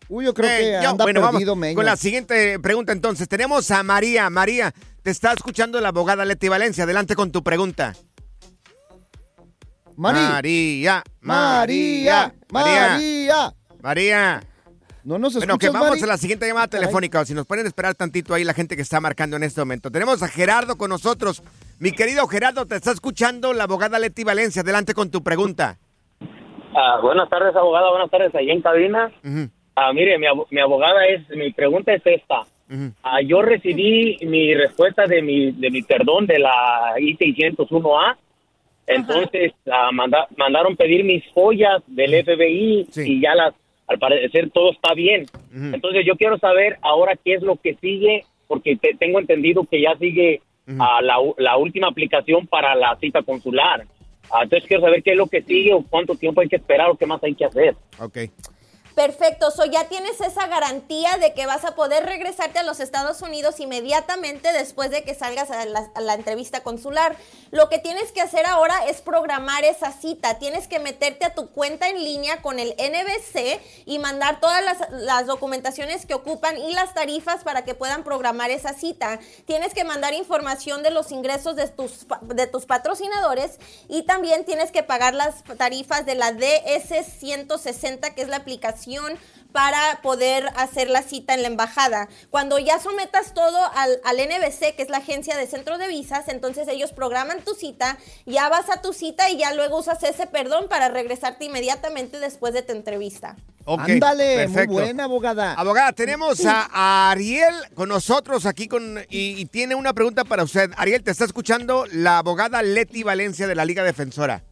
Uy, 0.08 0.24
yo 0.24 0.34
creo 0.34 0.48
que 0.48 0.76
anda 0.76 1.04
bueno, 1.04 1.20
vamos 1.20 1.34
perdido, 1.34 1.56
Meño. 1.56 1.74
Con 1.74 1.84
la 1.84 1.96
siguiente 1.96 2.58
pregunta, 2.60 2.92
entonces. 2.92 3.28
Tenemos 3.28 3.70
a 3.70 3.82
María. 3.82 4.30
María, 4.30 4.72
te 5.02 5.10
está 5.10 5.32
escuchando 5.32 5.80
la 5.80 5.88
abogada 5.88 6.24
Leti 6.24 6.48
Valencia. 6.48 6.84
Adelante 6.84 7.14
con 7.16 7.32
tu 7.32 7.42
pregunta. 7.42 7.94
Mari. 9.96 10.18
María. 10.20 11.02
María. 11.20 12.34
María. 12.50 13.54
María. 13.82 14.42
No 15.04 15.18
nos 15.18 15.34
Bueno, 15.34 15.56
que 15.56 15.66
escuchas, 15.66 15.80
vamos 15.80 15.98
Mari? 15.98 16.02
a 16.02 16.06
la 16.06 16.18
siguiente 16.18 16.46
llamada 16.46 16.66
telefónica. 16.66 17.24
Si 17.24 17.32
nos 17.32 17.46
pueden 17.46 17.66
esperar 17.66 17.94
tantito 17.94 18.34
ahí 18.34 18.44
la 18.44 18.54
gente 18.54 18.76
que 18.76 18.82
está 18.82 19.00
marcando 19.00 19.36
en 19.36 19.44
este 19.44 19.60
momento. 19.60 19.90
Tenemos 19.90 20.22
a 20.22 20.28
Gerardo 20.28 20.76
con 20.76 20.90
nosotros. 20.90 21.42
Mi 21.78 21.92
querido 21.92 22.26
Gerardo, 22.26 22.66
te 22.66 22.76
está 22.76 22.90
escuchando 22.90 23.52
la 23.52 23.64
abogada 23.64 23.98
Leti 23.98 24.24
Valencia. 24.24 24.62
Adelante 24.62 24.94
con 24.94 25.10
tu 25.10 25.22
pregunta. 25.22 25.78
Ah, 26.78 26.98
buenas 27.00 27.28
tardes, 27.30 27.56
abogada. 27.56 27.90
Buenas 27.90 28.10
tardes, 28.10 28.34
ahí 28.34 28.50
en 28.50 28.60
cabina. 28.60 29.10
Ah, 29.74 29.92
mire, 29.92 30.18
mi, 30.18 30.26
mi 30.50 30.60
abogada 30.60 31.06
es, 31.06 31.28
mi 31.30 31.50
pregunta 31.52 31.92
es 31.94 32.02
esta. 32.04 32.42
Ah, 33.02 33.20
yo 33.22 33.42
recibí 33.42 34.18
mi 34.22 34.52
respuesta 34.54 35.06
de 35.06 35.22
mi, 35.22 35.52
de 35.52 35.70
mi 35.70 35.82
perdón 35.82 36.26
de 36.26 36.38
la 36.38 36.94
I-601A. 36.98 38.16
Entonces, 38.88 39.52
ah, 39.70 39.90
manda- 39.92 40.26
mandaron 40.36 40.76
pedir 40.76 41.04
mis 41.04 41.24
follas 41.32 41.82
del 41.86 42.14
FBI 42.24 42.86
y 43.06 43.20
ya 43.20 43.34
las, 43.34 43.54
al 43.86 43.98
parecer, 43.98 44.50
todo 44.50 44.70
está 44.72 44.94
bien. 44.94 45.26
Entonces, 45.74 46.04
yo 46.04 46.16
quiero 46.16 46.38
saber 46.38 46.76
ahora 46.82 47.14
qué 47.24 47.34
es 47.34 47.42
lo 47.42 47.56
que 47.56 47.74
sigue, 47.76 48.24
porque 48.48 48.76
te- 48.76 48.94
tengo 48.98 49.18
entendido 49.18 49.64
que 49.64 49.80
ya 49.80 49.96
sigue 49.96 50.40
la, 51.00 51.16
la 51.38 51.56
última 51.56 51.86
aplicación 51.88 52.46
para 52.48 52.74
la 52.74 52.96
cita 52.96 53.22
consular. 53.22 53.84
Ah, 54.30 54.42
entonces, 54.42 54.68
quiero 54.68 54.82
saber 54.82 55.02
qué 55.02 55.12
es 55.12 55.16
lo 55.16 55.26
que 55.26 55.42
sigue 55.42 55.72
o 55.72 55.82
cuánto 55.82 56.14
tiempo 56.14 56.40
hay 56.40 56.48
que 56.48 56.56
esperar 56.56 56.90
o 56.90 56.96
qué 56.96 57.06
más 57.06 57.22
hay 57.22 57.34
que 57.34 57.44
hacer. 57.44 57.76
Ok. 57.98 58.18
Perfecto, 58.96 59.50
so 59.50 59.66
ya 59.66 59.88
tienes 59.88 60.22
esa 60.22 60.46
garantía 60.46 61.18
de 61.18 61.34
que 61.34 61.44
vas 61.44 61.66
a 61.66 61.74
poder 61.74 62.06
regresarte 62.06 62.60
a 62.60 62.62
los 62.62 62.80
Estados 62.80 63.20
Unidos 63.20 63.60
inmediatamente 63.60 64.54
después 64.54 64.90
de 64.90 65.04
que 65.04 65.14
salgas 65.14 65.50
a 65.50 65.66
la, 65.66 66.14
entrevista 66.14 66.62
consular. 66.62 67.14
Lo 67.50 67.68
que 67.68 67.78
tienes 67.78 68.10
que 68.10 68.22
hacer 68.22 68.46
ahora 68.46 68.86
es 68.86 69.02
programar 69.02 69.64
esa 69.64 69.92
cita. 69.92 70.38
Tienes 70.38 70.66
que 70.66 70.78
meterte 70.78 71.26
a 71.26 71.34
tu 71.34 71.50
cuenta 71.50 71.90
en 71.90 72.02
línea 72.02 72.40
con 72.40 72.58
el 72.58 72.70
NBC 72.70 73.60
y 73.84 73.98
mandar 73.98 74.40
todas 74.40 74.64
las, 74.64 74.78
las 74.90 75.26
documentaciones 75.26 76.06
que 76.06 76.14
ocupan 76.14 76.56
y 76.56 76.72
las 76.72 76.94
tarifas 76.94 77.44
para 77.44 77.66
que 77.66 77.74
puedan 77.74 78.02
programar 78.02 78.50
esa 78.50 78.72
cita. 78.72 79.20
Tienes 79.44 79.74
que 79.74 79.84
mandar 79.84 80.14
información 80.14 80.82
de 80.82 80.90
los 80.90 81.12
ingresos 81.12 81.54
de 81.54 81.68
tus, 81.68 82.06
de 82.22 82.46
tus 82.46 82.64
patrocinadores 82.64 83.58
y 83.90 84.04
también 84.04 84.46
tienes 84.46 84.72
que 84.72 84.82
pagar 84.82 85.12
las 85.12 85.44
tarifas 85.58 86.06
de 86.06 86.14
la 86.14 86.32
DS-160, 86.32 88.14
que 88.14 88.22
es 88.22 88.28
la 88.28 88.38
aplicación 88.38 88.85
para 89.52 90.00
poder 90.02 90.50
hacer 90.56 90.90
la 90.90 91.02
cita 91.02 91.32
en 91.32 91.40
la 91.40 91.48
embajada. 91.48 92.08
Cuando 92.28 92.58
ya 92.58 92.78
sometas 92.78 93.32
todo 93.32 93.58
al, 93.74 94.00
al 94.04 94.16
NBC, 94.16 94.76
que 94.76 94.82
es 94.82 94.90
la 94.90 94.98
agencia 94.98 95.36
de 95.36 95.46
centro 95.46 95.78
de 95.78 95.88
visas, 95.88 96.28
entonces 96.28 96.68
ellos 96.68 96.92
programan 96.92 97.40
tu 97.42 97.54
cita, 97.54 97.96
ya 98.26 98.50
vas 98.50 98.68
a 98.68 98.82
tu 98.82 98.92
cita 98.92 99.30
y 99.30 99.38
ya 99.38 99.54
luego 99.54 99.78
usas 99.78 100.02
ese 100.02 100.26
perdón 100.26 100.68
para 100.68 100.88
regresarte 100.88 101.46
inmediatamente 101.46 102.20
después 102.20 102.52
de 102.52 102.62
tu 102.62 102.72
entrevista. 102.72 103.36
Ándale, 103.66 104.36
perfecto. 104.36 104.72
muy 104.74 104.82
buena, 104.82 105.04
abogada. 105.04 105.54
Abogada, 105.54 105.92
tenemos 105.92 106.44
a, 106.44 106.68
a 106.70 107.10
Ariel 107.12 107.54
con 107.74 107.88
nosotros 107.88 108.46
aquí 108.46 108.68
con 108.68 108.98
y, 109.08 109.40
y 109.40 109.46
tiene 109.46 109.74
una 109.74 109.92
pregunta 109.92 110.24
para 110.24 110.44
usted. 110.44 110.70
Ariel, 110.76 111.02
te 111.02 111.10
está 111.10 111.24
escuchando 111.24 111.86
la 111.90 112.18
abogada 112.18 112.62
Leti 112.62 113.02
Valencia 113.02 113.46
de 113.46 113.54
la 113.54 113.64
Liga 113.64 113.82
Defensora. 113.82 114.44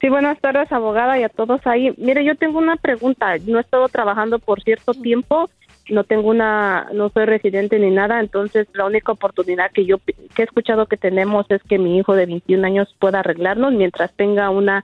Sí, 0.00 0.08
buenas 0.08 0.40
tardes, 0.40 0.70
abogada, 0.72 1.18
y 1.18 1.24
a 1.24 1.28
todos 1.28 1.60
ahí. 1.66 1.92
Mire, 1.98 2.24
yo 2.24 2.34
tengo 2.34 2.58
una 2.58 2.76
pregunta. 2.76 3.36
No 3.46 3.58
he 3.58 3.60
estado 3.60 3.88
trabajando 3.88 4.38
por 4.38 4.62
cierto 4.62 4.94
tiempo, 4.94 5.50
no 5.90 6.04
tengo 6.04 6.30
una, 6.30 6.88
no 6.94 7.10
soy 7.10 7.26
residente 7.26 7.78
ni 7.78 7.90
nada, 7.90 8.20
entonces 8.20 8.66
la 8.74 8.86
única 8.86 9.12
oportunidad 9.12 9.70
que 9.72 9.84
yo 9.84 9.98
que 9.98 10.14
he 10.42 10.44
escuchado 10.44 10.86
que 10.86 10.96
tenemos 10.96 11.46
es 11.50 11.62
que 11.64 11.78
mi 11.78 11.98
hijo 11.98 12.14
de 12.14 12.26
21 12.26 12.64
años 12.66 12.94
pueda 12.98 13.20
arreglarnos 13.20 13.72
mientras 13.74 14.12
tenga 14.14 14.48
una 14.50 14.82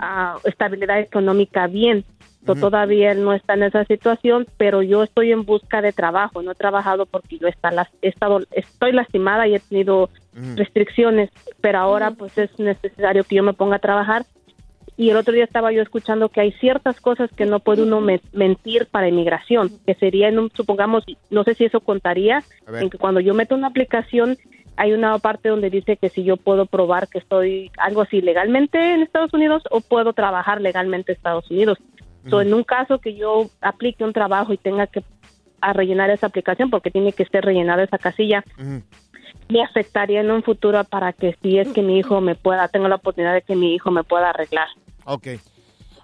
ah, 0.00 0.36
estabilidad 0.44 1.00
económica 1.00 1.66
bien. 1.66 2.04
So. 2.46 2.54
Todavía 2.54 3.10
él 3.10 3.24
no 3.24 3.32
está 3.34 3.54
en 3.54 3.64
esa 3.64 3.84
situación, 3.86 4.46
pero 4.56 4.80
yo 4.80 5.02
estoy 5.02 5.32
en 5.32 5.44
busca 5.44 5.82
de 5.82 5.92
trabajo. 5.92 6.42
No 6.42 6.52
he 6.52 6.54
trabajado 6.54 7.04
porque 7.04 7.38
yo 7.38 7.48
está, 7.48 7.72
las- 7.72 7.90
he 8.02 8.08
estado, 8.08 8.40
estoy 8.52 8.92
lastimada 8.92 9.48
y 9.48 9.56
he 9.56 9.58
tenido 9.60 10.08
restricciones, 10.56 11.30
pero 11.60 11.78
ahora 11.78 12.12
pues 12.12 12.38
es 12.38 12.56
necesario 12.58 13.24
que 13.24 13.34
yo 13.34 13.42
me 13.42 13.52
ponga 13.52 13.76
a 13.76 13.80
trabajar. 13.80 14.22
Y 14.98 15.10
el 15.10 15.16
otro 15.16 15.34
día 15.34 15.44
estaba 15.44 15.72
yo 15.72 15.82
escuchando 15.82 16.30
que 16.30 16.40
hay 16.40 16.52
ciertas 16.52 17.00
cosas 17.00 17.30
que 17.36 17.44
no 17.44 17.60
puede 17.60 17.82
uno 17.82 18.00
me- 18.00 18.20
mentir 18.32 18.86
para 18.86 19.08
inmigración, 19.08 19.70
que 19.86 19.94
sería, 19.94 20.28
en 20.28 20.38
un, 20.38 20.50
supongamos, 20.54 21.04
no 21.30 21.44
sé 21.44 21.54
si 21.54 21.64
eso 21.66 21.80
contaría, 21.80 22.42
en 22.82 22.90
que 22.90 22.96
cuando 22.98 23.20
yo 23.20 23.34
meto 23.34 23.54
una 23.54 23.66
aplicación 23.68 24.38
hay 24.78 24.92
una 24.92 25.18
parte 25.18 25.48
donde 25.48 25.70
dice 25.70 25.96
que 25.96 26.10
si 26.10 26.22
yo 26.22 26.36
puedo 26.36 26.66
probar 26.66 27.08
que 27.08 27.18
estoy 27.18 27.70
algo 27.78 28.02
así 28.02 28.20
legalmente 28.20 28.92
en 28.94 29.02
Estados 29.02 29.32
Unidos 29.32 29.62
o 29.70 29.80
puedo 29.80 30.12
trabajar 30.12 30.60
legalmente 30.60 31.12
en 31.12 31.16
Estados 31.16 31.50
Unidos. 31.50 31.78
So, 32.28 32.40
en 32.40 32.52
un 32.52 32.62
caso 32.64 32.98
que 32.98 33.14
yo 33.14 33.48
aplique 33.62 34.02
un 34.04 34.12
trabajo 34.12 34.52
y 34.52 34.58
tenga 34.58 34.86
que 34.86 35.02
a 35.62 35.72
rellenar 35.72 36.10
esa 36.10 36.26
aplicación 36.26 36.68
porque 36.70 36.90
tiene 36.90 37.12
que 37.12 37.24
ser 37.24 37.44
rellenada 37.44 37.84
esa 37.84 37.98
casilla, 37.98 38.44
me 39.48 39.62
afectaría 39.62 40.20
en 40.20 40.30
un 40.30 40.42
futuro 40.42 40.82
para 40.84 41.12
que 41.12 41.36
si 41.42 41.58
es 41.58 41.68
que 41.72 41.82
mi 41.82 41.98
hijo 41.98 42.20
me 42.20 42.34
pueda, 42.34 42.68
tengo 42.68 42.88
la 42.88 42.96
oportunidad 42.96 43.32
de 43.32 43.42
que 43.42 43.56
mi 43.56 43.74
hijo 43.74 43.90
me 43.90 44.04
pueda 44.04 44.30
arreglar. 44.30 44.68
Ok. 45.06 45.38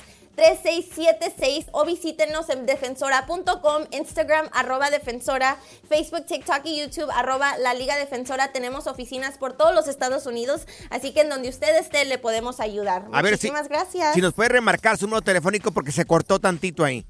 o 1.72 1.84
visítenos 1.84 2.48
en 2.50 2.66
defensora.com, 2.66 3.84
Instagram, 3.90 4.48
arroba 4.52 4.90
defensora, 4.90 5.56
Facebook, 5.88 6.26
TikTok 6.26 6.62
y 6.64 6.80
YouTube, 6.80 7.10
arroba 7.14 7.58
la 7.58 7.74
Liga 7.74 7.96
Defensora. 7.96 8.52
Tenemos 8.52 8.86
oficinas 8.86 9.38
por 9.38 9.52
todos 9.52 9.74
los 9.74 9.88
Estados 9.88 10.26
Unidos, 10.26 10.66
así 10.90 11.12
que 11.12 11.22
en 11.22 11.28
donde 11.28 11.48
usted 11.48 11.76
esté 11.76 12.04
le 12.04 12.18
podemos 12.18 12.60
ayudar. 12.60 13.06
A 13.12 13.22
ver 13.22 13.38
si, 13.38 13.48
Muchísimas 13.48 13.68
gracias. 13.68 14.14
si 14.14 14.20
nos 14.20 14.34
puede 14.34 14.50
remarcar 14.50 14.96
su 14.96 15.06
número 15.06 15.22
telefónico 15.22 15.72
porque 15.72 15.92
se 15.92 16.04
cortó 16.04 16.38
tantito 16.38 16.84
ahí. 16.84 17.04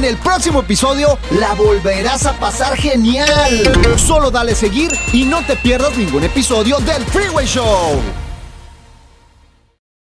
en 0.01 0.05
el 0.05 0.17
próximo 0.17 0.61
episodio 0.61 1.19
la 1.39 1.53
volverás 1.53 2.25
a 2.25 2.33
pasar 2.33 2.75
genial. 2.75 3.29
Solo 3.97 4.31
dale 4.31 4.55
seguir 4.55 4.91
y 5.13 5.25
no 5.25 5.45
te 5.45 5.55
pierdas 5.55 5.95
ningún 5.95 6.23
episodio 6.23 6.79
del 6.79 7.05
Freeway 7.05 7.45
Show. 7.45 8.20